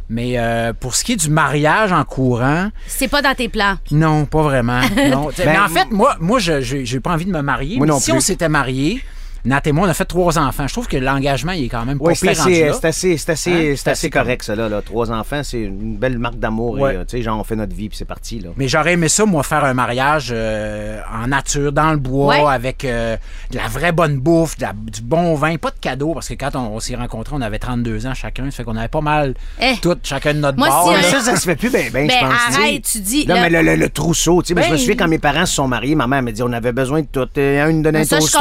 Mais 0.09 0.39
euh, 0.39 0.73
pour 0.79 0.97
ce 0.97 1.05
qui 1.05 1.13
est 1.13 1.17
du 1.17 1.31
mariage 1.31 1.93
en 1.93 2.05
courant, 2.05 2.71
C'est 2.89 3.09
pas 3.09 3.23
dans 3.23 3.35
tes 3.35 3.49
plans. 3.49 3.77
non, 3.93 4.27
pas 4.27 4.43
vraiment. 4.43 4.81
Non. 5.11 5.31
Ben, 5.37 5.47
mais 5.47 5.59
en 5.59 5.69
fait, 5.69 5.91
moi, 5.91 6.17
moi 6.21 6.39
je 6.39 6.61
j'ai 6.61 6.85
j'ai 6.85 7.01
pas 7.01 7.13
envie 7.13 7.25
de 7.25 7.31
me 7.31 7.41
marier. 7.41 7.79
Moi 7.79 7.87
mais 7.87 7.93
non 7.93 8.01
si 8.01 8.11
plus. 8.11 8.19
on 8.19 8.21
s'était 8.21 8.49
mariés, 8.49 9.03
Nat 9.45 9.61
et 9.67 9.73
moi, 9.73 9.87
on 9.89 9.91
a 9.91 9.95
fait 9.95 10.05
trois 10.05 10.39
enfants. 10.39 10.69
Je 10.69 10.73
trouve 10.73 10.87
que 10.87 10.97
l'engagement, 10.97 11.51
il 11.53 11.65
est 11.65 11.69
quand 11.69 11.85
même 11.85 11.99
pas 11.99 12.05
Oui, 12.05 12.15
c'est 12.17 12.29
pire 12.31 12.39
rendu 12.45 12.53
assez, 12.53 12.65
là. 12.65 12.77
assez, 12.89 13.17
c'est 13.17 13.31
assez, 13.33 13.51
Hein? 13.53 13.73
assez 13.73 13.91
assez 13.91 14.11
correct, 14.11 14.45
ça, 14.45 14.55
là, 14.55 14.69
là. 14.69 14.83
Trois 14.83 15.11
enfants, 15.11 15.41
c'est 15.43 15.63
une 15.63 15.97
belle 15.97 16.17
marque 16.19 16.39
d'amour. 16.39 16.75
Ouais. 16.79 16.95
euh, 16.97 17.05
Tu 17.05 17.17
sais, 17.17 17.23
genre, 17.25 17.41
on 17.41 17.45
fait 17.45 17.57
notre 17.57 17.75
vie, 17.75 17.89
puis 17.89 17.99
c'est 17.99 18.05
parti, 18.05 18.39
là. 18.39 18.51
Mais 18.57 18.69
j'aurais 18.69 18.93
aimé 18.93 19.09
ça, 19.09 19.25
moi, 19.27 19.43
faire 19.43 19.65
un 19.65 19.75
mariage 19.75 20.29
euh, 20.33 21.01
en 21.13 21.27
nature, 21.27 21.73
dans 21.73 21.91
le 21.91 21.97
bois, 21.97 22.45
Ouais. 22.47 22.55
avec 22.55 22.85
euh, 22.85 23.17
de 23.51 23.57
la 23.57 23.67
vraie 23.67 23.91
bonne 23.91 24.19
bouffe, 24.21 24.57
de 24.59 24.63
la- 24.63 24.73
du 24.75 25.03
bon 25.03 25.35
vin, 25.35 25.57
pas 25.57 25.71
de 25.71 25.79
cadeaux, 25.81 26.15
parce 26.15 26.29
que 26.29 26.35
quand 26.35 26.55
on, 26.55 26.77
on 26.77 26.81
s'est 26.81 26.95
rencontrés, 26.95 27.35
on 27.37 27.41
avait 27.43 27.59
32 27.59 28.07
ans 28.07 28.15
chacun, 28.15 28.45
ça 28.45 28.59
fait 28.59 28.65
qu'on 28.65 28.77
avait 28.77 28.87
pas 28.89 29.01
mal 29.01 29.35
Eh. 29.61 29.75
tout, 29.83 29.97
chacun 30.05 30.35
de 30.35 30.39
notre 30.39 30.59
Moi, 30.59 30.69
bord. 30.69 30.89
si 30.89 30.95
un- 30.95 31.03
ça, 31.03 31.21
ça 31.21 31.37
se 31.37 31.45
fait 31.47 31.57
plus 31.57 31.71
bien, 31.71 31.87
ben, 31.93 32.07
Ben, 32.07 32.11
je 32.11 32.25
pense. 32.25 32.57
arrête, 32.59 32.83
tu 32.85 33.01
dis, 33.01 33.27
Non, 33.27 33.35
là- 33.35 33.41
mais 33.43 33.51
le, 33.51 33.63
le- 33.63 33.77
le 33.77 33.89
trousseau, 33.89 34.41
tu 34.43 34.49
sais, 34.49 34.55
mais 34.55 34.63
je 34.63 34.69
me 34.69 34.73
Ben- 34.75 34.79
souviens 34.79 34.97
quand 34.97 35.09
mes 35.09 35.19
parents 35.19 35.47
se 35.47 35.55
sont 35.57 35.67
mariés, 35.67 35.97
ma 35.97 36.07
mère 36.07 36.23
m'a 36.23 36.31
dit 36.31 36.43
on 36.45 36.53
avait 36.53 36.73
besoin 36.73 37.01
de 37.01 37.07
tout. 37.11 37.29
Euh, 37.39 37.69
Une 37.69 37.83
donnait 37.83 38.01
un 38.03 38.07
toaster, 38.07 38.39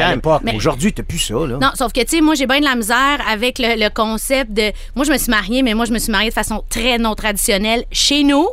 C'est 0.00 0.12
à 0.12 0.14
l'époque. 0.14 0.42
Mais 0.44 0.54
Aujourd'hui, 0.54 0.92
t'as 0.92 1.02
plus 1.02 1.18
ça, 1.18 1.34
là. 1.34 1.58
Non, 1.60 1.70
sauf 1.74 1.92
que, 1.92 2.00
tu 2.00 2.16
sais, 2.16 2.20
moi, 2.20 2.34
j'ai 2.34 2.46
bien 2.46 2.60
de 2.60 2.64
la 2.64 2.74
misère 2.74 3.18
avec 3.28 3.58
le, 3.58 3.76
le 3.82 3.90
concept 3.90 4.52
de. 4.52 4.72
Moi, 4.94 5.04
je 5.04 5.12
me 5.12 5.18
suis 5.18 5.30
mariée, 5.30 5.62
mais 5.62 5.74
moi, 5.74 5.84
je 5.84 5.92
me 5.92 5.98
suis 5.98 6.12
mariée 6.12 6.28
de 6.30 6.34
façon 6.34 6.64
très 6.68 6.98
non 6.98 7.14
traditionnelle. 7.14 7.84
Chez 7.92 8.22
nous, 8.24 8.46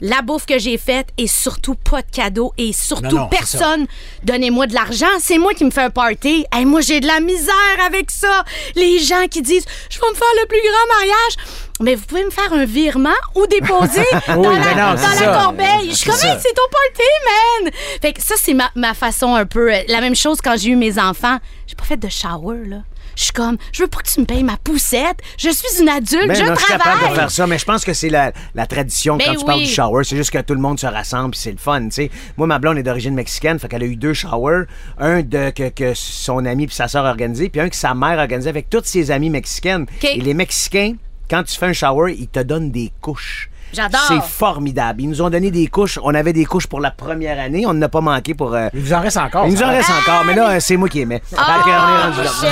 la 0.00 0.22
bouffe 0.22 0.46
que 0.46 0.58
j'ai 0.58 0.78
faite 0.78 1.08
et 1.18 1.26
surtout 1.26 1.74
pas 1.74 2.02
de 2.02 2.10
cadeaux 2.10 2.52
et 2.56 2.72
surtout 2.72 3.04
Non, 3.04 3.22
non, 3.22 3.28
c'est 3.30 3.38
personne 3.38 3.86
donnez-moi 4.22 4.66
de 4.66 4.72
l'argent 4.72 5.04
c'est 5.18 5.36
moi 5.36 5.52
qui 5.52 5.62
me 5.62 5.70
fais 5.70 5.82
un 5.82 5.90
party 5.90 6.46
Hey, 6.52 6.64
moi 6.64 6.80
j'ai 6.80 7.00
de 7.00 7.06
la 7.06 7.20
misère 7.20 7.52
avec 7.86 8.10
ça 8.10 8.44
les 8.76 8.98
gens 8.98 9.26
qui 9.30 9.42
disent 9.42 9.66
je 9.90 9.98
vais 10.00 10.06
me 10.10 10.14
faire 10.14 10.26
le 10.42 10.46
plus 10.48 10.58
grand 10.58 10.94
mariage 11.00 11.60
mais 11.80 11.94
vous 11.94 12.04
pouvez 12.06 12.24
me 12.24 12.30
faire 12.30 12.52
un 12.52 12.64
virement 12.64 13.10
ou 13.34 13.46
déposer 13.46 14.04
dans, 14.28 14.36
Oui, 14.38 14.58
la, 14.58 14.94
non, 14.94 15.00
dans 15.00 15.20
la 15.26 15.42
corbeille 15.42 15.90
je 15.90 15.94
suis 15.94 16.10
comme. 16.10 16.20
Hey, 16.20 16.36
c'est 16.40 16.54
ton 16.54 16.62
party 16.70 17.08
man 17.64 17.72
fait 18.00 18.12
que 18.12 18.22
ça 18.22 18.34
c'est 18.38 18.54
ma, 18.54 18.70
ma 18.74 18.94
façon 18.94 19.34
un 19.34 19.46
peu 19.46 19.72
euh, 19.72 19.80
la 19.88 20.00
même 20.00 20.14
chose 20.16 20.40
quand 20.42 20.56
j'ai 20.56 20.70
eu 20.70 20.76
mes 20.76 20.98
enfants 20.98 21.38
j'ai 21.66 21.76
pas 21.76 21.84
fait 21.84 21.96
de 21.96 22.08
shower 22.08 22.66
là 22.66 22.78
je 23.16 23.24
suis 23.24 23.32
comme, 23.32 23.58
je 23.72 23.82
veux 23.82 23.88
pas 23.88 23.98
que 23.98 24.08
tu 24.08 24.20
me 24.20 24.24
payes 24.24 24.44
ma 24.44 24.56
poussette. 24.56 25.18
Je 25.36 25.50
suis 25.50 25.82
une 25.82 25.90
adulte, 25.90 26.34
je 26.34 26.42
non, 26.42 26.54
je 26.54 26.60
suis 26.60 26.66
capable 26.68 26.78
de 26.78 26.78
travaille. 27.00 27.14
faire 27.16 27.30
ça, 27.30 27.46
mais 27.46 27.58
je 27.58 27.64
pense 27.66 27.84
que 27.84 27.92
c'est 27.92 28.08
la, 28.08 28.32
la 28.54 28.66
tradition 28.66 29.18
Ben 29.18 29.26
quand 29.26 29.34
tu 29.40 29.44
parles 29.44 29.60
du 29.60 29.66
shower. 29.66 30.04
C'est 30.04 30.16
juste 30.16 30.30
que 30.30 30.38
tout 30.38 30.54
le 30.54 30.60
monde 30.60 30.80
se 30.80 30.86
rassemble 30.86 31.32
puis 31.32 31.40
c'est 31.40 31.50
le 31.50 31.58
fun, 31.58 31.82
tu 31.84 31.90
sais. 31.90 32.10
Moi, 32.38 32.46
ma 32.46 32.58
blonde 32.58 32.78
est 32.78 32.82
d'origine 32.82 33.14
mexicaine, 33.14 33.58
fait 33.58 33.68
qu'elle 33.68 33.82
a 33.82 33.86
eu 33.86 33.96
deux 33.96 34.14
showers. 34.14 34.64
Un 34.98 35.20
de, 35.20 35.50
que, 35.50 35.68
que 35.68 35.92
son 35.92 36.46
ami 36.46 36.66
puis 36.66 36.74
sa 36.74 36.88
sœur 36.88 37.04
a 37.04 37.10
organisé, 37.10 37.50
puis 37.50 37.60
un 37.60 37.68
que 37.68 37.76
sa 37.76 37.92
mère 37.92 38.18
a 38.18 38.22
organisé 38.22 38.48
avec 38.48 38.70
toutes 38.70 38.86
ses 38.86 39.10
amies 39.10 39.28
mexicaines. 39.28 39.84
Et 40.02 40.20
les 40.20 40.32
Mexicains, 40.32 40.94
quand 41.30 41.44
tu 41.44 41.56
fais 41.56 41.66
un 41.66 41.72
shower, 41.72 42.12
ils 42.18 42.28
te 42.28 42.40
donnent 42.40 42.72
des 42.72 42.90
couches. 43.00 43.49
J'adore. 43.72 44.00
C'est 44.08 44.22
formidable. 44.22 45.02
Ils 45.02 45.08
nous 45.08 45.22
ont 45.22 45.30
donné 45.30 45.50
des 45.50 45.66
couches. 45.66 45.98
On 46.02 46.14
avait 46.14 46.32
des 46.32 46.44
couches 46.44 46.66
pour 46.66 46.80
la 46.80 46.90
première 46.90 47.38
année. 47.40 47.64
On 47.66 47.74
n'a 47.74 47.88
pas 47.88 48.00
manqué 48.00 48.34
pour. 48.34 48.54
euh, 48.54 48.68
Il 48.74 48.80
vous 48.80 48.92
en 48.92 49.00
reste 49.00 49.16
encore. 49.16 49.46
Il 49.46 49.54
nous 49.54 49.62
en 49.62 49.68
reste 49.68 49.90
encore, 49.90 50.24
mais 50.24 50.34
là, 50.34 50.50
euh, 50.50 50.60
c'est 50.60 50.76
moi 50.76 50.88
qui 50.88 51.00
aimais. 51.00 51.22
Fait 51.28 51.36
que 51.36 51.40
on 51.40 51.68
est 51.68 52.02
rendu 52.02 52.22
là. 52.22 52.30
Michel! 52.40 52.50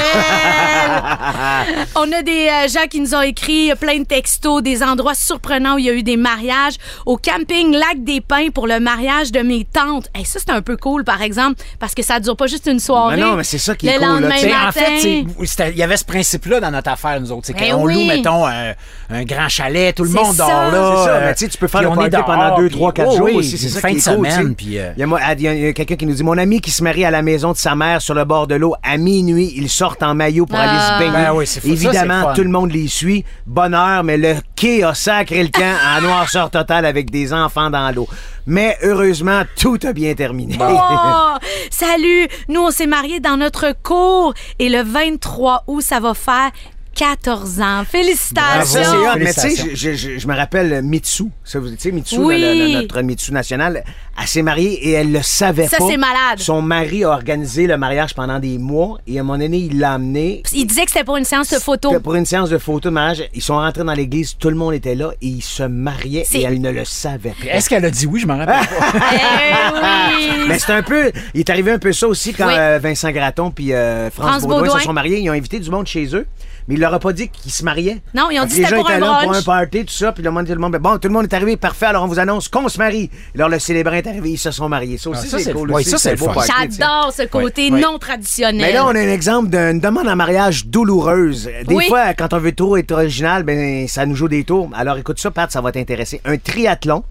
On 1.96 2.12
a 2.12 2.22
des 2.22 2.48
euh, 2.48 2.68
gens 2.68 2.86
qui 2.88 3.00
nous 3.00 3.14
ont 3.14 3.20
écrit 3.22 3.70
euh, 3.70 3.74
plein 3.74 3.98
de 3.98 4.04
textos, 4.04 4.62
des 4.62 4.82
endroits 4.82 5.14
surprenants 5.14 5.74
où 5.74 5.78
il 5.78 5.84
y 5.86 5.90
a 5.90 5.92
eu 5.92 6.02
des 6.02 6.16
mariages. 6.16 6.74
Au 7.06 7.16
camping 7.16 7.72
Lac 7.72 8.02
des 8.04 8.20
Pins 8.20 8.48
pour 8.54 8.66
le 8.66 8.80
mariage 8.80 9.32
de 9.32 9.40
mes 9.40 9.64
tantes. 9.64 10.08
Hey, 10.14 10.24
ça, 10.24 10.38
c'est 10.38 10.50
un 10.52 10.62
peu 10.62 10.76
cool, 10.76 11.04
par 11.04 11.22
exemple, 11.22 11.60
parce 11.78 11.94
que 11.94 12.02
ça 12.02 12.20
dure 12.20 12.36
pas 12.36 12.46
juste 12.46 12.66
une 12.66 12.80
soirée. 12.80 13.16
Mais 13.16 13.22
non, 13.22 13.34
mais 13.36 13.44
c'est 13.44 13.58
ça 13.58 13.74
qui 13.74 13.86
le 13.86 13.92
est 13.92 13.96
cool, 13.96 14.06
là, 14.06 14.12
lendemain 14.14 14.34
tu 14.34 14.40
sais, 14.40 14.48
matin. 14.48 14.68
En 14.68 14.72
fait, 14.72 15.00
c'est- 15.00 15.24
c'était- 15.46 15.70
il 15.70 15.76
y 15.78 15.82
avait 15.82 15.96
ce 15.96 16.04
principe-là 16.04 16.60
dans 16.60 16.70
notre 16.70 16.90
affaire, 16.90 17.20
nous 17.20 17.32
autres. 17.32 17.46
C'est 17.46 17.54
Ben 17.58 17.72
qu'on 17.72 17.82
oui. 17.84 17.94
loue, 17.94 18.04
mettons, 18.06 18.46
un, 18.46 18.72
un 19.10 19.24
grand 19.24 19.48
chalet, 19.48 19.94
tout 19.94 20.04
le 20.04 20.10
C'est 20.10 20.16
monde 20.22 20.34
ça. 20.34 20.46
dort 20.46 20.70
là. 20.70 21.04
Ça, 21.08 21.14
euh, 21.16 21.26
mais 21.26 21.34
tu 21.34 21.44
sais, 21.44 21.50
tu 21.50 21.58
peux 21.58 21.68
faire 21.68 21.82
le 21.82 21.88
party 21.88 22.16
pendant 22.26 22.46
dehors, 22.48 22.58
2, 22.58 22.66
puis- 22.68 22.76
3, 22.76 22.92
4 22.92 23.08
oh 23.10 23.16
jours 23.16 23.26
oui, 23.26 23.34
aussi. 23.36 23.58
C'est 23.58 23.66
une 23.66 23.72
ça 23.72 23.80
fin 23.80 23.88
qui 23.90 23.94
de 23.96 24.00
semaine. 24.00 24.54
puis, 24.54 24.66
Il 24.66 24.72
y 24.74 25.66
a, 25.68 25.72
quelqu'un 25.72 25.96
qui 25.96 26.06
nous 26.06 26.14
dit 26.14 26.22
Mon 26.22 26.38
ami 26.38 26.60
qui 26.60 26.70
se 26.70 26.82
marie 26.82 27.04
à 27.04 27.10
la 27.10 27.22
maison 27.22 27.52
de 27.52 27.56
sa 27.56 27.74
mère 27.74 28.00
sur 28.02 28.14
le 28.14 28.24
bord 28.24 28.46
de 28.46 28.54
l'eau 28.54 28.74
à 28.82 28.96
minuit, 28.96 29.52
ils 29.56 29.68
sortent 29.68 30.02
en 30.02 30.14
maillot 30.14 30.46
pour 30.46 30.58
Ah. 30.58 30.62
aller 30.62 30.80
se 30.80 30.98
baigner. 31.12 31.26
Ben 31.64 31.72
Évidemment, 31.72 32.32
tout 32.34 32.42
le 32.42 32.50
monde 32.50 32.70
les 32.72 32.88
suit. 32.88 33.24
Bonheur, 33.46 34.04
mais 34.04 34.16
le 34.16 34.34
quai 34.56 34.82
a 34.84 34.94
sacré 34.94 35.42
le 35.42 35.50
camp 35.50 35.74
en 35.96 36.02
noirceur 36.02 36.50
totale 36.50 36.84
avec 36.84 37.10
des 37.10 37.32
enfants 37.32 37.70
dans 37.70 37.90
l'eau. 37.94 38.08
Mais 38.46 38.76
heureusement, 38.82 39.42
tout 39.58 39.78
a 39.84 39.92
bien 39.92 40.14
terminé. 40.14 40.56
Oh! 40.60 41.34
Salut! 41.70 42.28
Nous, 42.48 42.60
on 42.60 42.70
s'est 42.70 42.86
mariés 42.86 43.20
dans 43.20 43.36
notre 43.36 43.74
cour 43.82 44.32
et 44.58 44.68
le 44.68 44.82
23 44.82 45.64
août, 45.66 45.82
ça 45.82 46.00
va 46.00 46.14
faire 46.14 46.50
14 46.98 47.60
ans. 47.60 47.84
Félicitations! 47.88 48.82
ça. 48.82 49.14
Mais 49.16 49.32
tu 49.32 49.40
sais, 49.40 49.70
je, 49.74 49.94
je- 49.94 50.18
je 50.18 50.26
me 50.28 50.34
rappelle 50.34 50.82
Mitsu. 50.82 51.24
Ça, 51.44 51.60
vous- 51.60 51.70
Tu 51.70 51.76
sais, 51.78 51.92
Mitsu, 51.92 52.16
Oui. 52.18 52.40
le- 52.40 52.54
le- 52.72 52.80
notre 52.82 53.00
Mitsu 53.02 53.32
national, 53.32 53.84
elle 54.20 54.26
s'est 54.26 54.42
mariée 54.42 54.72
et 54.88 54.92
elle 54.92 55.12
le 55.12 55.22
savait 55.22 55.68
Ça, 55.68 55.76
pas. 55.78 55.84
c'est 55.88 55.96
malade. 55.96 56.38
Son 56.38 56.60
mari 56.60 57.04
a 57.04 57.10
organisé 57.10 57.66
le 57.68 57.76
mariage 57.78 58.14
pendant 58.14 58.40
des 58.40 58.58
mois 58.58 58.98
et 59.06 59.18
à 59.18 59.20
un 59.20 59.24
moment 59.24 59.38
donné, 59.38 59.58
il 59.58 59.78
l'a 59.78 59.92
amené. 59.92 60.42
Il 60.52 60.66
disait 60.66 60.84
que 60.86 60.90
c'était 60.90 61.04
pour 61.04 61.16
une 61.16 61.24
séance 61.24 61.50
de 61.52 61.58
photos. 61.58 62.02
Pour 62.02 62.16
une 62.16 62.26
séance 62.26 62.50
de 62.50 62.58
photo 62.58 62.88
de 62.88 62.94
mariage, 62.94 63.22
ils 63.32 63.42
sont 63.42 63.54
rentrés 63.56 63.84
dans 63.84 63.92
l'église, 63.94 64.34
tout 64.36 64.50
le 64.50 64.56
monde 64.56 64.74
était 64.74 64.96
là 64.96 65.10
et 65.22 65.26
ils 65.28 65.42
se 65.42 65.62
mariaient 65.62 66.26
et 66.34 66.42
elle 66.42 66.60
ne 66.60 66.70
le 66.72 66.84
savait 66.84 67.30
pas. 67.40 67.46
Est-ce 67.52 67.68
qu'elle 67.68 67.84
a 67.84 67.90
dit 67.90 68.06
oui? 68.06 68.18
Je 68.20 68.26
m'en 68.26 68.38
rappelle 68.38 68.66
pas. 68.66 68.92
Eh 69.12 69.74
oui! 69.74 70.44
Mais 70.48 70.58
c'est 70.58 70.72
un 70.72 70.82
peu. 70.82 71.12
Il 71.34 71.40
est 71.40 71.50
arrivé 71.50 71.70
un 71.72 71.78
peu 71.78 71.92
ça 71.92 72.08
aussi 72.08 72.32
quand 72.34 72.46
Oui. 72.48 72.54
euh, 72.56 72.78
Vincent 72.82 73.10
Gratton 73.12 73.50
puis 73.50 73.72
euh, 73.72 74.10
France, 74.10 74.28
France 74.30 74.42
Baudouin, 74.42 74.60
Baudouin. 74.62 74.78
se 74.78 74.84
sont 74.84 74.92
mariés. 74.92 75.18
Ils 75.20 75.30
ont 75.30 75.34
invité 75.34 75.58
du 75.60 75.70
monde 75.70 75.86
chez 75.86 76.14
eux, 76.14 76.26
mais 76.68 76.74
il 76.74 76.80
leur 76.80 76.94
a 76.94 76.98
pas 77.00 77.12
dit 77.12 77.28
qu'ils 77.28 77.50
se 77.50 77.64
mariaient. 77.64 77.98
Non, 78.14 78.28
ils 78.30 78.38
ont 78.38 78.44
dit 78.44 78.50
que 78.50 78.58
les 78.58 78.64
c'était 78.64 78.68
gens 78.76 78.82
pour 78.82 78.90
étaient 78.90 79.02
un 79.02 79.06
là 79.06 79.20
pour 79.24 79.34
un 79.34 79.42
party, 79.42 79.84
tout 79.86 79.92
ça, 79.92 80.12
puis 80.12 80.22
le 80.22 80.30
monde, 80.30 80.46
tout 80.46 80.52
le 80.52 80.58
monde, 80.60 80.76
bon, 80.76 80.98
tout 80.98 81.08
le 81.08 81.14
monde 81.14 81.24
est 81.24 81.34
arrivé, 81.34 81.56
parfait, 81.56 81.86
alors 81.86 82.04
on 82.04 82.06
vous 82.06 82.18
annonce 82.18 82.48
qu'on 82.48 82.68
se 82.68 82.78
marie. 82.78 83.10
Alors 83.34 83.48
le 83.48 83.58
célébrant 83.58 83.94
est 83.94 84.06
arrivé, 84.06 84.30
ils 84.32 84.38
se 84.38 84.50
sont 84.50 84.68
mariés. 84.68 84.98
Ça 84.98 85.10
aussi, 85.10 85.22
Ah, 85.24 85.28
ça, 85.30 85.38
c'est 85.38 85.44
c'est 85.44 85.52
cool. 85.52 85.72
aussi, 85.72 85.90
ça, 85.90 85.98
c'est 85.98 86.08
un 86.10 86.12
le 86.12 86.18
beau 86.18 86.26
fun. 86.26 86.32
party, 86.34 86.50
tu 86.50 86.58
sais. 86.72 86.78
J'adore 86.78 87.12
ce 87.16 87.22
côté 87.26 87.70
Oui. 87.72 87.80
non 87.80 87.98
traditionnel. 87.98 88.60
Mais 88.60 88.72
là, 88.72 88.84
on 88.84 88.90
a 88.90 88.98
un 88.98 89.08
exemple 89.08 89.48
d'une 89.48 89.80
demande 89.80 90.08
en 90.08 90.16
mariage 90.16 90.66
douloureuse. 90.66 91.48
Des 91.66 91.74
Oui. 91.74 91.86
fois, 91.88 92.12
quand 92.14 92.32
on 92.34 92.38
veut 92.38 92.52
trop 92.54 92.76
être 92.76 92.92
original, 92.92 93.42
ben, 93.42 93.88
ça 93.88 94.04
nous 94.06 94.14
joue 94.14 94.28
des 94.28 94.44
tours. 94.44 94.68
Alors, 94.74 94.96
écoute 94.98 95.18
ça, 95.18 95.30
Pat, 95.30 95.50
ça 95.50 95.60
va 95.60 95.72
t'intéresser. 95.72 96.20
Un 96.24 96.36
triathlon. 96.38 97.02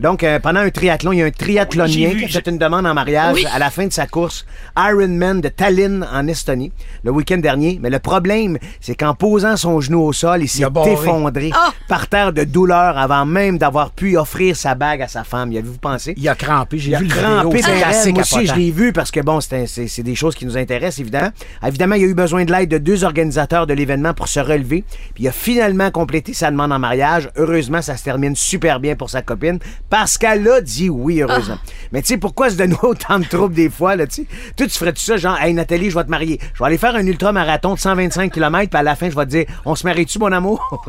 Donc, 0.00 0.24
euh, 0.24 0.38
pendant 0.38 0.60
un 0.60 0.70
triathlon, 0.70 1.12
il 1.12 1.18
y 1.18 1.22
a 1.22 1.26
un 1.26 1.30
triathlonien 1.30 2.14
qui 2.14 2.24
a 2.24 2.28
fait 2.28 2.46
une 2.48 2.56
demande 2.56 2.86
en 2.86 2.94
mariage 2.94 3.34
Oui. 3.34 3.46
à 3.52 3.58
la 3.58 3.68
fin 3.70 3.86
de 3.86 3.92
sa 3.92 4.06
course 4.06 4.46
Ironman 4.76 5.42
de 5.42 5.48
Tallinn, 5.48 6.06
en 6.10 6.26
Estonie, 6.26 6.72
le 7.04 7.10
week-end 7.10 7.36
dernier. 7.36 7.78
Mais 7.82 7.90
le 7.90 7.98
problème, 7.98 8.56
c'est 8.80 8.94
qu'en 8.94 9.14
posant 9.14 9.56
son 9.58 9.80
genou 9.80 10.00
au 10.00 10.12
sol, 10.14 10.42
il 10.42 10.48
s'est 10.48 10.64
effondré 10.86 11.50
Ah! 11.54 11.72
par 11.86 12.06
terre 12.08 12.32
de 12.32 12.44
douleur 12.44 12.96
avant 12.96 13.26
même 13.26 13.58
d'avoir 13.58 13.90
pu 13.90 14.16
offrir 14.16 14.56
sa 14.56 14.74
bague 14.74 15.02
à 15.02 15.08
sa 15.08 15.22
femme. 15.22 15.52
Y 15.52 15.58
avez-vous 15.58 15.78
pensé? 15.78 16.14
Il 16.16 16.26
a 16.28 16.34
crampé, 16.34 16.78
j'ai 16.78 16.90
Il 16.90 16.94
a 16.94 16.98
vu 17.00 17.04
le 17.06 17.10
crampé 17.14 17.58
assez 17.58 18.04
raide. 18.06 18.14
Moi 18.14 18.22
aussi, 18.22 18.46
je 18.46 18.54
l'ai 18.54 18.70
vu 18.70 18.92
parce 18.94 19.10
que, 19.10 19.20
bon, 19.20 19.40
c'est 19.40 20.02
des 20.02 20.14
choses 20.14 20.34
qui 20.34 20.46
nous 20.46 20.56
intéressent, 20.56 21.00
évidemment. 21.00 21.30
Évidemment, 21.66 21.96
il 21.96 22.02
y 22.02 22.04
a 22.04 22.08
eu 22.08 22.14
besoin 22.14 22.44
de 22.46 22.52
l'aide 22.52 22.70
de 22.70 22.78
deux 22.78 23.04
organisateurs 23.04 23.66
de 23.66 23.74
l'événement 23.74 24.14
pour 24.14 24.28
se 24.28 24.40
relever. 24.40 24.82
Puis 25.14 25.24
il 25.24 25.28
a 25.28 25.32
finalement 25.32 25.90
complété 25.90 26.32
sa 26.32 26.50
demande 26.50 26.72
en 26.72 26.78
mariage. 26.78 27.28
Heureusement, 27.36 27.82
ça 27.82 27.98
se 27.98 28.04
termine 28.04 28.34
super 28.34 28.80
bien 28.80 28.94
pour 28.96 29.10
sa 29.10 29.20
copine 29.20 29.58
parce 29.90 30.16
qu'elle 30.16 30.46
a 30.48 30.60
dit 30.60 30.88
oui, 30.88 31.20
heureusement. 31.20 31.58
Mais 31.92 32.00
tu 32.02 32.08
sais, 32.08 32.16
pourquoi 32.16 32.48
se 32.50 32.54
donner 32.56 32.76
autant 32.82 33.18
de 33.18 33.24
troubles 33.24 33.54
des 33.54 33.68
fois, 33.68 33.96
là, 33.96 34.06
tu 34.06 34.22
sais? 34.22 34.26
Toi, 34.56 34.66
tu 34.66 34.78
ferais 34.78 34.92
tout 34.92 35.02
ça, 35.02 35.16
genre, 35.16 35.38
hey, 35.40 35.52
Nathalie, 35.52 35.90
je 35.90 35.96
vais 35.98 36.04
te 36.04 36.10
marier. 36.10 36.38
Je 36.54 36.60
vais 36.60 36.66
aller 36.66 36.78
faire 36.78 36.94
un 36.94 37.04
ultra-marathon 37.06 37.74
de 37.74 37.78
125 37.80 38.32
km, 38.32 38.70
puis 38.70 38.78
à 38.78 38.82
la 38.82 38.94
fin, 38.96 39.10
je 39.10 39.16
vais 39.16 39.24
te 39.24 39.30
dire, 39.30 39.44
on 39.64 39.74
se 39.74 39.84
marie-tu, 39.86 40.18
mon 40.20 40.30
amour? 40.32 40.86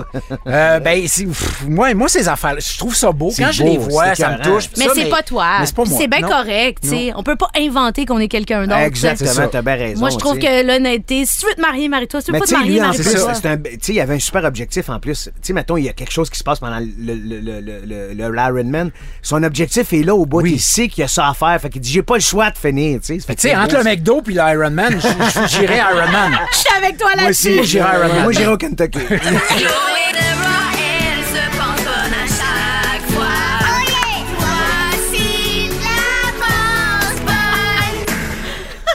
Euh, 0.48 0.80
ben, 0.80 1.08
c'est- 1.08 1.26
pff, 1.26 1.66
moi, 1.68 1.94
moi, 1.96 2.08
ces 2.08 2.28
affaires 2.30 2.56
je 2.60 2.78
trouve 2.78 2.96
ça 2.96 3.12
beau. 3.12 3.30
C'est 3.32 3.44
Quand 3.44 3.52
je 3.52 3.64
les 3.64 3.78
vois, 3.78 4.14
ça 4.16 4.32
me 4.38 4.44
touche. 4.44 4.70
Mais 4.78 4.86
ça, 4.86 4.92
c'est 4.96 5.10
pas 5.10 5.24
toi. 5.24 5.48
mais 5.60 5.66
c'est 5.66 5.76
pas 5.76 5.86
moi. 5.86 6.00
C'est 6.00 6.08
bien 6.08 6.20
Non. 6.22 6.28
correct, 6.30 6.80
tu 6.84 6.90
sais. 6.90 7.12
On 7.16 7.24
peut 7.24 7.36
pas 7.36 7.50
inventer 7.58 8.06
qu'on 8.06 8.20
est 8.20 8.28
quelqu'un 8.28 8.64
d'autre. 8.68 8.78
Exactement, 8.80 9.48
t'as 9.52 9.62
bien 9.62 9.76
raison. 9.76 10.00
Moi, 10.00 10.10
je 10.12 10.18
trouve 10.18 10.38
que 10.38 10.66
l'honnêteté, 10.68 11.26
si 11.26 11.40
tu 11.40 11.46
veux 11.48 11.54
te 11.56 11.62
marier, 11.62 11.90
marie-toi. 11.90 12.22
Si 12.22 12.26
tu 12.28 12.32
veux 12.32 12.36
Mais 12.36 12.40
pas 12.40 12.46
te 12.46 12.54
marier, 12.54 12.72
lui, 12.80 12.82
en 12.82 12.92
plus, 12.92 13.04
marie-toi. 13.04 13.34
tu 13.58 13.70
sais, 13.82 13.92
il 13.94 13.96
y 13.96 14.02
avait 14.02 14.16
un 14.16 14.20
super 14.20 14.44
objectif 14.44 14.90
en 14.90 15.00
plus. 15.00 15.26
Tu 15.26 15.32
sais, 15.42 15.54
mettons, 15.54 15.78
il 15.78 15.86
y 15.86 15.90
a 15.90 15.94
quelque 15.94 16.12
chose 16.12 16.30
qui 16.30 16.38
se 16.38 16.44
passe 16.44 16.60
pendant 16.60 16.80
le, 16.80 17.14
le, 17.16 17.40
le, 17.40 18.14
le, 18.14 18.91
Son 19.22 19.44
objectif 19.44 19.94
est 19.94 20.04
là 20.04 20.16
au 20.16 20.26
bout. 20.26 20.42
Oui. 20.42 20.54
Il 20.54 20.60
sait 20.60 20.88
qu'il 20.88 21.02
y 21.02 21.06
a 21.06 21.08
ça 21.08 21.30
à 21.30 21.34
faire. 21.34 21.60
Fait 21.62 21.70
qu'il 21.70 21.82
dit, 21.82 21.92
j'ai 21.92 22.04
pas 22.04 22.16
le 22.16 22.22
choix 22.22 22.50
de 22.52 22.58
finir. 22.58 23.00
Tu 23.06 23.20
sais, 23.20 23.56
entre 23.56 23.72
beau, 23.76 23.78
le 23.78 23.84
McDo 23.84 24.22
puis 24.22 24.34
l'Ironman, 24.34 25.00
j'irais 25.48 25.78
Ironman. 25.78 26.40
Je 26.52 26.58
suis 26.58 26.78
avec 26.78 26.98
toi 26.98 27.10
Moi 27.16 27.24
là-dessus. 27.24 27.60
aussi, 27.60 27.64
j'irai 27.72 27.98
Ironman. 27.98 28.24
Moi, 28.24 28.32
j'irai 28.32 28.52
au 28.52 28.58
Kentucky. 28.58 29.00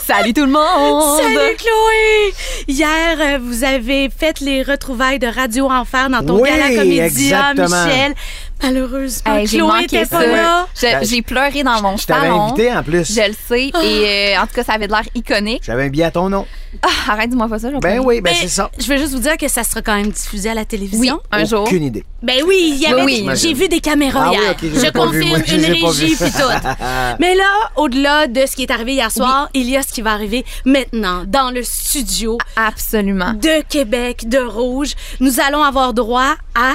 Salut 0.07 0.33
tout 0.33 0.45
le 0.47 0.53
monde! 0.53 1.21
Salut 1.21 1.57
Chloé! 1.57 2.33
Hier, 2.69 3.17
euh, 3.21 3.39
vous 3.43 3.65
avez 3.65 4.09
fait 4.09 4.39
les 4.41 4.63
retrouvailles 4.63 5.19
de 5.19 5.27
Radio 5.27 5.69
Enfer 5.69 6.09
dans 6.11 6.25
ton 6.25 6.41
Oui, 6.41 6.49
gala 6.49 6.69
comédia, 6.77 7.07
exactement. 7.07 7.85
Michel. 7.87 8.15
Malheureusement, 8.63 9.35
Hey, 9.37 9.47
j'ai 9.47 9.59
Chloé 9.59 9.69
manqué 9.69 9.85
était 9.85 10.05
ça. 10.07 10.19
pas 10.19 10.27
là. 10.27 10.67
Je- 10.75 11.07
J'ai 11.07 11.23
pleuré 11.23 11.63
dans 11.63 11.81
mon 11.83 11.97
Je 11.97 12.07
t'avais 12.07 12.29
invité 12.29 12.73
en 12.73 12.83
plus. 12.83 13.13
Je 13.15 13.29
le 13.29 13.35
sais. 13.49 13.67
Et 13.83 14.35
euh, 14.37 14.41
en 14.43 14.47
tout 14.47 14.55
cas, 14.55 14.65
ça 14.65 14.73
avait 14.73 14.87
de 14.87 14.93
l'air 14.93 15.03
iconique. 15.15 15.63
J'avais 15.65 15.85
un 15.85 15.89
billet 15.89 16.05
à 16.05 16.11
ton 16.11 16.29
nom. 16.29 16.47
Ah, 16.83 17.13
arrête, 17.13 17.31
dis-moi 17.31 17.49
pas 17.49 17.59
ça. 17.59 17.71
Ben 17.81 18.01
oui, 18.05 18.21
ben 18.21 18.35
c'est 18.39 18.49
ça. 18.49 18.71
Je 18.79 18.87
veux 18.87 18.99
juste 18.99 19.13
vous 19.13 19.21
dire 19.21 19.37
que 19.39 19.49
ça 19.49 19.63
sera 19.65 19.81
quand 19.83 19.95
même 19.95 20.09
diffusé 20.11 20.51
à 20.51 20.55
la 20.55 20.63
Oui, 20.63 20.67
télévision. 20.67 21.21
un 21.33 21.45
jour. 21.45 21.63
Aucune 21.63 21.85
idée. 21.85 22.05
Ben 22.23 22.43
oui, 22.47 22.73
il 22.75 22.79
y 22.81 22.87
avait 22.87 23.03
Oui, 23.03 23.25
oui. 23.27 23.33
j'ai 23.37 23.55
vu 23.55 23.69
des 23.69 23.81
caméras 23.81 24.25
Ah 24.27 24.31
oui, 24.31 24.39
hier. 24.43 24.51
ok, 24.53 24.85
je 24.85 24.91
confirme 24.91 25.29
moi, 25.29 25.39
une 25.39 25.65
régie 25.65 26.17
puis 26.17 26.31
tout. 26.33 26.69
Mais 27.21 27.35
là, 27.35 27.45
au-delà 27.77 28.27
de 28.27 28.45
ce 28.47 28.57
qui 28.57 28.63
est 28.65 28.71
arrivé 28.71 28.95
hier 28.95 29.11
soir, 29.11 29.49
il 29.55 29.69
y 29.71 29.77
a 29.77 29.83
ce 29.83 29.89
qui 29.93 30.03
va 30.03 30.13
arriver 30.13 30.45
maintenant 30.65 31.23
dans 31.27 31.51
le 31.51 31.63
studio 31.63 32.37
Absolument. 32.57 33.33
de 33.35 33.63
Québec 33.69 34.29
de 34.29 34.39
Rouge. 34.39 34.95
Nous 35.21 35.41
allons 35.41 35.63
avoir 35.63 35.95
droit 35.95 36.35
à 36.55 36.73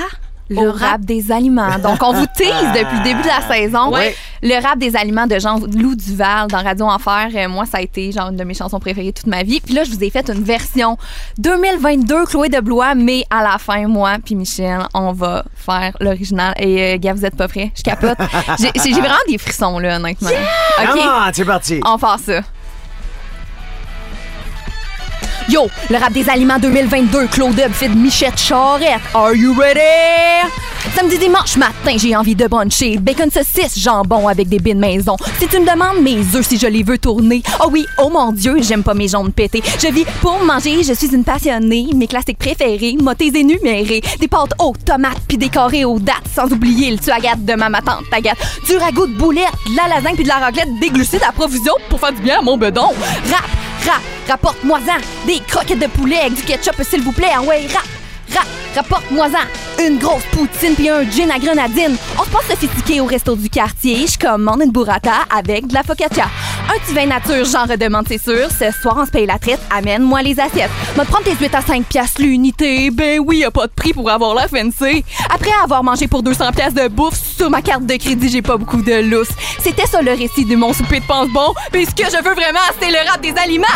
Le 0.52 0.70
rap 0.70 1.02
des 1.02 1.32
aliments. 1.32 1.80
Donc, 1.80 2.02
on 2.02 2.14
vous 2.14 2.26
tease 2.36 2.72
depuis 2.74 2.98
le 2.98 3.04
début 3.04 3.22
de 3.22 3.28
la 3.28 3.42
saison. 3.42 3.92
Ouais. 3.92 4.16
Le 4.44 4.62
rap 4.62 4.78
des 4.78 4.96
aliments 4.96 5.28
de 5.28 5.40
Jean-Loup 5.40 5.96
Duval 5.96 6.48
dans 6.48 6.62
Radio 6.64 6.86
Enfer. 6.86 7.30
Euh, 7.34 7.48
moi, 7.48 7.66
ça 7.66 7.78
a 7.78 7.82
été 7.82 8.12
genre 8.12 8.30
une 8.30 8.36
de 8.36 8.44
mes 8.44 8.54
chansons 8.54 8.80
préférées 8.80 9.14
toute 9.14 9.28
ma 9.28 9.44
vie. 9.44 9.62
Puis 9.62 9.74
là, 9.74 9.84
je 9.84 9.92
vous 9.92 10.04
ai 10.04 10.10
fait 10.10 10.30
une 10.30 10.44
version 10.44 10.98
2022 11.38 12.26
Chloé 12.26 12.50
de 12.50 12.60
Blois, 12.60 12.96
mais 12.96 13.24
à 13.30 13.44
la 13.44 13.58
fin, 13.58 13.88
moi 13.88 14.18
puis 14.24 14.36
Michel, 14.36 14.80
on 14.94 15.14
va 15.14 15.44
faire 15.56 15.96
l'original. 16.00 16.54
Et 16.58 16.96
euh, 16.96 16.98
gars, 16.98 17.14
vous 17.14 17.26
êtes 17.26 17.36
pas 17.36 17.48
prêts? 17.48 17.72
Je 17.76 17.84
capote. 17.84 18.18
J'ai 18.60 18.92
vraiment 18.94 19.16
des 19.28 19.38
frissons, 19.38 19.80
là, 19.80 19.98
honnêtement. 19.98 20.30
OK? 20.30 20.88
Comment? 20.88 21.32
C'est 21.34 21.46
parti. 21.46 21.80
On 21.86 21.98
fait 21.98 22.34
ça. 22.34 22.42
Yo, 25.50 25.68
le 25.90 25.98
rap 25.98 26.14
des 26.14 26.30
aliments 26.30 26.60
2022, 26.60 27.28
Claude 27.28 27.62
Fit 27.74 27.90
Michette 27.90 28.40
Charette. 28.40 29.02
Are 29.14 29.36
you 29.36 29.54
ready? 29.54 29.80
Samedi 30.96 31.18
dimanche 31.18 31.58
matin, 31.58 31.96
j'ai 31.98 32.16
envie 32.16 32.36
de 32.36 32.48
bruncher. 32.48 32.98
Bacon 32.98 33.30
saucisse, 33.32 33.78
jambon 33.80 34.28
avec 34.28 34.50
des 34.50 34.60
bines 34.60 34.80
maison. 34.80 35.16
Si 35.40 35.48
tu 35.48 35.60
me 35.60 35.66
demandes 35.66 36.02
mes 36.02 36.20
œufs 36.36 36.48
si 36.48 36.58
je 36.58 36.68
les 36.68 36.84
veux 36.84 36.98
tourner. 36.98 37.44
Oh 37.64 37.70
oui, 37.72 37.86
oh 37.98 38.10
mon 38.10 38.32
Dieu, 38.32 38.58
j'aime 38.62 38.84
pas 38.84 38.94
mes 38.94 39.08
jambes 39.08 39.32
pétées. 39.32 39.64
Je 39.80 39.88
vis 39.88 40.06
pour 40.22 40.40
manger, 40.44 40.84
je 40.84 40.94
suis 40.94 41.14
une 41.14 41.24
passionnée. 41.24 41.88
Mes 41.96 42.08
classiques 42.08 42.40
préférés, 42.40 42.96
motés 43.00 43.28
énumérés. 43.28 44.02
Des 44.20 44.28
pâtes 44.28 44.54
aux 44.60 44.74
tomates 44.86 45.22
puis 45.28 45.38
carrés 45.50 45.86
aux 45.86 46.00
dates. 46.00 46.28
Sans 46.34 46.52
oublier 46.52 46.92
le 46.92 46.98
tuagat 46.98 47.36
de 47.38 47.54
ma 47.54 47.70
ma 47.70 47.82
tante 47.82 48.10
Tagat. 48.10 48.36
Du 48.68 48.76
ragoût 48.78 49.08
de 49.08 49.14
boulettes, 49.18 49.46
de 49.68 49.78
la 49.78 49.96
lasagne 49.96 50.16
puis 50.16 50.24
de 50.24 50.30
la 50.30 50.38
raclette. 50.38 50.80
Des 50.80 50.90
glucides 50.90 51.24
à 51.28 51.32
profusion 51.32 51.74
pour 51.90 52.00
faire 52.00 52.14
du 52.14 52.22
bien 52.22 52.40
à 52.40 52.42
mon 52.42 52.58
bedon. 52.58 52.90
Rap, 53.30 53.50
rap, 53.86 54.02
rapporte-moi-en. 54.28 55.28
Des 55.28 55.40
croquettes 55.48 55.80
de 55.80 55.88
poulet 55.88 56.20
avec 56.20 56.34
du 56.34 56.44
ketchup 56.44 56.82
s'il 56.84 57.02
vous 57.02 57.12
plaît. 57.12 57.32
Ah 57.34 57.42
ouais, 57.42 57.68
rap. 57.68 58.01
Rap, 58.34 58.48
rapporte-moi-en 58.76 59.86
une 59.86 59.98
grosse 59.98 60.24
poutine 60.32 60.76
puis 60.76 60.90
un 60.90 61.10
gin 61.10 61.32
à 61.32 61.40
grenadine. 61.40 61.98
On 62.20 62.24
se 62.24 62.30
passe 62.30 62.46
sophistiqué 62.48 63.02
au 63.02 63.06
resto 63.06 63.36
du 63.36 63.50
quartier. 63.50 64.06
Je 64.08 64.18
commande 64.18 64.62
une 64.62 64.72
burrata 64.72 65.26
avec 65.36 65.68
de 65.68 65.74
la 65.74 65.84
focaccia. 65.84 66.26
Un 66.70 66.80
petit 66.80 66.94
vin 66.94 67.08
nature, 67.08 67.46
j'en 67.46 67.66
redemande, 67.66 68.06
c'est 68.08 68.22
sûr. 68.22 68.48
Ce 68.52 68.72
soir, 68.80 68.98
on 69.00 69.06
se 69.06 69.12
paye 69.12 69.26
la 69.26 69.40
traite. 69.40 69.60
Amène-moi 69.76 70.22
les 70.22 70.40
assiettes. 70.40 70.70
Te 70.96 71.02
prendre 71.02 71.24
tes 71.24 71.36
8 71.36 71.56
à 71.56 71.62
5 71.62 71.86
piastres 71.86 72.22
l'unité. 72.22 72.92
Ben 72.92 73.20
oui, 73.26 73.40
y 73.40 73.44
a 73.44 73.52
pas 73.52 73.68
de 73.68 73.72
prix 73.72 73.94
pour 73.94 74.10
avoir 74.10 74.36
la 74.36 74.48
fancy. 74.48 75.04
Après 75.34 75.52
avoir 75.64 75.84
mangé 75.84 76.08
pour 76.08 76.22
200 76.22 76.52
piastres 76.52 76.82
de 76.82 76.88
bouffe, 76.88 77.20
sur 77.38 77.50
ma 77.50 77.62
carte 77.62 77.86
de 77.86 77.96
crédit, 77.96 78.30
j'ai 78.30 78.42
pas 78.42 78.58
beaucoup 78.58 78.82
de 78.82 79.02
lousse. 79.02 79.32
C'était 79.60 79.88
ça 79.88 80.02
le 80.02 80.12
récit 80.12 80.46
de 80.46 80.56
mon 80.56 80.74
souper 80.74 81.00
de 81.00 81.06
pense-bon. 81.06 81.54
Mais 81.74 81.86
ce 81.86 81.92
que 81.92 82.06
je 82.06 82.24
veux 82.24 82.36
vraiment, 82.36 82.60
c'est 82.80 82.92
le 82.92 83.10
rap 83.10 83.22
des 83.22 83.34
aliments. 83.42 83.68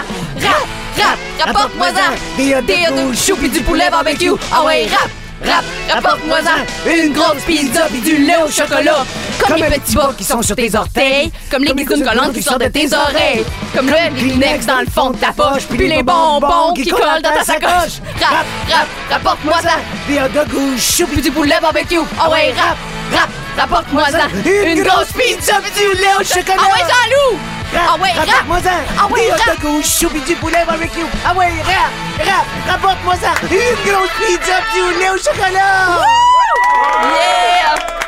Rap, 0.41 0.67
rap, 0.97 1.17
rapporte-moi-en. 1.45 2.37
Des 2.37 2.55
hot 2.55 2.61
Des 2.61 2.85
hot 2.87 2.95
dogs 2.95 3.15
chauds 3.15 3.35
pis 3.35 3.49
du 3.49 3.61
poulet 3.61 3.89
barbecue. 3.89 4.31
Ah 4.51 4.63
ouais, 4.63 4.87
rap, 4.87 5.09
rap, 5.45 5.63
rapporte-moi-en. 5.93 6.89
Une 6.89 7.13
grosse 7.13 7.43
pizza 7.45 7.87
pis 7.91 7.99
du 7.99 8.17
lait 8.17 8.37
au 8.45 8.49
chocolat. 8.49 9.05
Comme, 9.47 9.57
les 9.57 9.79
petits 9.79 9.95
bas 9.95 10.11
qui 10.17 10.23
sont 10.23 10.41
sur 10.41 10.55
tes 10.55 10.73
orteils. 10.75 11.31
Comme 11.51 11.63
les 11.63 11.73
guigounes 11.73 12.03
collantes 12.03 12.33
qui 12.33 12.41
sortent 12.41 12.63
de 12.63 12.69
tes 12.69 12.87
oreilles. 12.93 13.43
Comme 13.75 13.87
le 13.87 14.17
Kleenex 14.17 14.65
dans 14.65 14.79
le 14.79 14.87
fond 14.87 15.11
de 15.11 15.17
ta 15.17 15.33
poche. 15.33 15.63
Puis 15.69 15.87
les 15.87 16.03
bonbons 16.03 16.73
qui 16.73 16.87
collent 16.87 17.21
dans 17.21 17.33
ta 17.33 17.43
sacoche. 17.43 17.99
Rap, 18.21 18.45
rap, 18.69 18.87
rapporte-moi-en. 19.11 20.11
Des 20.11 20.19
hot 20.19 20.29
dogs 20.33 20.55
au 20.55 20.77
chou. 20.79 21.05
Puis 21.07 21.21
du 21.21 21.31
poulet 21.31 21.59
barbecue. 21.61 21.99
Ah 22.19 22.29
ouais, 22.29 22.53
rap, 22.57 22.77
rap, 23.13 23.29
rapporte-moi-en. 23.57 24.49
Une 24.65 24.83
grosse 24.83 25.11
pizza 25.11 25.55
pis 25.61 25.71
du 25.79 26.01
lait 26.01 26.15
au 26.19 26.23
chocolat. 26.23 26.57
Ah 26.59 26.73
ouais, 26.73 26.79
Jean-Loup. 26.79 27.39
Ah 27.77 27.95
ouais, 28.01 28.11
rap. 28.11 28.27
Rapporte-moi-en. 28.27 28.83
Ah 28.99 29.07
ouais, 29.11 29.21
Des 29.25 29.31
hot 29.31 29.35
rap. 29.47 29.61
dogs 29.61 29.71
au 29.71 29.81
chou 29.81 30.09
pis 30.09 30.21
du 30.21 30.35
poulet 30.35 30.63
barbecue. 30.65 31.05
Ah 31.25 31.33
ouais, 31.33 31.47
rap, 31.63 31.91
rap, 32.27 32.45
rapporte-moi-en. 32.69 33.47
Une 33.51 33.91
grosse 33.91 34.09
pizza 34.27 34.53
pis 34.73 34.79
du 34.93 34.99
lait 34.99 35.09
au 35.09 35.17
chocolat. 35.17 36.01
Yeah! 37.03 38.04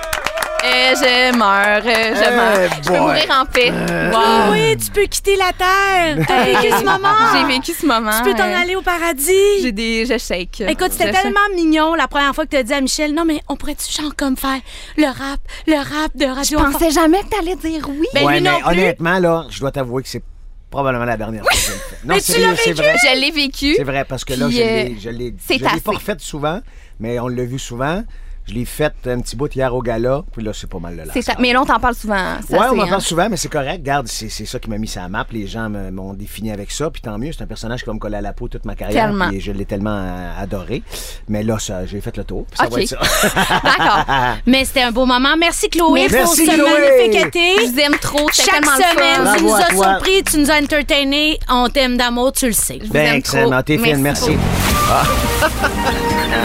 Euh, 0.67 0.95
je 0.95 1.37
meurs, 1.37 1.83
euh, 1.85 2.15
je 2.15 2.23
Eh 2.27 2.35
meurs. 2.35 2.69
Je 2.81 2.87
peux 2.87 2.89
boy. 2.93 2.99
mourir 2.99 3.37
en 3.41 3.45
paix. 3.45 3.71
Ah 4.13 4.49
oui, 4.51 4.75
tu 4.77 4.91
peux 4.91 5.05
quitter 5.05 5.35
la 5.35 5.51
terre. 5.53 6.25
T'as 6.27 6.43
vécu 6.45 6.69
ce 6.77 6.83
moment. 6.83 7.13
J'ai 7.33 7.53
vécu 7.55 7.73
ce 7.73 7.85
moment. 7.85 8.11
Tu 8.17 8.23
peux 8.31 8.35
t'en 8.37 8.49
euh, 8.49 8.61
aller 8.61 8.75
au 8.75 8.81
paradis. 8.81 9.61
J'ai 9.61 9.71
des. 9.71 10.05
Je 10.05 10.17
shake. 10.17 10.61
Écoute, 10.61 10.91
c'était 10.91 11.07
Je 11.07 11.13
shake. 11.13 11.21
tellement 11.23 11.39
mignon 11.55 11.93
la 11.95 12.07
première 12.07 12.33
fois 12.35 12.45
que 12.45 12.51
tu 12.51 12.57
as 12.57 12.63
dit 12.63 12.73
à 12.73 12.81
Michel, 12.81 13.13
non, 13.13 13.25
mais 13.25 13.41
on 13.49 13.55
pourrait-tu 13.55 13.91
genre 14.01 14.15
comme 14.15 14.35
faire 14.37 14.59
le 14.97 15.05
rap, 15.05 15.39
le 15.67 15.75
rap 15.77 16.15
de 16.15 16.25
Je 16.25 16.31
Radio 16.31 16.59
Enfant? 16.59 16.71
pensais 16.73 16.91
jamais 16.91 17.21
que 17.23 17.29
t'allais 17.29 17.55
dire 17.55 17.87
oui. 17.89 18.07
Ben, 18.13 18.25
ouais, 18.25 18.35
lui 18.37 18.41
mais 18.41 18.49
non 18.51 18.57
plus. 18.59 18.69
honnêtement, 18.71 19.19
là, 19.19 19.45
je 19.49 19.59
dois 19.59 19.71
t'avouer 19.71 20.03
que 20.03 20.09
c'est 20.09 20.23
probablement 20.69 21.05
la 21.05 21.15
dernière 21.17 21.43
fois 21.43 21.51
que 21.51 21.57
je 21.57 21.71
le 21.71 21.77
fais. 21.77 21.95
Non, 22.03 22.13
Mais 22.15 22.21
tu 22.21 22.31
l'as 22.41 22.55
c'est 22.57 22.69
vécu? 22.71 22.81
vrai. 22.81 22.95
Je 23.01 23.19
l'ai 23.19 23.31
vécu. 23.31 23.73
C'est 23.77 23.83
vrai, 23.83 24.05
parce 24.05 24.25
que 24.25 24.33
là, 24.33 24.47
Puis, 24.47 24.57
je 24.57 24.61
euh, 24.61 24.65
l'ai- 24.65 24.97
je 24.99 25.09
l'ai 25.09 25.33
c'est 25.47 25.57
je 25.59 25.63
l'ai 25.63 25.81
pas 25.81 25.91
refait 25.91 26.15
souvent, 26.19 26.59
mais 26.99 27.19
on 27.19 27.27
l'a 27.29 27.45
vu 27.45 27.57
souvent. 27.59 28.03
Je 28.47 28.53
l'ai 28.53 28.63
fait 28.65 28.93
un 29.07 29.19
petit 29.19 29.35
bout 29.35 29.53
hier 29.53 29.73
au 29.75 29.81
gala, 29.81 30.23
puis 30.31 30.41
là, 30.43 30.51
c'est 30.53 30.69
pas 30.69 30.79
mal 30.79 30.95
le 30.95 31.03
C'est 31.13 31.21
ça. 31.21 31.33
Mais 31.39 31.51
là, 31.51 31.61
on 31.61 31.65
t'en 31.65 31.79
parle 31.79 31.95
souvent. 31.95 32.37
Ça, 32.49 32.57
Ouais, 32.57 32.65
on 32.71 32.75
m'en 32.75 32.83
hein. 32.83 32.87
parle 32.87 33.01
souvent, 33.01 33.27
mais 33.29 33.35
c'est 33.35 33.49
correct. 33.49 33.79
Regarde, 33.79 34.07
c'est 34.07 34.29
c'est 34.29 34.45
ça 34.45 34.57
qui 34.59 34.69
m'a 34.69 34.77
mis 34.77 34.87
sur 34.87 35.01
la 35.01 35.09
map. 35.09 35.25
Les 35.31 35.47
gens 35.47 35.69
m'ont 35.69 36.13
défini 36.13 36.51
avec 36.51 36.71
ça, 36.71 36.89
puis 36.89 37.01
tant 37.01 37.17
mieux. 37.17 37.31
C'est 37.33 37.43
un 37.43 37.47
personnage 37.47 37.81
qui 37.81 37.87
va 37.87 37.93
me 37.93 37.99
coller 37.99 38.15
à 38.17 38.21
la 38.21 38.31
peau 38.31 38.47
toute 38.47 38.63
ma 38.63 38.75
carrière. 38.75 39.07
Tellement. 39.07 39.27
Puis 39.29 39.41
je 39.41 39.51
l'ai 39.51 39.65
tellement 39.65 39.97
euh, 39.97 40.31
adoré. 40.41 40.81
Mais 41.27 41.43
là, 41.43 41.59
ça, 41.59 41.85
j'ai 41.85 41.99
fait 41.99 42.15
le 42.15 42.23
tour. 42.23 42.45
puis 42.49 42.57
Ça 42.57 42.65
Ok. 42.67 42.71
va 42.73 42.81
être 42.81 42.87
ça. 42.87 42.99
D'accord. 43.63 44.05
Mais 44.45 44.63
c'était 44.63 44.83
un 44.83 44.91
beau 44.91 45.05
moment. 45.05 45.35
Merci 45.37 45.67
Chloé 45.69 46.07
Merci, 46.09 46.17
pour 46.17 46.33
ce 46.35 46.55
Chloé. 46.55 46.69
magnifique 47.03 47.27
été. 47.27 47.55
Je 47.65 47.71
vous 47.71 47.79
aime 47.79 47.97
trop. 47.99 48.27
Chaque 48.31 48.63
semaine, 48.65 49.25
fun. 49.25 49.35
tu 49.37 49.43
nous 49.43 49.53
as 49.55 49.69
surpris, 49.71 50.23
tu 50.23 50.37
nous 50.39 50.49
as 50.51 50.61
entertainés. 50.61 51.37
On 51.49 51.67
t'aime 51.67 51.97
d'amour, 51.97 52.31
tu 52.31 52.45
le 52.47 52.53
sais. 52.53 52.79
Je 52.81 52.87
vous 52.87 52.93
ben, 52.93 53.07
aime 53.07 53.15
excellent. 53.17 53.49
trop. 53.51 53.61
T'es 53.63 53.77
fine, 53.77 53.97
merci. 54.01 54.31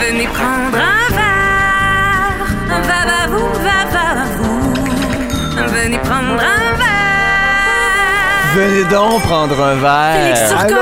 Venez 0.01 0.27
prendre 0.27 0.77
un 0.77 1.02
va, 3.62 4.25
vous. 4.38 4.75
Venez 5.75 5.98
prendre 5.98 6.33
un 6.33 6.77
verre. 6.77 8.55
Venez 8.55 8.85
donc 8.85 9.22
prendre 9.22 9.61
un 9.61 9.75
verre. 9.77 10.61
Allô? 10.61 10.77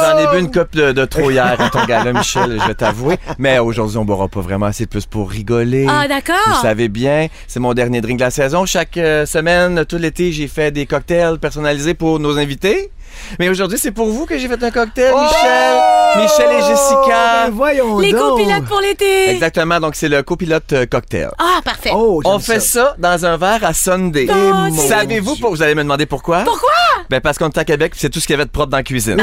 J'en 0.00 0.18
ai 0.18 0.26
bu 0.28 0.38
une 0.38 0.50
coupe 0.50 0.74
de, 0.74 0.92
de 0.92 1.04
trop 1.04 1.30
hier 1.30 1.60
à 1.60 1.68
ton 1.70 1.84
gala, 1.84 2.12
Michel, 2.12 2.58
je 2.60 2.66
vais 2.66 2.74
t'avouer. 2.74 3.18
Mais 3.38 3.58
aujourd'hui, 3.58 3.98
on 3.98 4.04
boira 4.04 4.28
pas 4.28 4.40
vraiment. 4.40 4.70
C'est 4.72 4.86
plus 4.86 5.06
pour 5.06 5.28
rigoler. 5.28 5.86
Ah, 5.88 6.06
d'accord. 6.06 6.36
Vous 6.46 6.62
savez 6.62 6.88
bien, 6.88 7.26
c'est 7.46 7.60
mon 7.60 7.74
dernier 7.74 8.00
drink 8.00 8.18
de 8.18 8.24
la 8.24 8.30
saison. 8.30 8.64
Chaque 8.64 8.96
euh, 8.96 9.26
semaine, 9.26 9.84
tout 9.84 9.98
l'été, 9.98 10.30
j'ai 10.32 10.46
fait 10.46 10.70
des 10.70 10.86
cocktails 10.86 11.38
personnalisés 11.38 11.94
pour 11.94 12.20
nos 12.20 12.38
invités. 12.38 12.90
Mais 13.38 13.48
aujourd'hui, 13.48 13.78
c'est 13.78 13.90
pour 13.92 14.10
vous 14.10 14.26
que 14.26 14.38
j'ai 14.38 14.48
fait 14.48 14.62
un 14.62 14.70
cocktail, 14.70 15.14
Michel. 15.14 15.76
Michel 16.16 16.50
et 16.52 16.62
Jessica. 16.62 17.44
Ben 17.46 17.50
voyons 17.52 17.98
Les 17.98 18.12
donc. 18.12 18.38
copilotes 18.38 18.64
pour 18.64 18.80
l'été. 18.80 19.30
Exactement, 19.30 19.78
donc 19.80 19.94
c'est 19.94 20.08
le 20.08 20.22
copilote 20.22 20.72
euh, 20.72 20.86
cocktail. 20.86 21.30
Ah, 21.38 21.60
parfait. 21.64 21.90
Oh, 21.94 22.20
On 22.24 22.38
fait 22.38 22.60
ça. 22.60 22.94
dans 22.98 23.24
un 23.26 23.36
verre 23.36 23.64
à 23.64 23.72
Sunday. 23.74 24.26
Oh, 24.30 24.68
Savez-vous, 24.88 25.36
pour, 25.36 25.50
vous 25.50 25.62
allez 25.62 25.74
me 25.74 25.82
demander 25.82 26.06
pourquoi? 26.06 26.40
Pourquoi? 26.44 26.68
Ben 27.10 27.20
parce 27.20 27.38
qu'on 27.38 27.48
est 27.48 27.58
à 27.58 27.64
Québec, 27.64 27.92
c'est 27.96 28.10
tout 28.10 28.20
ce 28.20 28.26
qu'il 28.26 28.34
y 28.34 28.38
avait 28.38 28.44
de 28.44 28.50
propre 28.50 28.70
dans 28.70 28.76
la 28.78 28.82
cuisine. 28.82 29.22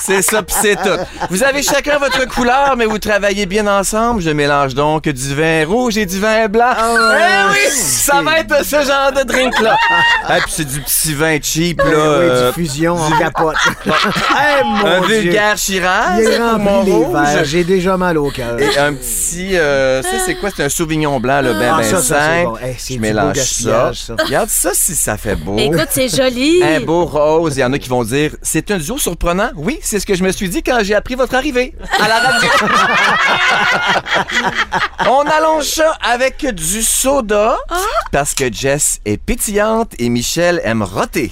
c'est 0.00 0.22
ça, 0.22 0.42
puis 0.42 0.54
c'est 0.60 0.76
tout. 0.76 0.98
Vous 1.30 1.42
avez 1.42 1.62
chacun 1.62 1.98
votre 1.98 2.26
couleur, 2.28 2.76
mais 2.76 2.84
vous 2.84 2.98
travaillez 2.98 3.46
bien 3.46 3.66
ensemble. 3.66 4.22
Je 4.22 4.30
mélange 4.30 4.74
donc 4.74 5.08
du 5.08 5.34
vin 5.34 5.64
rouge 5.66 5.98
et 5.98 6.06
du 6.06 6.18
vin 6.20 6.46
blanc. 6.48 6.72
Eh 6.78 7.52
oui, 7.52 7.70
ça 7.72 8.22
va 8.22 8.38
être 8.38 8.64
ce 8.64 8.76
genre 8.76 9.12
de 9.12 9.22
drink-là. 9.24 9.76
Et 10.30 10.40
puis 10.42 10.52
c'est 10.52 10.64
du 10.64 10.80
petit 10.80 11.14
vin 11.14 11.38
cheap, 11.42 11.57
là. 11.58 11.84
Oui, 11.84 11.94
euh, 11.94 12.52
du 12.52 12.54
fusion 12.54 12.94
en 12.96 13.10
capote. 13.18 13.56
Mon 14.64 14.86
un 14.86 15.00
Dieu. 15.06 15.20
vulgaire 15.20 15.56
Shiraz 15.56 16.18
Il 16.20 16.26
est 16.28 16.38
pour 16.38 16.58
mon 16.58 16.78
rempli 16.78 16.92
les 16.92 16.98
verres. 16.98 17.08
rouge. 17.38 17.44
J'ai 17.44 17.64
déjà 17.64 17.96
mal 17.96 18.18
au 18.18 18.30
cœur. 18.30 18.58
Et 18.58 18.76
un 18.78 18.94
petit, 18.94 19.56
euh, 19.56 20.02
ça 20.02 20.18
c'est 20.24 20.34
quoi? 20.36 20.50
C'est 20.54 20.64
un 20.64 20.68
sauvignon 20.68 21.18
blanc, 21.20 21.40
là, 21.40 21.52
ben, 21.54 21.72
Ah, 21.74 21.78
ben 21.78 21.82
ça, 21.84 22.02
ça, 22.02 22.42
bon. 22.44 22.54
C'est 22.76 22.94
Je 22.94 22.98
mélange 23.00 23.36
ça. 23.36 23.92
Regarde 24.24 24.48
ça 24.48 24.70
si 24.74 24.94
ça 24.94 25.16
fait 25.16 25.36
beau. 25.36 25.56
Écoute, 25.58 25.88
c'est 25.90 26.08
joli. 26.08 26.62
Un 26.68 26.80
beau 26.80 27.04
rose. 27.04 27.56
Il 27.56 27.60
y 27.60 27.64
en 27.64 27.72
a 27.72 27.78
qui 27.78 27.88
vont 27.88 28.04
dire 28.04 28.32
c'est 28.42 28.70
un 28.70 28.78
duo 28.78 28.98
surprenant. 28.98 29.50
Oui, 29.56 29.78
c'est 29.82 30.00
ce 30.00 30.06
que 30.06 30.14
je 30.14 30.22
me 30.24 30.32
suis 30.32 30.48
dit 30.48 30.62
quand 30.62 30.78
j'ai 30.82 30.94
appris 30.94 31.14
votre 31.14 31.34
arrivée 31.34 31.74
à 32.00 32.08
la 32.08 32.18
radio. 32.20 32.48
On 35.08 35.22
allonge 35.22 35.64
ça 35.64 35.96
avec 36.02 36.44
du 36.54 36.82
soda 36.82 37.56
parce 38.12 38.34
que 38.34 38.52
Jess 38.52 39.00
est 39.04 39.16
pétillante 39.16 39.92
et 39.98 40.08
Michel 40.08 40.60
aime 40.64 40.82
roter. 40.82 41.30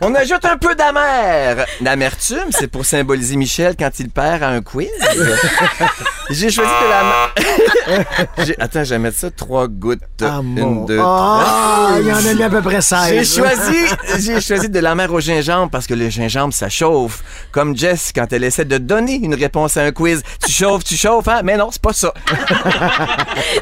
On 0.00 0.14
ajoute 0.14 0.44
un 0.44 0.56
peu 0.56 0.74
d'amer. 0.74 1.64
L'amertume, 1.80 2.50
c'est 2.50 2.66
pour 2.68 2.84
symboliser 2.84 3.36
Michel 3.36 3.74
quand 3.78 3.90
il 3.98 4.10
perd 4.10 4.42
à 4.42 4.48
un 4.48 4.60
quiz. 4.62 4.88
J'ai 6.30 6.50
choisi 6.50 6.70
de 6.70 6.88
la. 6.90 7.04
J'ai- 8.44 8.60
Attends, 8.60 8.84
je 8.84 8.90
vais 8.90 8.98
mettre 8.98 9.18
ça 9.18 9.30
trois 9.30 9.68
gouttes. 9.68 10.00
Ah, 10.22 10.40
Une, 10.42 10.86
deux, 10.86 10.98
Ah, 11.02 11.94
il 12.00 12.06
y 12.06 12.12
en 12.12 12.16
a 12.16 12.34
mis 12.34 12.42
à 12.42 12.50
peu 12.50 12.62
près 12.62 12.80
16. 12.80 13.08
j'ai 13.10 13.24
choisi, 13.24 13.76
j'ai 14.18 14.40
choisi 14.40 14.68
de 14.68 14.78
la 14.80 14.94
mer 14.94 15.12
au 15.12 15.20
gingembre 15.20 15.70
parce 15.70 15.86
que 15.86 15.94
le 15.94 16.08
gingembre, 16.08 16.54
ça 16.54 16.68
chauffe. 16.68 17.22
Comme 17.52 17.76
Jess, 17.76 18.12
quand 18.14 18.32
elle 18.32 18.44
essaie 18.44 18.64
de 18.64 18.78
donner 18.78 19.14
une 19.16 19.34
réponse 19.34 19.76
à 19.76 19.82
un 19.82 19.92
quiz. 19.92 20.22
Tu 20.44 20.50
chauffes, 20.52 20.84
tu 20.84 20.96
chauffes, 20.96 21.28
hein? 21.28 21.40
Mais 21.44 21.56
non, 21.56 21.70
c'est 21.70 21.82
pas 21.82 21.92
ça. 21.92 22.12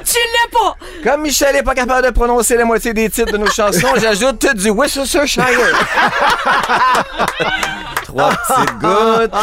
Tu 0.05 0.19
l'as 0.19 0.59
pas. 0.59 0.77
Comme 1.05 1.23
Michel 1.23 1.57
est 1.57 1.63
pas 1.63 1.75
capable 1.75 2.07
de 2.07 2.13
prononcer 2.13 2.42
la 2.51 2.65
moitié 2.65 2.93
des 2.95 3.09
titres 3.11 3.33
de 3.33 3.39
nos 3.39 3.51
chansons, 3.51 3.89
j'ajoute 4.01 4.47
du 4.57 4.71
Worcestershire. 4.71 5.45
Trois 8.05 8.31
petites 8.31 8.79
gouttes. 8.79 9.35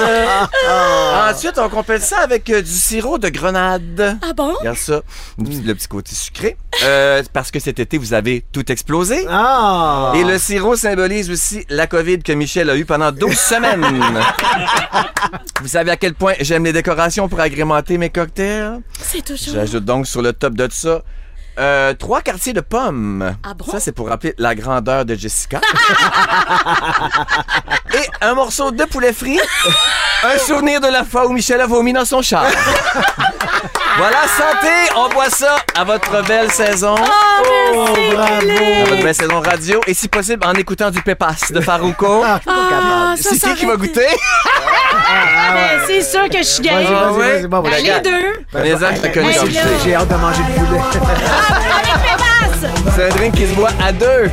Ensuite, 1.29 1.57
on 1.57 1.69
complète 1.69 2.01
ça 2.03 2.19
avec 2.19 2.49
euh, 2.51 2.61
du 2.61 2.69
sirop 2.71 3.17
de 3.17 3.29
grenade. 3.29 4.17
Ah 4.21 4.33
bon? 4.35 4.53
Regarde 4.59 4.77
ça, 4.77 5.01
le 5.39 5.43
petit- 5.45 5.61
le 5.61 5.73
petit 5.75 5.87
côté 5.87 6.13
sucré. 6.13 6.55
Euh, 6.83 7.23
parce 7.33 7.49
que 7.51 7.59
cet 7.59 7.79
été, 7.79 7.97
vous 7.97 8.13
avez 8.13 8.43
tout 8.51 8.69
explosé. 8.71 9.25
Ah! 9.29 10.13
Et 10.15 10.23
le 10.23 10.37
sirop 10.37 10.75
symbolise 10.75 11.31
aussi 11.31 11.65
la 11.69 11.87
COVID 11.87 12.21
que 12.21 12.31
Michel 12.33 12.69
a 12.69 12.75
eu 12.75 12.85
pendant 12.85 13.11
12 13.11 13.33
semaines. 13.35 13.85
Vous 15.61 15.67
savez 15.67 15.91
à 15.91 15.97
quel 15.97 16.13
point 16.13 16.33
j'aime 16.39 16.63
les 16.65 16.73
décorations 16.73 17.27
pour 17.27 17.39
agrémenter 17.39 17.97
mes 17.97 18.09
cocktails? 18.09 18.81
C'est 19.01 19.25
toujours. 19.25 19.55
J'ajoute 19.55 19.85
donc 19.85 20.05
sur 20.05 20.21
le 20.21 20.31
top 20.33 20.53
de 20.53 20.67
ça 20.71 21.01
euh, 21.59 21.93
trois 21.93 22.21
quartiers 22.21 22.53
de 22.53 22.61
pommes. 22.61 23.35
Ah 23.43 23.53
bon? 23.53 23.65
Ça, 23.71 23.79
c'est 23.79 23.91
pour 23.91 24.07
rappeler 24.09 24.33
la 24.37 24.55
grandeur 24.55 25.05
de 25.05 25.15
Jessica. 25.15 25.59
Et 27.93 28.07
un 28.21 28.33
morceau 28.33 28.71
de 28.71 28.83
poulet 28.85 29.13
frit. 29.13 29.39
un 30.23 30.37
souvenir 30.37 30.79
de 30.81 30.87
la 30.87 31.03
fois 31.03 31.27
où 31.27 31.31
Michel 31.33 31.59
a 31.61 31.65
vomi 31.67 31.91
dans 31.93 32.05
son 32.05 32.21
char. 32.21 32.45
voilà, 33.97 34.21
santé! 34.37 34.69
On 34.95 35.09
boit 35.09 35.29
ça 35.29 35.57
à 35.77 35.83
votre 35.83 36.23
belle 36.25 36.51
saison. 36.51 36.95
Oh, 36.97 37.85
bravo! 38.13 38.49
À 38.49 38.85
votre 38.89 39.03
belle 39.03 39.15
saison 39.15 39.39
radio. 39.41 39.81
Et 39.87 39.93
si 39.93 40.07
possible, 40.07 40.45
en 40.45 40.53
écoutant 40.53 40.91
du 40.91 41.01
Pépas 41.01 41.35
de 41.49 41.59
Farouko. 41.61 42.23
Ah, 42.25 42.39
Ah, 42.47 43.13
ça, 43.17 43.29
c'est 43.31 43.39
ça 43.39 43.49
qui 43.49 43.55
qui 43.61 43.65
va 43.65 43.73
aurait 43.73 43.85
été- 43.87 43.99
goûter? 44.01 44.15
Ben, 45.51 45.79
c'est 45.87 46.01
sûr 46.01 46.29
que 46.29 46.37
je 46.37 46.43
suis 46.43 46.63
Vas-y, 46.63 46.83
game. 46.85 46.93
Ah 46.95 47.03
vas-y, 47.11 47.17
ouais? 47.17 47.33
vas-y, 47.41 47.47
bon, 47.47 47.59
Ben, 47.61 47.69
vas-y. 47.71 47.83
les 47.83 47.99
deux. 48.01 48.33
Les 48.63 48.73
hommes, 48.73 48.95
je 48.95 49.01
te 49.01 49.07
connais 49.13 49.29
Hey, 49.31 49.37
comme 49.39 49.49
là. 49.49 49.61
ça. 49.63 49.69
J'ai 49.83 49.95
hâte 49.95 50.07
de 50.07 50.15
manger 50.15 50.41
le 50.47 50.65
poulet. 50.65 50.79
C'est 52.95 53.05
un 53.05 53.09
drink 53.09 53.35
qui 53.35 53.47
se 53.47 53.53
boit 53.53 53.69
à 53.83 53.91
deux. 53.91 54.29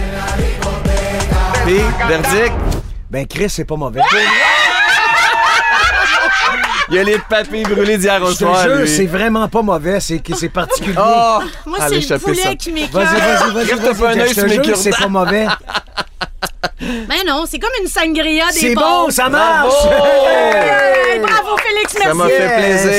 Puis, 1.64 1.81
verdict, 2.09 2.55
ben, 3.11 3.27
Chris, 3.27 3.51
c'est 3.51 3.64
pas 3.64 3.77
mauvais. 3.77 4.01
il 6.89 6.95
y 6.95 6.99
a 6.99 7.03
les 7.03 7.19
papiers 7.19 7.62
brûlés 7.64 7.99
d'hier 7.99 8.21
au 8.23 8.27
Je 8.31 8.33
te 8.33 8.39
soir. 8.39 8.62
jure, 8.62 8.87
c'est 8.89 9.07
vraiment 9.07 9.49
pas 9.49 9.62
mauvais. 9.62 10.01
C'est 10.01 10.19
que 10.19 10.35
c'est 10.37 10.49
particulier. 10.49 10.97
Oh! 10.99 11.39
Moi, 11.67 11.79
c'est 11.89 11.95
le 11.97 12.01
ça. 12.03 12.19
poulet 12.19 12.57
qui 12.57 12.73
m'écoeure. 12.73 13.03
Vas-y, 13.03 13.21
vas-y, 13.21 13.53
vas-y. 13.53 13.67
Je 14.29 14.35
sur 14.35 14.43
te 14.45 14.49
mes 14.49 14.64
jure, 14.64 14.77
c'est 14.77 14.97
pas 14.97 15.09
mauvais. 15.09 15.47
Ben 16.79 17.17
non, 17.27 17.45
c'est 17.49 17.59
comme 17.59 17.71
une 17.81 17.89
sangria 17.89 18.47
des 18.53 18.59
C'est 18.59 18.75
bon, 18.75 19.09
ça 19.09 19.29
marche! 19.29 19.73
Hey, 21.09 21.21
bravo, 21.21 21.57
Félix, 21.57 21.95
merci. 21.95 22.09
Ça 22.09 22.14
m'a 22.14 22.27
fait 22.29 22.57
plaisir. 22.59 22.93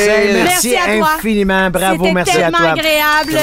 Merci, 0.43 0.69
Merci 0.69 0.75
à 0.75 0.97
toi. 0.97 1.09
infiniment. 1.17 1.69
Bravo, 1.69 1.97
C'était 2.05 2.13
merci 2.13 2.31
à 2.31 2.33
tellement 2.51 2.57
toi. 2.57 2.69
agréable. 2.71 3.37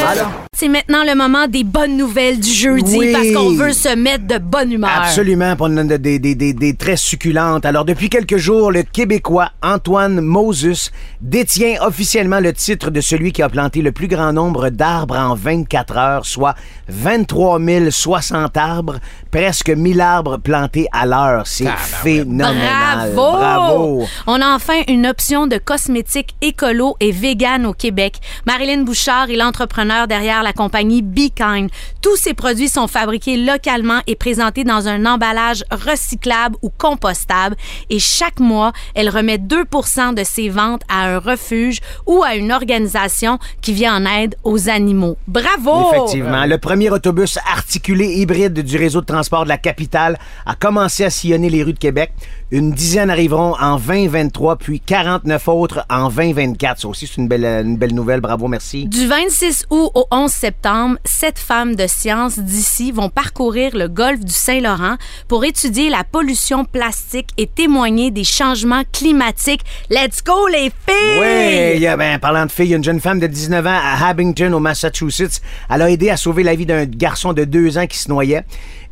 C'est 0.55 0.69
maintenant 0.69 1.03
le 1.05 1.15
moment 1.17 1.47
des 1.49 1.65
bonnes 1.65 1.97
nouvelles 1.97 2.39
du 2.39 2.49
jeudi 2.51 2.97
Oui. 2.97 3.13
parce 3.13 3.33
qu'on 3.33 3.55
veut 3.55 3.73
se 3.73 3.95
mettre 3.97 4.27
de 4.27 4.39
bonne 4.39 4.71
humeur. 4.73 4.91
Absolument, 5.03 5.57
pour 5.57 5.67
une- 5.67 5.87
des, 5.87 6.19
des, 6.19 6.35
des, 6.35 6.53
des 6.53 6.75
très 6.77 6.97
succulentes. 6.97 7.65
Alors, 7.67 7.85
depuis 7.85 8.09
quelques 8.09 8.37
jours, 8.37 8.71
le 8.71 8.83
Québécois 8.85 9.51
Antoine 9.63 10.21
Moses 10.21 10.91
détient 11.21 11.81
officiellement 11.83 12.39
le 12.41 12.53
titre 12.53 12.91
de 12.91 13.01
celui 13.01 13.33
qui 13.33 13.43
a 13.43 13.49
planté 13.49 13.83
le 13.83 13.91
plus 13.93 14.07
grand 14.09 14.33
nombre 14.33 14.69
d'arbres 14.71 15.17
en 15.19 15.35
24 15.35 15.97
heures, 15.97 16.27
soit 16.27 16.55
23 16.89 17.59
060 17.91 18.57
arbres, 18.57 18.99
presque 19.33 19.71
1000 19.71 20.01
arbres 20.01 20.37
plantés 20.39 20.87
à 20.93 21.05
l'heure. 21.07 21.47
C'est 21.47 21.69
phénoménal. 21.77 23.13
Bravo! 23.15 23.33
Bravo! 23.37 24.07
On 24.29 24.41
a 24.41 24.55
enfin 24.55 24.83
une 24.89 25.07
option 25.07 25.47
de 25.47 25.59
cosmétiques 25.59 26.35
écolo 26.41 26.97
et 27.01 27.11
vegan 27.11 27.67
au 27.67 27.73
Québec. 27.73 28.21
Marilyn 28.47 28.83
Bouchard 28.83 29.31
est 29.31 29.37
l'entrepreneur 29.37 30.07
derrière 30.07 30.43
la 30.45 30.53
compagnie 30.53 31.03
Be 31.03 31.35
Kind. 31.35 31.71
Tous 32.01 32.17
ces 32.17 32.35
produits 32.35 32.69
sont 32.69 32.87
fabriqués 32.87 33.37
localement 33.37 34.01
et 34.07 34.15
présentés 34.15 34.63
dans 34.63 34.87
un 34.87 35.05
emballage 35.07 35.65
recyclable 35.73 36.57
ou 36.63 36.71
compostable. 36.71 37.57
Et 37.91 37.99
chaque 37.99 38.39
mois, 38.39 38.73
elle 38.95 39.09
remet 39.09 39.39
2% 39.39 40.15
de 40.15 40.23
ses 40.23 40.49
ventes 40.49 40.83
à 40.89 41.09
un 41.09 41.19
refuge 41.19 41.81
ou 42.07 42.23
à 42.23 42.37
une 42.37 42.53
organisation 42.53 43.39
qui 43.61 43.73
vient 43.73 43.97
en 43.97 44.07
aide 44.07 44.37
aux 44.45 44.69
animaux. 44.69 45.17
Bravo! 45.27 45.91
Effectivement. 45.93 46.45
Le 46.47 46.59
premier 46.59 46.91
autobus 46.91 47.39
articulé 47.51 48.07
hybride 48.15 48.61
du 48.61 48.77
réseau 48.77 49.01
de 49.01 49.07
transport 49.07 49.45
de 49.45 49.49
la 49.49 49.59
capitale 49.59 50.19
a 50.47 50.55
commencé 50.55 51.05
à 51.05 51.11
sillonner 51.11 51.51
les 51.51 51.63
rues 51.63 51.73
de 51.73 51.79
Québec. 51.79 52.13
Une 52.51 52.73
dizaine 52.73 53.11
arriveront 53.11 53.57
en 53.59 53.79
2023, 53.79 54.57
puis 54.57 54.81
49 54.81 55.49
autres 55.49 55.87
en 55.91 56.09
2024. 56.09 56.81
Ça 56.81 56.89
aussi, 56.89 57.07
c'est 57.07 57.17
une 57.17 57.29
belle, 57.29 57.45
une 57.45 57.77
belle 57.77 57.95
nouvelle. 57.95 58.21
Bravo, 58.21 58.47
merci. 58.47 58.87
Du 58.87 59.07
26 59.07 59.67
août 59.71 59.91
au 59.95 60.07
11 60.11 60.34
septembre, 60.35 60.99
sept 61.05 61.39
femmes 61.39 61.75
de 61.77 61.87
sciences 61.87 62.39
d'ici 62.39 62.93
vont 62.93 63.09
parcourir 63.09 63.77
le 63.77 63.89
golfe 63.89 64.21
du 64.21 64.33
Saint-Laurent 64.33 64.97
pour 65.29 65.45
étudier 65.45 65.89
la 65.89 66.05
pollution 66.05 66.65
plastique 66.65 67.31
et 67.39 67.47
témoigner 67.47 68.11
des 68.11 68.25
changements 68.25 68.83
climatiques. 68.93 69.63
Let's 69.91 70.23
go, 70.23 70.49
les 70.49 70.71
filles! 70.87 71.79
Oui, 71.79 71.97
ben, 71.97 72.19
parlant 72.19 72.47
de 72.47 72.51
filles, 72.51 72.67
il 72.67 72.71
y 72.71 72.75
a 72.75 72.77
une 72.77 72.85
jeune 72.85 73.01
femme 73.01 73.21
de 73.21 73.27
19 73.27 73.67
ans 73.67 73.81
à 73.83 74.09
Abington, 74.09 74.53
au 74.53 74.61
Massachusetts. 74.61 75.41
Elle 75.71 75.83
a 75.83 75.91
aidé 75.91 76.11
à 76.11 76.17
sauver 76.17 76.43
la 76.43 76.55
vie 76.55 76.67
d'un 76.67 76.85
garçon 76.85 77.33
de 77.33 77.45
deux 77.45 77.79
ans 77.79 77.87
qui 77.87 77.99
se 77.99 78.09
noyait. 78.09 78.45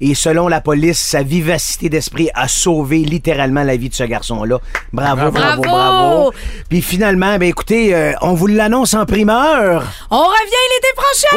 Et 0.05 0.17
selon 0.17 0.49
la 0.49 0.61
police, 0.61 0.99
sa 0.99 1.23
vivacité 1.23 1.89
d'esprit 1.89 2.29
a 2.35 2.49
sauvé 2.49 2.99
littéralement 2.99 3.63
la 3.63 3.77
vie 3.77 3.89
de 3.89 3.95
ce 3.95 4.03
garçon-là. 4.03 4.59
Bravo, 4.93 5.31
bravo, 5.31 5.63
Bravo! 5.63 5.63
bravo. 5.63 6.33
Puis 6.69 6.83
finalement, 6.83 7.39
ben 7.39 7.49
écoutez, 7.49 7.95
euh, 7.95 8.13
on 8.21 8.35
vous 8.35 8.49
l'annonce 8.49 8.95
en 8.95 9.07
primeur. 9.07 9.85
On 10.11 10.25
revient 10.25 10.67
l'été 10.75 10.89
prochain! 10.97 11.37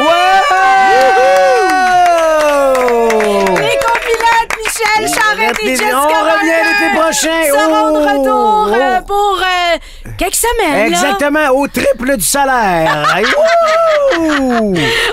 Les 3.60 3.78
copilotes 3.78 4.52
Michel 4.58 5.08
Charette 5.14 5.58
et 5.62 5.66
On 5.66 5.68
Jessica 5.68 5.94
revient 5.94 6.50
Barker 6.50 6.64
l'été 6.66 6.88
prochain. 6.98 7.42
seront 7.52 7.92
de 7.92 7.98
Oh! 7.98 8.08
retour 8.18 8.74
euh, 8.74 9.00
pour 9.02 9.38
euh, 9.40 9.78
quelques 10.18 10.34
semaines. 10.34 10.90
là. 10.90 10.96
Exactement, 10.98 11.48
au 11.54 11.68
triple 11.68 12.16
du 12.16 12.24
salaire. 12.24 13.06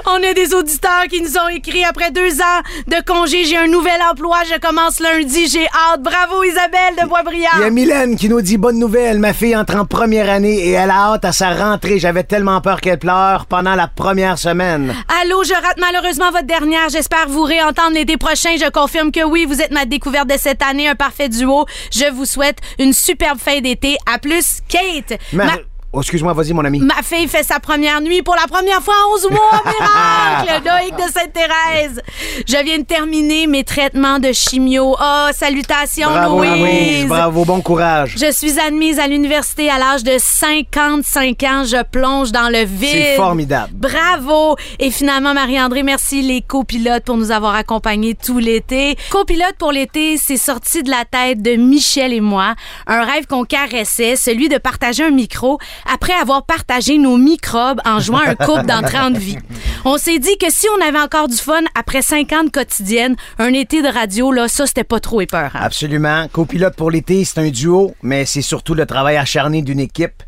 On 0.06 0.24
a 0.24 0.34
des 0.34 0.54
auditeurs 0.54 1.04
qui 1.10 1.22
nous 1.22 1.38
ont 1.38 1.50
écrit 1.50 1.84
après 1.84 2.12
deux 2.12 2.40
ans 2.42 2.62
de 2.88 2.96
congé. 3.06 3.43
J'ai 3.46 3.58
un 3.58 3.68
nouvel 3.68 4.00
emploi. 4.10 4.38
Je 4.52 4.58
commence 4.60 5.00
lundi. 5.00 5.48
J'ai 5.48 5.66
hâte. 5.68 6.02
Bravo 6.02 6.44
Isabelle 6.44 6.96
de 6.96 6.96
Il 6.96 7.00
y 7.00 7.02
a 7.02 7.06
Boisbriand. 7.08 7.72
Mylène 7.72 8.16
qui 8.16 8.30
nous 8.30 8.42
dit 8.42 8.58
bonne 8.58 8.80
nouvelle. 8.80 9.20
Ma 9.20 9.34
fille 9.34 9.56
entre 9.56 9.76
en 9.76 9.86
première 9.86 10.30
année 10.30 10.56
et 10.68 10.72
elle 10.72 10.90
a 10.90 11.12
hâte 11.14 11.26
à 11.26 11.32
sa 11.32 11.54
rentrée. 11.54 12.00
J'avais 12.00 12.24
tellement 12.24 12.62
peur 12.62 12.82
qu'elle 12.82 13.00
pleure 13.00 13.46
pendant 13.48 13.76
la 13.76 13.88
première 13.88 14.38
semaine. 14.38 14.94
Allô, 15.22 15.44
je 15.44 15.54
rate 15.54 15.78
malheureusement 15.80 16.32
votre 16.32 16.46
dernière. 16.46 16.90
J'espère 16.90 17.28
vous 17.28 17.44
réentendre 17.44 17.94
l'été 17.94 18.18
prochain. 18.18 18.56
Je 18.60 18.70
confirme 18.70 19.12
que 19.12 19.24
oui, 19.24 19.46
vous 19.46 19.62
êtes 19.62 19.72
ma 19.72 19.86
découverte 19.86 20.28
de 20.30 20.38
cette 20.38 20.62
année, 20.62 20.88
un 20.88 20.96
parfait 20.96 21.30
duo. 21.30 21.66
Je 21.92 22.10
vous 22.12 22.26
souhaite 22.26 22.58
une 22.80 22.94
superbe 22.94 23.40
fin 23.40 23.60
d'été. 23.60 23.98
À 24.12 24.20
plus, 24.20 24.60
Kate. 24.68 25.20
Ma- 25.34 25.46
Ma- 25.46 25.52
Oh, 25.96 26.02
excuse-moi, 26.02 26.34
vas-y, 26.34 26.54
mon 26.54 26.66
ami. 26.66 26.80
Ma 26.80 27.04
fille 27.04 27.28
fait 27.28 27.44
sa 27.44 27.60
première 27.60 28.02
nuit 28.02 28.24
pour 28.24 28.36
la 28.36 28.48
première 28.48 28.82
fois 28.82 28.96
en 29.08 29.14
11 29.14 29.30
mois. 29.30 29.62
Miracle! 29.64 30.64
Loïc 30.68 30.96
de 30.96 31.12
Sainte-Thérèse. 31.12 32.02
Je 32.48 32.64
viens 32.66 32.80
de 32.80 32.84
terminer 32.84 33.46
mes 33.46 33.64
traitements 33.64 34.18
de 34.18 34.32
chimio. 34.32 34.96
Oh, 35.00 35.28
salutations, 35.32 36.10
Bravo, 36.10 36.44
Louise. 36.44 37.06
Bravo, 37.06 37.46
bon 37.46 37.62
courage. 37.62 38.16
Je 38.18 38.32
suis 38.32 38.60
admise 38.60 38.98
à 38.98 39.08
l'université 39.08 39.70
à 39.70 39.78
l'âge 39.78 40.04
de 40.04 40.16
55 40.18 41.44
ans. 41.44 41.64
Je 41.64 41.84
plonge 41.84 42.32
dans 42.32 42.50
le 42.50 42.66
vide. 42.66 42.90
C'est 42.92 43.16
formidable. 43.16 43.74
Bravo! 43.76 44.56
Et 44.80 44.90
finalement, 44.90 45.36
Marie-André, 45.36 45.84
merci 45.84 46.24
les 46.24 46.42
copilotes 46.42 47.04
pour 47.04 47.18
nous 47.18 47.30
avoir 47.30 47.54
accompagnés 47.54 48.16
tout 48.16 48.40
l'été. 48.40 48.98
Copilote 49.12 49.58
pour 49.60 49.72
l'été, 49.72 50.18
c'est 50.18 50.38
sorti 50.38 50.82
de 50.82 50.90
la 50.90 51.06
tête 51.06 51.44
de 51.44 51.52
Michel 51.52 52.14
et 52.14 52.22
moi. 52.22 52.56
Un 52.88 53.04
rêve 53.04 53.28
qu'on 53.28 53.46
caressait, 53.46 54.16
celui 54.16 54.50
de 54.50 54.58
partager 54.58 55.04
un 55.04 55.12
micro 55.12 55.60
après 55.92 56.14
avoir 56.14 56.46
partagé 56.46 56.98
nos 56.98 57.18
microbes 57.18 57.82
en 57.86 58.00
jouant 58.00 58.22
un 58.26 58.36
couple 58.36 58.66
dans 58.66 58.82
30 58.82 59.18
vies. 59.18 59.38
On 59.86 59.98
s'est 59.98 60.20
dit 60.20 60.38
que 60.38 60.50
si 60.50 60.68
on 60.78 60.86
avait 60.86 61.00
encore 61.00 61.28
du 61.28 61.36
fun 61.36 61.62
après 61.76 62.02
50 62.02 62.52
quotidiennes, 62.52 63.16
un 63.40 63.54
été 63.54 63.82
de 63.82 63.88
radio, 63.88 64.32
là, 64.32 64.48
ça, 64.48 64.66
c'était 64.66 64.84
pas 64.84 65.00
trop 65.00 65.22
épeurant. 65.22 65.60
Absolument. 65.60 66.28
Copilote 66.32 66.76
pour 66.76 66.92
l'été, 66.92 67.26
c'est 67.26 67.40
un 67.40 67.50
duo, 67.50 67.94
mais 68.02 68.26
c'est 68.26 68.42
surtout 68.42 68.74
le 68.74 68.86
travail 68.86 69.18
acharné 69.18 69.62
d'une 69.62 69.80
équipe. 69.80 70.24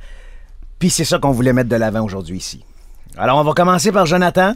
Puis 0.80 0.89
c'est 0.89 1.06
ça 1.06 1.20
qu'on 1.20 1.32
voulait 1.32 1.53
mettre 1.53 1.70
de 1.70 1.76
l'avant 1.76 2.01
aujourd'hui 2.01 2.38
ici. 2.38 2.64
Alors, 3.18 3.38
on 3.38 3.43
va 3.43 3.53
commencer 3.53 3.91
par 3.91 4.06
Jonathan. 4.06 4.53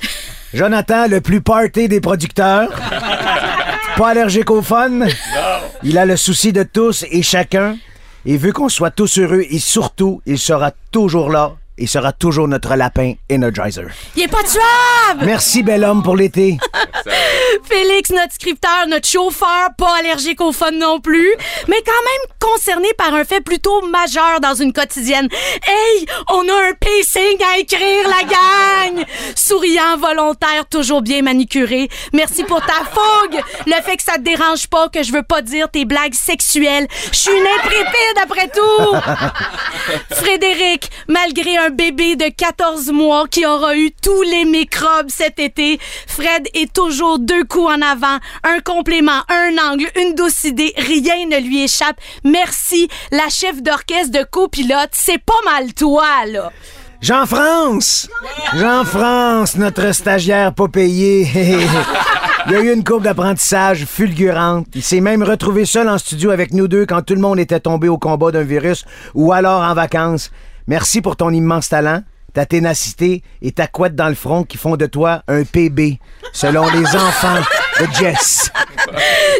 Jonathan, 0.54 1.06
le 1.06 1.20
plus 1.20 1.40
party 1.42 1.88
des 1.88 2.00
producteurs. 2.00 2.70
Pas 3.96 4.08
allergique 4.08 4.50
au 4.50 4.62
fun. 4.62 5.00
Il 5.82 5.98
a 5.98 6.06
le 6.06 6.16
souci 6.16 6.52
de 6.52 6.62
tous 6.62 7.04
et 7.10 7.22
chacun. 7.22 7.76
Et 8.26 8.36
veut 8.36 8.52
qu'on 8.52 8.68
soit 8.68 8.90
tous 8.90 9.18
heureux 9.18 9.44
et 9.48 9.58
surtout, 9.58 10.20
il 10.26 10.38
sera 10.38 10.72
toujours 10.90 11.30
là. 11.30 11.56
Il 11.78 11.88
sera 11.88 12.12
toujours 12.12 12.46
notre 12.46 12.74
lapin 12.76 13.14
Energizer. 13.32 13.86
Il 14.14 14.24
est 14.24 14.28
pas 14.28 14.42
tuable! 14.42 15.24
Merci, 15.24 15.62
bel 15.62 15.82
homme, 15.82 16.02
pour 16.02 16.14
l'été. 16.14 16.58
Félix, 17.64 18.10
notre 18.10 18.34
scripteur, 18.34 18.86
notre 18.88 19.08
chauffeur, 19.08 19.70
pas 19.76 19.96
allergique 19.98 20.40
au 20.40 20.52
fun 20.52 20.70
non 20.72 21.00
plus, 21.00 21.34
mais 21.68 21.82
quand 21.84 21.92
même 21.92 22.36
concerné 22.40 22.88
par 22.96 23.14
un 23.14 23.24
fait 23.24 23.40
plutôt 23.40 23.82
majeur 23.82 24.40
dans 24.40 24.54
une 24.54 24.72
quotidienne. 24.72 25.28
Hey, 25.66 26.06
on 26.28 26.48
a 26.48 26.68
un 26.68 26.72
pacing 26.72 27.38
à 27.52 27.58
écrire, 27.58 28.08
la 28.08 28.24
gang! 28.24 29.04
Souriant, 29.34 29.96
volontaire, 29.98 30.66
toujours 30.70 31.02
bien 31.02 31.22
manicuré. 31.22 31.88
Merci 32.12 32.44
pour 32.44 32.60
ta 32.60 32.84
fougue! 32.92 33.40
Le 33.66 33.82
fait 33.82 33.96
que 33.96 34.02
ça 34.02 34.14
te 34.14 34.20
dérange 34.20 34.68
pas, 34.68 34.88
que 34.88 35.02
je 35.02 35.12
veux 35.12 35.22
pas 35.22 35.42
dire 35.42 35.70
tes 35.70 35.84
blagues 35.84 36.14
sexuelles. 36.14 36.86
Je 37.12 37.18
suis 37.18 37.32
une 37.32 37.46
intrépide 37.58 38.18
après 38.22 38.48
tout! 38.48 38.96
Frédéric, 40.10 40.90
malgré 41.08 41.56
un 41.56 41.70
bébé 41.70 42.16
de 42.16 42.28
14 42.28 42.90
mois 42.90 43.26
qui 43.28 43.46
aura 43.46 43.76
eu 43.76 43.90
tous 43.92 44.22
les 44.22 44.44
microbes 44.44 45.08
cet 45.08 45.38
été, 45.38 45.78
Fred 46.06 46.48
est 46.54 46.72
toujours 46.72 47.18
deux 47.18 47.39
coups 47.44 47.70
en 47.70 47.82
avant, 47.82 48.18
un 48.44 48.60
complément, 48.60 49.22
un 49.28 49.56
angle, 49.70 49.90
une 49.96 50.14
douce 50.14 50.44
idée, 50.44 50.72
rien 50.76 51.26
ne 51.26 51.40
lui 51.40 51.64
échappe. 51.64 52.00
Merci, 52.24 52.88
la 53.10 53.28
chef 53.28 53.62
d'orchestre 53.62 54.12
de 54.12 54.24
copilote, 54.24 54.90
c'est 54.92 55.22
pas 55.22 55.32
mal 55.44 55.72
toi, 55.74 56.04
là. 56.26 56.50
Jean-France! 57.00 58.10
Jean-France, 58.56 59.56
notre 59.56 59.92
stagiaire 59.92 60.52
pas 60.52 60.68
payé. 60.68 61.26
Il 62.46 62.54
a 62.54 62.60
eu 62.60 62.72
une 62.72 62.84
courbe 62.84 63.04
d'apprentissage 63.04 63.86
fulgurante. 63.86 64.66
Il 64.74 64.82
s'est 64.82 65.00
même 65.00 65.22
retrouvé 65.22 65.64
seul 65.64 65.88
en 65.88 65.98
studio 65.98 66.30
avec 66.30 66.52
nous 66.52 66.68
deux 66.68 66.84
quand 66.84 67.00
tout 67.02 67.14
le 67.14 67.20
monde 67.20 67.38
était 67.38 67.60
tombé 67.60 67.88
au 67.88 67.96
combat 67.96 68.30
d'un 68.30 68.42
virus 68.42 68.84
ou 69.14 69.32
alors 69.32 69.62
en 69.62 69.72
vacances. 69.72 70.30
Merci 70.66 71.00
pour 71.00 71.16
ton 71.16 71.30
immense 71.30 71.68
talent, 71.68 72.02
ta 72.32 72.46
ténacité 72.46 73.22
et 73.42 73.52
ta 73.52 73.66
couette 73.66 73.94
dans 73.94 74.08
le 74.08 74.14
front 74.14 74.44
qui 74.44 74.56
font 74.56 74.76
de 74.76 74.86
toi 74.86 75.22
un 75.28 75.44
PB, 75.44 75.98
selon 76.32 76.68
les 76.68 76.86
enfants 76.96 77.42
Jess. 77.98 78.50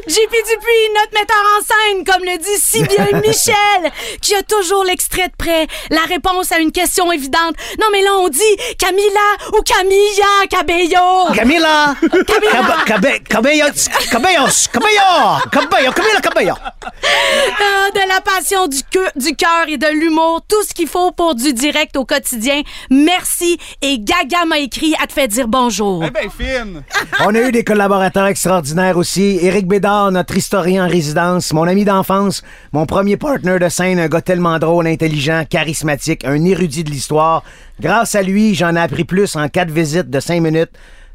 JP 0.07 0.31
Dupuis, 0.31 0.89
notre 0.95 1.13
metteur 1.15 1.43
en 1.59 1.63
scène, 1.63 2.05
comme 2.05 2.25
le 2.25 2.39
dit 2.39 2.61
si 2.63 2.83
bien 2.83 3.07
Michel, 3.27 3.93
qui 4.21 4.35
a 4.35 4.43
toujours 4.43 4.85
l'extrait 4.85 5.29
de 5.29 5.33
près, 5.37 5.67
la 5.91 6.03
réponse 6.03 6.53
à 6.53 6.59
une 6.59 6.73
question 6.73 7.11
évidente. 7.13 7.55
Non, 7.81 7.87
mais 7.93 8.03
là, 8.03 8.11
on 8.19 8.29
dit 8.29 8.57
Camila 8.79 9.21
ou 9.53 9.63
Camilla 9.63 10.47
Cabello. 10.49 11.33
Camila! 11.35 11.95
Camila. 12.01 12.85
Cabe- 12.87 13.23
Cabellos! 13.29 13.89
Cabellos! 14.11 14.69
Cabello! 14.73 15.41
Cabello! 15.51 15.93
Camila 15.93 16.21
Cabello! 16.21 16.55
Ah, 17.03 17.91
de 17.95 18.09
la 18.09 18.21
passion 18.21 18.67
du 18.69 18.83
cœur, 19.37 19.69
et 19.69 19.77
de 19.77 19.87
l'humour, 19.89 20.43
tout 20.49 20.63
ce 20.69 20.75
qu'il 20.75 20.89
faut 20.89 21.11
pour 21.13 21.35
du 21.35 21.53
direct 21.53 21.97
au 21.97 22.05
quotidien. 22.05 22.63
Merci. 22.91 23.59
Et 23.83 23.99
Gaga 23.99 24.45
m'a 24.47 24.59
écrit 24.59 24.95
à 25.03 25.07
te 25.07 25.13
faire 25.13 25.29
dire 25.29 25.49
bonjour. 25.49 26.03
On 27.21 27.35
a 27.35 27.39
eu 27.41 27.53
des 27.53 27.65
collaborateurs 27.65 28.27
extraordinaires 28.31 28.97
aussi. 28.97 29.39
Éric 29.43 29.67
Bédard, 29.67 30.13
notre 30.13 30.37
historien 30.37 30.87
en 30.87 30.89
résidence, 30.89 31.53
mon 31.53 31.65
ami 31.65 31.85
d'enfance, 31.85 32.43
mon 32.73 32.87
premier 32.87 33.17
partner 33.17 33.59
de 33.59 33.69
scène, 33.69 33.99
un 33.99 34.09
gars 34.09 34.23
tellement 34.23 34.59
drôle, 34.59 34.87
intelligent, 34.87 35.45
charismatique, 35.49 36.25
un 36.25 36.43
érudit 36.45 36.85
de 36.85 36.91
l'histoire. 36.91 37.43
Grâce 37.81 38.15
à 38.15 38.23
lui, 38.23 38.55
j'en 38.55 38.77
ai 38.77 38.81
appris 38.81 39.05
plus 39.05 39.37
en 39.37 39.49
quatre 39.49 39.71
visites 39.71 40.09
de 40.09 40.21
cinq 40.21 40.41
minutes 40.41 40.73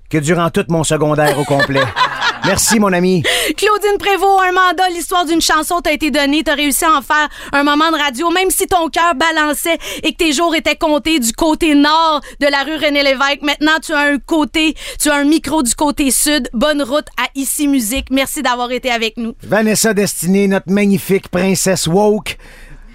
que 0.09 0.18
durant 0.18 0.49
tout 0.49 0.66
mon 0.70 0.84
secondaire 0.84 1.39
au 1.39 1.43
complet. 1.43 1.82
Merci, 2.45 2.79
mon 2.79 2.93
ami. 2.93 3.23
Claudine 3.57 3.97
Prévost, 3.97 4.41
un 4.47 4.51
mandat, 4.51 4.89
l'histoire 4.89 5.25
d'une 5.25 5.41
chanson 5.41 5.81
t'a 5.81 5.91
été 5.91 6.11
donnée, 6.11 6.43
t'as 6.43 6.55
réussi 6.55 6.85
à 6.85 6.93
en 6.93 7.01
faire 7.01 7.29
un 7.51 7.63
moment 7.63 7.91
de 7.91 7.97
radio, 7.97 8.29
même 8.29 8.49
si 8.51 8.67
ton 8.67 8.89
cœur 8.89 9.15
balançait 9.15 9.77
et 10.03 10.11
que 10.13 10.17
tes 10.17 10.33
jours 10.33 10.55
étaient 10.55 10.75
comptés 10.75 11.19
du 11.19 11.31
côté 11.33 11.75
nord 11.75 12.21
de 12.39 12.47
la 12.47 12.63
rue 12.63 12.75
René 12.75 13.03
Lévesque. 13.03 13.41
Maintenant, 13.41 13.79
tu 13.83 13.93
as 13.93 13.99
un 13.99 14.19
côté, 14.19 14.75
tu 14.99 15.09
as 15.09 15.15
un 15.15 15.23
micro 15.23 15.63
du 15.63 15.73
côté 15.75 16.11
sud. 16.11 16.49
Bonne 16.53 16.81
route 16.81 17.07
à 17.17 17.27
Ici 17.35 17.67
Musique. 17.67 18.07
Merci 18.11 18.41
d'avoir 18.41 18.71
été 18.71 18.91
avec 18.91 19.17
nous. 19.17 19.33
Vanessa 19.43 19.93
Destinée, 19.93 20.47
notre 20.47 20.71
magnifique 20.71 21.29
princesse 21.29 21.87
woke. 21.87 22.37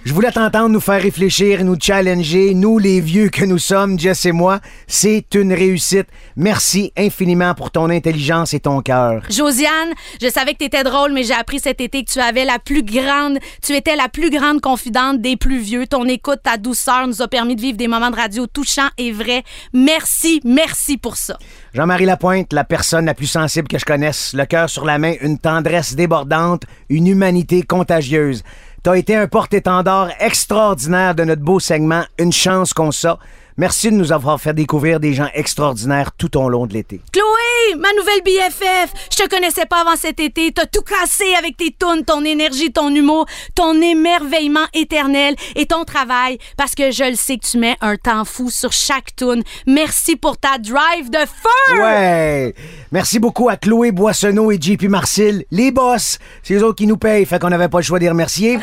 Je 0.03 0.13
voulais 0.15 0.31
t'entendre 0.31 0.69
nous 0.69 0.79
faire 0.79 0.99
réfléchir 0.99 1.63
nous 1.63 1.77
challenger, 1.79 2.55
nous 2.55 2.79
les 2.79 3.01
vieux 3.01 3.29
que 3.29 3.45
nous 3.45 3.59
sommes, 3.59 3.99
Jess 3.99 4.25
et 4.25 4.31
moi. 4.31 4.59
C'est 4.87 5.35
une 5.35 5.53
réussite. 5.53 6.07
Merci 6.35 6.91
infiniment 6.97 7.53
pour 7.53 7.69
ton 7.69 7.87
intelligence 7.91 8.55
et 8.55 8.59
ton 8.59 8.81
cœur. 8.81 9.21
Josiane, 9.29 9.93
je 10.19 10.27
savais 10.27 10.53
que 10.53 10.57
t'étais 10.57 10.83
drôle, 10.83 11.13
mais 11.13 11.23
j'ai 11.23 11.35
appris 11.35 11.59
cet 11.59 11.81
été 11.81 12.03
que 12.03 12.09
tu 12.09 12.19
avais 12.19 12.45
la 12.45 12.57
plus 12.57 12.81
grande, 12.81 13.37
tu 13.61 13.75
étais 13.75 13.95
la 13.95 14.09
plus 14.09 14.31
grande 14.31 14.59
confidente 14.59 15.21
des 15.21 15.37
plus 15.37 15.59
vieux. 15.59 15.85
Ton 15.85 16.05
écoute, 16.05 16.39
ta 16.43 16.57
douceur 16.57 17.07
nous 17.07 17.21
a 17.21 17.27
permis 17.27 17.55
de 17.55 17.61
vivre 17.61 17.77
des 17.77 17.87
moments 17.87 18.09
de 18.09 18.15
radio 18.15 18.47
touchants 18.47 18.89
et 18.97 19.11
vrais. 19.11 19.43
Merci, 19.71 20.41
merci 20.43 20.97
pour 20.97 21.15
ça. 21.15 21.37
Jean-Marie 21.75 22.05
Lapointe, 22.05 22.53
la 22.53 22.63
personne 22.63 23.05
la 23.05 23.13
plus 23.13 23.27
sensible 23.27 23.67
que 23.67 23.77
je 23.77 23.85
connaisse, 23.85 24.33
le 24.33 24.45
cœur 24.45 24.67
sur 24.67 24.83
la 24.83 24.97
main, 24.97 25.13
une 25.21 25.37
tendresse 25.37 25.93
débordante, 25.93 26.63
une 26.89 27.05
humanité 27.05 27.61
contagieuse. 27.61 28.41
T'as 28.83 28.95
été 28.97 29.15
un 29.15 29.27
porte-étendard 29.27 30.09
extraordinaire 30.19 31.13
de 31.13 31.23
notre 31.23 31.43
beau 31.43 31.59
segment, 31.59 32.03
une 32.17 32.31
chance 32.31 32.73
qu'on 32.73 32.91
ça. 32.91 33.19
Merci 33.61 33.91
de 33.91 33.95
nous 33.95 34.11
avoir 34.11 34.41
fait 34.41 34.55
découvrir 34.55 34.99
des 34.99 35.13
gens 35.13 35.29
extraordinaires 35.35 36.13
tout 36.17 36.35
au 36.35 36.49
long 36.49 36.65
de 36.65 36.73
l'été. 36.73 36.99
Chloé, 37.13 37.77
ma 37.77 37.89
nouvelle 37.93 38.23
BFF. 38.25 38.91
Je 39.11 39.17
te 39.17 39.29
connaissais 39.29 39.67
pas 39.67 39.81
avant 39.81 39.95
cet 39.95 40.19
été. 40.19 40.51
T'as 40.51 40.65
tout 40.65 40.81
cassé 40.81 41.25
avec 41.37 41.57
tes 41.57 41.69
tunes, 41.69 42.03
ton 42.03 42.25
énergie, 42.25 42.73
ton 42.73 42.89
humour, 42.89 43.27
ton 43.53 43.79
émerveillement 43.79 44.65
éternel 44.73 45.35
et 45.55 45.67
ton 45.67 45.83
travail 45.83 46.39
parce 46.57 46.73
que 46.73 46.89
je 46.89 47.03
le 47.03 47.15
sais 47.15 47.37
que 47.37 47.45
tu 47.45 47.59
mets 47.59 47.75
un 47.81 47.97
temps 47.97 48.25
fou 48.25 48.49
sur 48.49 48.71
chaque 48.71 49.15
tune. 49.15 49.43
Merci 49.67 50.15
pour 50.15 50.39
ta 50.39 50.57
drive 50.57 51.11
de 51.11 51.19
feu. 51.19 51.79
Ouais! 51.79 52.55
Merci 52.91 53.19
beaucoup 53.19 53.47
à 53.47 53.57
Chloé 53.57 53.91
Boissonneau 53.91 54.51
et 54.51 54.57
JP 54.59 54.85
Marcil, 54.85 55.45
les 55.51 55.69
boss. 55.69 56.17
C'est 56.41 56.55
eux 56.55 56.63
autres 56.63 56.77
qui 56.77 56.87
nous 56.87 56.97
payent, 56.97 57.27
fait 57.27 57.37
qu'on 57.37 57.49
n'avait 57.49 57.69
pas 57.69 57.77
le 57.77 57.83
choix 57.83 57.99
de 57.99 58.05
les 58.05 58.09
remercier. 58.09 58.57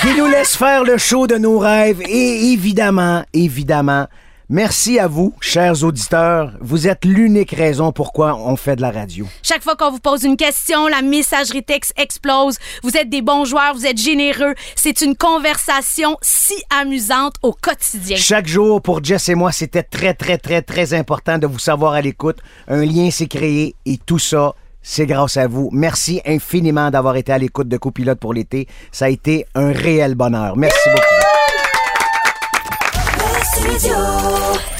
qui 0.00 0.12
nous 0.18 0.26
laisse 0.26 0.56
faire 0.56 0.82
le 0.82 0.98
show 0.98 1.28
de 1.28 1.36
nos 1.36 1.60
rêves. 1.60 2.02
Et 2.02 2.52
évidemment, 2.52 3.24
évidemment, 3.32 4.08
merci 4.48 4.98
à 4.98 5.06
vous, 5.06 5.34
chers 5.40 5.84
auditeurs. 5.84 6.52
Vous 6.60 6.88
êtes 6.88 7.04
l'unique 7.04 7.52
raison 7.52 7.92
pourquoi 7.92 8.36
on 8.36 8.56
fait 8.56 8.76
de 8.76 8.82
la 8.82 8.90
radio. 8.90 9.26
Chaque 9.42 9.62
fois 9.62 9.76
qu'on 9.76 9.90
vous 9.90 10.00
pose 10.00 10.24
une 10.24 10.36
question, 10.36 10.86
la 10.88 11.02
messagerie 11.02 11.62
texte 11.62 11.92
explose. 11.96 12.56
Vous 12.82 12.96
êtes 12.96 13.08
des 13.08 13.22
bons 13.22 13.44
joueurs, 13.44 13.74
vous 13.74 13.86
êtes 13.86 13.98
généreux. 13.98 14.54
C'est 14.76 15.00
une 15.02 15.16
conversation 15.16 16.16
si 16.22 16.54
amusante 16.70 17.34
au 17.42 17.52
quotidien. 17.52 18.16
Chaque 18.16 18.46
jour, 18.46 18.82
pour 18.82 19.02
Jess 19.02 19.28
et 19.28 19.34
moi, 19.34 19.52
c'était 19.52 19.82
très, 19.82 20.14
très, 20.14 20.38
très, 20.38 20.62
très 20.62 20.94
important 20.94 21.38
de 21.38 21.46
vous 21.46 21.58
savoir 21.58 21.94
à 21.94 22.00
l'écoute. 22.00 22.38
Un 22.68 22.84
lien 22.84 23.10
s'est 23.10 23.28
créé 23.28 23.74
et 23.86 23.98
tout 23.98 24.18
ça, 24.18 24.54
c'est 24.82 25.06
grâce 25.06 25.36
à 25.36 25.46
vous. 25.46 25.70
Merci 25.72 26.20
infiniment 26.26 26.90
d'avoir 26.90 27.16
été 27.16 27.32
à 27.32 27.38
l'écoute 27.38 27.68
de 27.68 27.76
Copilote 27.76 28.20
pour 28.20 28.34
l'été. 28.34 28.68
Ça 28.92 29.06
a 29.06 29.08
été 29.08 29.46
un 29.54 29.72
réel 29.72 30.14
bonheur. 30.14 30.56
Merci 30.56 30.90
beaucoup. 30.90 31.23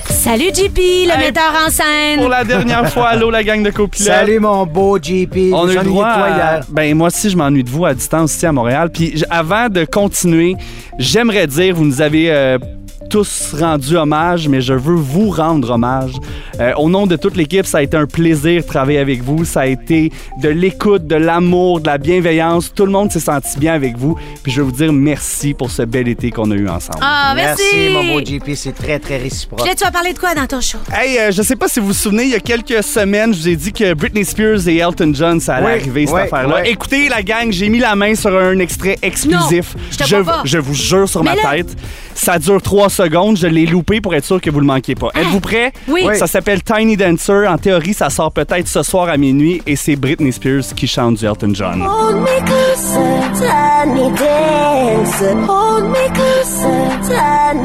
Salut 0.09 0.51
JP, 0.53 0.77
le 0.77 1.12
Hey, 1.12 1.18
metteur 1.18 1.53
en 1.66 1.70
scène. 1.70 2.18
Pour 2.18 2.29
la 2.29 2.43
dernière 2.43 2.89
fois, 2.91 3.09
allô 3.11 3.31
la 3.31 3.45
gang 3.45 3.62
de 3.62 3.70
copilotes. 3.70 4.09
Salut 4.09 4.41
mon 4.41 4.66
beau 4.66 4.99
JP. 5.01 5.53
On 5.53 5.68
a 5.68 5.72
eu 5.72 5.77
le 5.79 5.85
droit 5.85 6.07
à-. 6.09 6.61
Ben 6.70 6.93
moi 6.97 7.07
aussi, 7.09 7.31
je 7.31 7.37
m'ennuie 7.37 7.62
de 7.62 7.70
vous 7.70 7.85
à 7.85 7.95
distance 7.95 8.35
ici 8.35 8.47
à 8.47 8.51
Montréal. 8.53 8.91
Puis 8.93 9.12
j- 9.18 9.25
avant 9.31 9.68
de 9.68 9.85
continuer, 9.85 10.57
j'aimerais 10.99 11.47
dire, 11.47 11.75
vous 11.77 11.85
nous 11.85 12.03
avez 12.03 12.33
euh, 12.33 12.59
tous 13.15 13.55
rendu 13.61 13.97
hommage, 13.97 14.49
mais 14.49 14.61
je 14.61 14.73
veux 14.75 14.97
vous 14.97 15.31
rendre 15.31 15.71
hommage. 15.71 16.15
Euh, 16.59 16.73
au 16.77 16.91
nom 16.91 17.07
de 17.07 17.15
toute 17.15 17.37
l'équipe, 17.37 17.65
ça 17.65 17.79
a 17.79 17.83
été 17.83 17.97
un 17.97 18.07
plaisir 18.07 18.61
de 18.62 18.67
travailler 18.67 18.99
avec 18.99 19.23
vous. 19.23 19.45
Ça 19.45 19.61
a 19.61 19.67
été 19.67 20.11
de 20.43 20.49
l'écoute, 20.49 21.07
de 21.07 21.15
l'amour, 21.15 21.79
de 21.79 21.87
la 21.87 21.97
bienveillance. 21.99 22.73
Tout 22.75 22.85
le 22.87 22.91
monde 22.91 23.12
s'est 23.12 23.21
senti 23.21 23.57
bien 23.57 23.73
avec 23.75 23.97
vous. 23.97 24.19
Puis 24.43 24.51
je 24.51 24.61
veux 24.61 24.67
vous 24.67 24.73
dire 24.77 24.93
merci 24.93 25.55
pour 25.55 25.71
ce 25.71 25.83
bel 25.83 26.09
été 26.09 26.33
qu'on 26.33 26.51
a 26.51 26.57
eu 26.57 26.69
ensemble. 26.69 26.99
Ah, 27.03 27.35
merci. 27.37 27.62
Merci 27.73 27.93
mon 27.93 28.15
beau 28.15 28.19
JP, 28.19 28.51
c'est 28.57 28.73
très, 28.75 28.99
très 28.99 29.19
réciproque. 29.19 29.61
Puis 29.61 29.69
là, 29.69 29.77
tu 29.77 29.85
vas 29.85 29.93
parler 29.93 30.12
de 30.12 30.19
quoi 30.19 30.35
dans 30.35 30.47
ton 30.49 30.61
show? 30.61 30.79
Hey, 30.93 31.17
euh, 31.17 31.31
je 31.31 31.43
sais 31.43 31.55
pas 31.55 31.69
si 31.69 31.79
vous 31.79 31.87
vous 31.87 31.93
souvenez, 31.93 32.25
il 32.25 32.31
y 32.31 32.35
a 32.35 32.41
quelques 32.41 32.83
semaines, 32.83 33.33
je 33.33 33.39
vous 33.39 33.49
ai 33.49 33.55
dit 33.55 33.73
que 33.73 33.95
Britney 33.95 34.25
Spears 34.25 34.67
et 34.67 34.79
Elton 34.79 35.12
John, 35.15 35.39
ça 35.39 35.55
allait 35.55 35.67
Oui, 35.67 35.73
arriver, 35.81 36.07
cette 36.07 36.17
oui, 36.17 36.21
affaire-là. 36.23 36.62
oui. 36.65 36.69
Écoutez, 36.69 37.09
la 37.09 37.23
gang, 37.23 37.53
j'ai 37.53 37.69
mis 37.69 37.79
la 37.79 37.95
main 37.95 38.17
sur 38.17 38.37
un 38.37 38.59
extrait 38.59 38.99
exclusif. 39.03 39.77
Non, 39.77 39.83
je 39.93 39.97
te 39.99 40.23
pas. 40.25 40.43
je 40.45 40.59
vous 40.59 40.75
jure 40.75 41.09
sur 41.09 41.23
ma 41.23 41.37
là- 41.37 41.43
tête. 41.53 41.77
Ça 42.17 42.39
dure 42.39 42.61
trois 42.62 42.89
secondes. 43.05 43.36
Je 43.36 43.46
l'ai 43.46 43.66
loupé 43.66 44.00
pour 44.00 44.14
être 44.14 44.24
sûr 44.24 44.40
que 44.40 44.50
vous 44.50 44.61
le 44.61 44.66
manquiez 44.66 44.94
pas. 44.94 45.09
Êtes-vous 45.14 45.40
prêts? 45.40 45.72
Ah! 45.74 45.80
Oui. 45.88 46.02
Oui. 46.07 46.16
Ça 46.18 46.26
s'appelle 46.26 46.62
Tiny 46.62 46.96
Dancer. 46.96 47.46
En 47.48 47.59
théorie, 47.59 47.94
ça 47.94 48.11
sort 48.11 48.32
peut-être 48.32 48.68
ce 48.68 48.82
soir 48.82 49.09
à 49.09 49.16
minuit 49.16 49.62
et 49.66 49.76
c'est 49.76 49.96
Britney 49.96 50.32
Spears 50.32 50.74
qui 50.76 50.86
chante 50.86 51.16
du 51.18 51.24
Elton 51.26 51.52
John. 51.55 51.82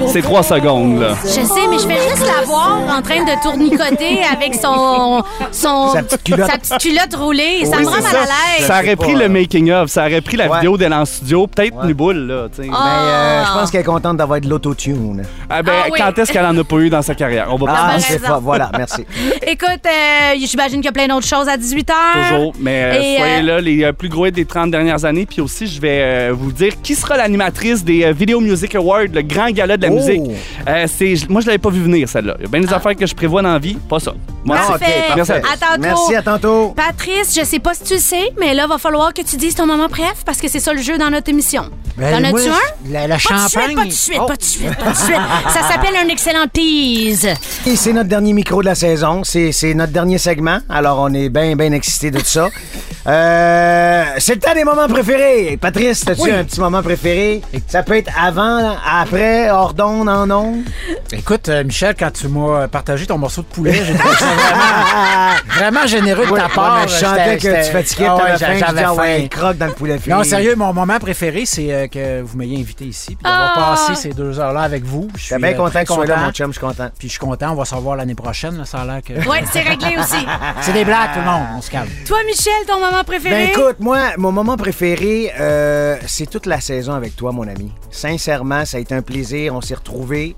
C'est 0.08 0.22
trois 0.22 0.44
secondes, 0.44 1.00
là. 1.00 1.10
Je 1.24 1.30
sais, 1.30 1.68
mais 1.70 1.78
je 1.80 1.88
fais 1.88 2.10
juste 2.10 2.26
la 2.26 2.44
voir 2.46 2.80
en 2.98 3.02
train 3.02 3.24
de 3.24 3.42
tournicoter 3.44 4.20
avec 4.32 4.56
son, 4.56 5.24
son 5.52 5.94
Sa 5.94 6.04
petite 6.04 6.24
culotte. 6.24 6.50
sa 6.52 6.58
petite 6.58 6.78
culotte 6.80 7.16
roulée. 7.16 7.66
ça 7.66 7.78
Oui, 7.78 7.84
me 7.84 7.88
rend 7.88 7.96
c'est 7.96 8.02
mal 8.04 8.12
ça. 8.12 8.20
à 8.22 8.58
l'aise. 8.58 8.68
Ça 8.68 8.80
aurait 8.80 8.96
pris 8.96 9.14
pas, 9.14 9.20
le 9.20 9.26
euh, 9.26 9.30
making-of, 9.30 9.90
ça 9.90 10.06
aurait 10.06 10.22
pris 10.22 10.38
la 10.38 10.48
Ouais. 10.50 10.56
vidéo 10.58 10.78
d'elle 10.78 10.94
en 10.94 11.06
studio, 11.06 11.48
peut-être 11.48 11.76
une 11.84 11.94
boule, 11.94 12.28
là. 12.28 12.48
tu 12.54 12.64
sais. 12.64 12.70
Ah. 12.74 12.84
Mais 12.84 13.12
euh, 13.12 13.46
je 13.46 13.60
pense 13.60 13.72
qu'elle 13.72 13.82
est 13.82 13.84
contente 13.84 14.18
d'avoir 14.18 14.42
de 14.42 14.50
l'autotune. 14.50 15.24
Ah 15.50 15.62
ben, 15.64 15.72
Ah 15.84 15.88
oui. 15.92 16.00
quand 16.00 16.18
est-ce 16.20 16.32
qu'elle 16.32 16.46
en 16.46 16.58
a 16.58 16.64
pas 16.64 16.76
eu 16.78 16.90
dans 16.90 17.02
sa 17.02 17.16
carrière? 17.16 17.48
On 17.52 17.58
va 17.58 17.66
pas 17.68 17.80
Ah, 17.96 18.00
c'est 18.00 18.22
pas. 18.22 18.40
Voilà, 18.40 18.72
merci. 18.78 19.06
Écoute, 19.46 19.82
euh, 19.86 20.36
j'imagine 20.46 20.78
qu'il 20.78 20.86
y 20.86 20.90
a 20.90 20.92
plein 20.92 21.08
d'autres 21.08 21.28
choses 21.28 21.48
à 21.48 21.58
18 21.58 21.90
h. 21.90 22.30
Toujours, 22.30 22.54
mais 22.60 22.84
euh, 22.84 22.94
Et, 23.02 23.18
soyez 23.18 23.38
euh, 23.38 23.42
là, 23.42 23.62
les 23.62 23.84
euh, 23.84 23.92
plus 23.94 24.10
gros 24.10 24.26
hits 24.26 24.32
des 24.32 24.46
30 24.46 24.72
dernières 24.72 25.06
années. 25.06 25.26
Puis 25.26 25.42
aussi, 25.42 25.68
je 25.68 25.80
vais 25.80 26.00
euh, 26.02 26.34
vous 26.36 26.52
dire 26.52 26.74
qui 26.82 26.96
sera 26.96 27.18
l'animatrice 27.18 27.84
des 27.84 28.04
euh, 28.06 28.12
Video 28.12 28.40
Music 28.40 28.76
Awards, 28.76 29.04
le 29.14 29.22
grand 29.22 29.50
gala 29.52 29.69
de 29.78 29.86
la 29.88 29.92
Oh! 29.92 29.96
musique. 29.96 30.22
Euh, 30.68 30.86
c'est, 30.88 31.30
moi, 31.30 31.42
je 31.42 31.48
l'avais 31.48 31.58
pas 31.58 31.70
vu 31.70 31.82
venir, 31.82 32.08
celle-là. 32.08 32.36
Il 32.40 32.44
y 32.44 32.46
a 32.46 32.50
bien 32.50 32.62
des 32.62 32.74
affaires 32.74 32.96
que 32.96 33.06
je 33.06 33.14
prévois 33.16 33.42
dans 33.42 33.54
la 33.54 33.60
vie, 33.60 33.76
pas 33.76 34.00
ça. 34.00 34.14
Moi, 34.46 34.58
Ah, 34.60 34.66
c'est- 34.68 34.74
ok, 34.74 34.80
Parfait. 34.80 35.14
Merci 35.16 35.32
à 35.32 35.58
tantôt. 35.58 35.82
Merci, 35.82 36.16
à 36.16 36.22
tantôt. 36.22 36.70
Patrice, 36.76 37.36
je 37.38 37.44
sais 37.46 37.60
pas 37.60 37.74
si 37.74 37.84
tu 37.84 37.94
le 37.96 38.00
sais, 38.00 38.30
mais 38.40 38.54
là, 38.54 38.68
va 38.68 38.78
falloir 38.78 39.14
que 39.14 39.22
tu 39.22 39.36
dises 39.38 39.56
ton 39.56 39.66
moment 39.66 39.90
préf 39.90 40.24
parce 40.26 40.40
que 40.40 40.48
c'est 40.48 40.60
ça 40.60 40.74
le 40.74 40.82
jeu 40.82 40.98
dans 40.98 41.10
notre 41.10 41.30
émission. 41.30 41.64
Ben, 41.98 42.24
T'en 42.24 42.30
moi, 42.30 42.40
as-tu 42.40 42.50
un? 42.50 42.92
La, 42.92 43.08
la 43.08 43.08
Pas 43.08 43.16
de 43.16 43.20
suite, 43.20 43.38
champagne. 43.52 43.76
pas 43.76 43.86
de 43.86 43.90
suite, 43.92 44.18
Oh. 44.22 44.26
pas 44.26 44.36
de 44.38 44.44
suite, 44.44 44.76
pas 44.78 44.92
de 44.92 44.96
suite. 44.98 45.16
Ça 45.50 45.62
s'appelle 45.70 45.96
un 46.02 46.08
excellent 46.08 46.46
tease. 46.52 47.28
Et 47.68 47.76
c'est 47.76 47.92
notre 47.92 48.08
dernier 48.10 48.32
micro 48.34 48.62
de 48.62 48.68
la 48.68 48.76
saison. 48.76 49.24
C'est 49.26 49.52
c'est 49.52 49.74
notre 49.74 49.92
dernier 49.92 50.18
segment. 50.18 50.60
Alors, 50.70 51.00
on 51.02 51.14
est 51.14 51.28
bien, 51.30 51.56
bien 51.58 51.72
excités 51.74 52.12
de 52.12 52.20
tout 52.20 52.26
ça. 52.26 52.48
Euh, 53.08 54.04
c'est 54.20 54.36
le 54.36 54.40
temps 54.40 54.54
des 54.54 54.64
moments 54.64 54.88
préférés. 54.88 55.58
Patrice, 55.60 56.08
as-tu 56.08 56.22
Oui. 56.22 56.32
un 56.32 56.44
petit 56.44 56.60
moment 56.60 56.84
préféré? 56.84 57.42
Ça 57.68 57.82
peut 57.82 57.96
être 57.98 58.12
avant, 58.22 58.76
après, 58.86 59.50
hors 59.60 59.74
d'onde, 59.74 60.10
en 60.10 60.30
onde. 60.32 60.64
Écoute, 61.12 61.50
euh, 61.50 61.64
Michel, 61.64 61.96
quand 61.98 62.12
tu 62.12 62.28
m'as 62.28 62.68
partagé 62.68 63.06
ton 63.06 63.18
morceau 63.18 63.42
de 63.42 63.48
poulet, 63.48 63.74
j'ai 63.86 63.94
trouvé 63.94 64.16
ça 64.16 64.26
vraiment, 64.26 65.36
vraiment 65.56 65.88
généreux 65.88 66.26
de 66.26 66.32
ta 66.36 66.46
ouais, 66.46 66.54
part. 66.54 66.80
mais 66.82 66.88
je 66.88 66.94
sentais 66.94 67.40
J'étais- 67.40 67.62
que 67.62 67.66
tu 67.66 67.72
fatiguais, 67.72 68.06
Ah 68.10 68.16
ouais, 68.16 68.22
t'avais 68.22 68.38
faim. 68.38 68.54
Je 68.54 68.60
j'avais 68.60 68.78
dis, 68.80 68.84
ah 68.86 68.94
ouais, 68.94 69.22
faim. 69.22 69.28
croque 69.30 69.58
dans 69.58 69.66
le 69.68 69.72
poulet 69.74 69.98
frit. 70.00 70.12
Non, 70.12 70.24
sérieux, 70.24 70.56
mon 70.56 70.74
moment 70.74 70.98
préféré, 71.00 71.46
c'est 71.46 71.74
euh, 71.74 71.88
que 71.88 72.22
vous 72.22 72.38
m'ayez 72.38 72.60
invité 72.60 72.86
ici, 72.86 73.16
puis 73.16 73.24
d'avoir 73.24 73.54
Ah! 73.56 73.76
passé 73.76 73.96
ces 73.96 74.10
deux 74.14 74.40
heures-là 74.40 74.62
avec 74.62 74.84
vous. 74.84 75.08
Je 75.18 75.24
suis 75.24 75.36
bien 75.38 75.50
euh, 75.50 75.54
content 75.54 75.70
très 75.70 75.84
que 75.84 75.90
tu 75.90 75.94
sois 75.96 76.06
là, 76.06 76.18
mon 76.18 76.32
chum. 76.32 76.48
Je 76.48 76.60
suis 76.60 76.62
content. 76.68 76.90
Puis 76.98 77.08
je 77.08 77.12
suis 77.14 77.20
content, 77.20 77.52
on 77.52 77.56
va 77.56 77.66
se 77.66 77.76
revoir 77.76 77.96
l'année 77.96 78.16
prochaine, 78.16 78.58
là, 78.58 78.66
ça 78.66 78.80
a 78.82 78.86
l'air 78.86 79.02
que... 79.04 79.14
Ouais, 79.28 79.44
c'est 79.52 79.62
réglé 79.62 79.96
aussi. 80.00 80.26
C'est 80.62 80.74
des 80.74 80.86
blagues, 80.86 81.14
tout 81.14 81.20
le 81.20 81.26
monde, 81.26 81.44
on 81.58 81.62
se 81.62 81.70
calme. 81.72 81.88
Toi, 82.06 82.18
Michel, 82.26 82.54
ton 82.68 82.80
moment 82.80 83.04
préféré? 83.04 83.36
Ben 83.36 83.50
écoute, 83.50 83.78
moi, 83.80 83.98
mon 84.18 84.32
moment 84.32 84.58
préféré, 84.58 85.32
euh, 85.40 85.96
c'est 86.08 86.30
toute 86.30 86.46
la 86.46 86.60
saison 86.62 86.94
avec 86.94 87.16
toi, 87.16 87.32
mon 87.32 87.48
ami. 87.48 87.72
Sincèrement, 87.92 88.66
ça 88.66 88.78
a 88.78 88.80
été 88.80 88.94
un 88.96 89.02
plaisir. 89.02 89.49
On 89.50 89.62
s'est 89.62 89.76
retrouvés. 89.76 90.36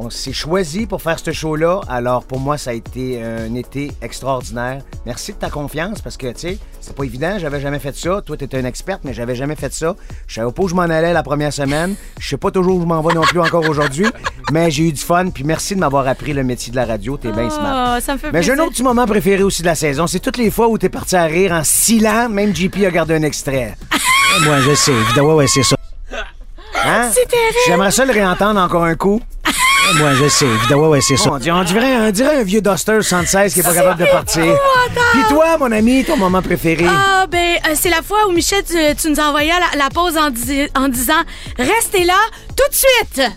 On 0.00 0.10
s'est 0.10 0.32
choisi 0.32 0.86
pour 0.86 1.02
faire 1.02 1.18
ce 1.18 1.32
show-là. 1.32 1.80
Alors, 1.88 2.22
pour 2.22 2.38
moi, 2.38 2.56
ça 2.56 2.70
a 2.70 2.72
été 2.72 3.20
un 3.20 3.52
été 3.54 3.90
extraordinaire. 4.00 4.82
Merci 5.06 5.32
de 5.32 5.38
ta 5.38 5.50
confiance 5.50 6.00
parce 6.02 6.16
que, 6.16 6.28
tu 6.28 6.38
sais, 6.40 6.58
c'est 6.80 6.94
pas 6.94 7.02
évident. 7.02 7.36
J'avais 7.38 7.60
jamais 7.60 7.80
fait 7.80 7.96
ça. 7.96 8.22
Toi, 8.24 8.36
t'es 8.36 8.46
une 8.60 8.66
experte, 8.66 9.00
mais 9.02 9.12
j'avais 9.12 9.34
jamais 9.34 9.56
fait 9.56 9.72
ça. 9.72 9.96
Je 10.28 10.36
savais 10.36 10.52
pas 10.52 10.62
où 10.62 10.68
je 10.68 10.74
m'en 10.76 10.82
allais 10.82 11.12
la 11.12 11.24
première 11.24 11.52
semaine. 11.52 11.96
Je 12.20 12.28
sais 12.28 12.36
pas 12.36 12.52
toujours 12.52 12.76
où 12.76 12.82
je 12.82 12.86
m'en 12.86 13.02
vais 13.02 13.14
non 13.14 13.22
plus 13.22 13.40
encore 13.40 13.68
aujourd'hui. 13.68 14.06
Mais 14.52 14.70
j'ai 14.70 14.84
eu 14.84 14.92
du 14.92 15.00
fun. 15.00 15.30
Puis 15.30 15.42
merci 15.42 15.74
de 15.74 15.80
m'avoir 15.80 16.06
appris 16.06 16.32
le 16.32 16.44
métier 16.44 16.70
de 16.70 16.76
la 16.76 16.84
radio. 16.84 17.16
T'es 17.16 17.32
bien 17.32 17.50
smart. 17.50 17.96
Oh, 17.96 18.00
ça 18.00 18.12
me 18.12 18.18
fait 18.18 18.30
Mais 18.30 18.42
j'ai 18.42 18.52
un 18.52 18.58
autre 18.58 18.70
petit 18.72 18.84
moment 18.84 19.06
préféré 19.06 19.42
aussi 19.42 19.62
de 19.62 19.66
la 19.66 19.74
saison. 19.74 20.06
C'est 20.06 20.20
toutes 20.20 20.36
les 20.36 20.52
fois 20.52 20.68
où 20.68 20.78
t'es 20.78 20.90
parti 20.90 21.16
à 21.16 21.24
rire 21.24 21.50
en 21.50 21.64
silent. 21.64 22.28
Même 22.28 22.54
JP 22.54 22.76
a 22.86 22.90
gardé 22.90 23.14
un 23.14 23.22
extrait. 23.22 23.74
Moi, 24.44 24.60
je 24.60 24.74
sais. 24.74 24.92
Évidemment, 24.92 25.34
ouais, 25.34 25.46
c'est 25.48 25.64
ça. 25.64 25.76
Hein? 26.88 27.10
C'est 27.14 27.28
terrible. 27.28 27.56
J'aimerais 27.66 27.90
ça 27.90 28.04
le 28.04 28.12
réentendre 28.12 28.60
encore 28.60 28.84
un 28.84 28.94
coup. 28.94 29.20
Moi, 29.98 30.14
je 30.14 30.28
sais. 30.28 30.46
Évidemment, 30.46 30.88
ouais, 30.88 31.00
c'est 31.00 31.16
ça. 31.16 31.30
On 31.32 31.38
dirait, 31.38 31.58
on 31.58 31.64
dirait- 31.64 31.96
on 31.96 32.10
dirait 32.10 32.36
un 32.40 32.42
vieux 32.42 32.60
Duster 32.60 32.98
76 33.00 33.54
qui 33.54 33.60
est 33.60 33.62
pas 33.62 33.72
capable 33.74 34.00
de 34.04 34.10
partir. 34.10 34.44
Puis 35.12 35.22
toi, 35.28 35.56
mon 35.58 35.72
ami, 35.72 36.04
ton 36.04 36.16
moment 36.16 36.42
préféré? 36.42 36.84
Ah, 36.88 37.26
ben, 37.30 37.56
euh, 37.66 37.74
c'est 37.74 37.88
la 37.90 38.02
fois 38.02 38.26
où 38.28 38.32
Michel, 38.32 38.62
tu, 38.64 38.74
tu 39.00 39.10
nous 39.10 39.18
as 39.20 39.24
envoyé 39.28 39.50
la, 39.50 39.78
la 39.78 39.88
pause 39.90 40.16
en, 40.18 40.30
dis- 40.30 40.68
en 40.74 40.88
disant 40.88 41.22
Restez 41.58 42.04
là 42.04 42.18
tout 42.56 42.68
de 42.70 42.74
suite! 42.74 43.22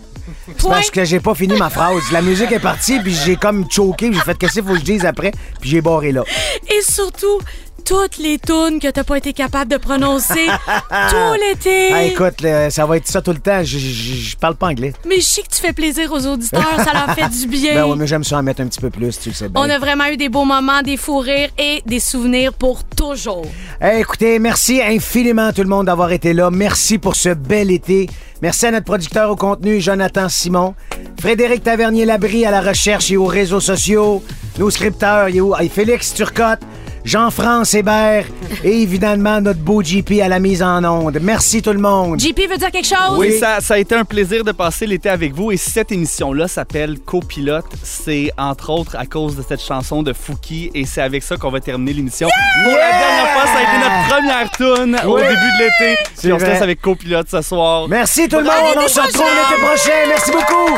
C'est 0.58 0.68
parce 0.70 0.92
que 0.92 1.04
j'ai 1.04 1.20
pas 1.20 1.34
fini 1.34 1.56
ma 1.58 1.70
phrase. 1.70 2.04
La 2.12 2.22
musique 2.22 2.52
est 2.52 2.60
partie, 2.60 3.00
puis 3.00 3.14
j'ai 3.26 3.36
comme 3.36 3.66
choqué. 3.70 4.12
J'ai 4.14 4.20
fait 4.20 4.38
qu'est-ce 4.38 4.54
qu'il 4.54 4.64
faut 4.64 4.74
que 4.74 4.80
je 4.80 4.84
dise 4.84 5.06
après, 5.06 5.32
puis 5.60 5.70
j'ai 5.70 5.82
barré 5.82 6.12
là. 6.12 6.24
Et 6.70 6.82
surtout, 6.82 7.40
toutes 7.84 8.18
les 8.18 8.40
tunes 8.40 8.80
que 8.80 8.90
t'as 8.90 9.04
pas 9.04 9.18
été 9.18 9.34
capable 9.34 9.72
de 9.72 9.78
prononcer 9.78 10.46
tout 11.10 11.34
l'été. 11.48 11.90
Ah, 11.94 12.04
écoute, 12.04 12.46
ça 12.70 12.86
va 12.86 12.98
être 12.98 13.08
ça 13.08 13.22
tout 13.22 13.32
le 13.32 13.40
temps. 13.40 13.64
Je- 13.64 13.78
Je 13.78 14.14
je 14.32 14.38
parle 14.38 14.56
pas 14.56 14.68
anglais. 14.68 14.94
Mais 15.08 15.18
je 15.18 15.26
sais 15.26 15.42
que 15.42 15.50
tu 15.50 15.60
fais 15.62 15.74
plaisir 15.74 16.12
aux 16.12 16.26
auditeurs, 16.26 16.76
ça 16.78 16.94
leur 16.94 17.14
fait 17.16 17.30
du 17.30 17.48
bien. 17.48 17.74
Ben 17.82 17.86
ouais, 17.86 17.96
mais 17.98 18.08
j'aime 18.08 18.24
ça 18.24 18.38
en 18.38 18.44
mettre 18.44 18.62
un 18.62 18.68
petit 18.68 18.80
peu 18.82 18.90
plus, 18.90 19.20
tu 19.20 19.30
le 19.30 19.36
sais 19.36 19.50
bien. 19.50 19.62
On 19.62 19.70
a 19.70 19.78
vraiment 19.80 20.06
eu 20.08 20.18
des 20.18 20.30
beaux 20.30 20.46
moments, 20.46 20.82
des 20.82 20.98
fous 20.98 21.20
rires 21.20 21.50
et 21.58 21.82
des 21.86 22.00
souvenirs 22.00 22.54
pour 22.54 22.84
toujours. 22.84 23.46
Hey, 23.80 24.02
écoutez, 24.02 24.40
merci 24.40 24.82
infiniment 24.82 25.52
tout 25.54 25.62
le 25.64 25.68
monde 25.70 25.86
d'avoir 25.88 26.12
été 26.12 26.34
là. 26.34 26.50
Merci 26.52 26.98
pour 26.98 27.16
ce 27.16 27.30
bel 27.30 27.72
été. 27.72 28.10
Merci 28.42 28.66
à 28.68 28.72
notre 28.72 28.86
producteur 28.86 29.30
au 29.30 29.36
contenu, 29.36 29.80
Jonathan 29.82 30.28
Simon. 30.30 30.74
Frédéric 31.20 31.64
Tavernier-Labrie 31.64 32.46
à 32.46 32.52
la 32.52 32.62
recherche 32.62 33.12
et 33.12 33.18
aux 33.18 33.26
réseaux 33.26 33.60
sociaux. 33.60 34.24
Nos 34.58 34.70
scripteurs, 34.70 35.30
il 35.30 35.38
est 35.38 35.42
où? 35.42 35.56
Hey, 35.56 35.70
Félix 35.70 36.14
Turcotte. 36.14 36.60
Jean-France 37.04 37.74
Hébert 37.74 38.26
et 38.64 38.82
évidemment 38.82 39.42
notre 39.42 39.60
beau 39.60 39.82
JP 39.82 40.22
à 40.24 40.28
la 40.28 40.40
mise 40.40 40.62
en 40.62 40.84
onde. 40.84 41.20
Merci 41.22 41.62
tout 41.62 41.74
le 41.74 41.80
monde. 41.80 42.20
JP 42.20 42.40
veut 42.50 42.58
dire 42.58 42.72
quelque 42.72 42.88
chose? 42.88 43.18
Oui, 43.18 43.38
ça, 43.40 43.60
ça 43.60 43.76
a 43.76 43.78
été 43.78 43.96
un 43.96 44.06
plaisir 44.06 44.44
de 44.44 44.52
passer 44.52 44.86
l'été 44.86 45.10
avec 45.10 45.34
vous. 45.34 45.52
Et 45.52 45.58
cette 45.58 45.92
émission-là 45.92 46.48
s'appelle 46.48 47.00
Copilote. 47.00 47.66
C'est 47.84 48.32
entre 48.38 48.70
autres 48.70 48.96
à 48.98 49.06
cause 49.06 49.36
de 49.36 49.44
cette 49.48 49.62
chanson 49.62 50.04
de 50.04 50.14
Fouki. 50.14 50.72
Et 50.74 50.86
c'est 50.86 51.02
avec 51.02 51.24
ça 51.24 51.38
qu'on 51.38 51.50
va 51.50 51.60
terminer 51.60 51.94
l'émission. 51.94 52.28
Pour 52.64 52.74
la 52.74 52.92
dernière 52.92 53.32
fois, 53.34 53.46
ça 53.46 53.58
a 53.58 53.64
été 53.64 53.78
notre 53.80 54.08
première 54.10 54.52
tune 54.52 55.10
au 55.10 55.18
début 55.18 55.34
de 55.34 55.60
l'été. 55.60 56.04
Puis 56.20 56.34
on 56.34 56.38
se 56.40 56.44
vrai. 56.44 56.54
laisse 56.54 56.62
avec 56.62 56.82
Copilote 56.82 57.30
ce 57.30 57.42
soir. 57.42 57.88
Merci 57.88 58.28
tout 58.28 58.38
le 58.38 58.44
monde. 58.44 58.54
Bonne 58.76 58.84
On 58.84 58.88
se 58.88 59.00
retrouve 59.00 59.26
l'été 59.26 59.62
prochain. 59.62 60.08
Merci 60.08 60.32
beaucoup. 60.32 60.78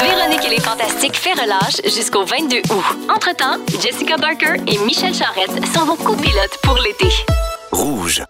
Véronique 0.00 0.44
et 0.44 0.50
les 0.50 0.60
Fantastiques 0.60 1.16
fait 1.16 1.32
relâche 1.32 1.80
jusqu'au 1.84 2.24
22 2.24 2.58
août. 2.58 2.84
Entre-temps, 3.08 3.56
Jessica 3.80 4.16
Barker 4.16 4.56
et 4.66 4.78
Michel 4.78 5.14
Charrette 5.14 5.64
sont 5.74 5.86
vos 5.86 5.96
copilotes 5.96 6.58
pour 6.62 6.76
l'été. 6.76 7.08
Rouge. 7.72 8.22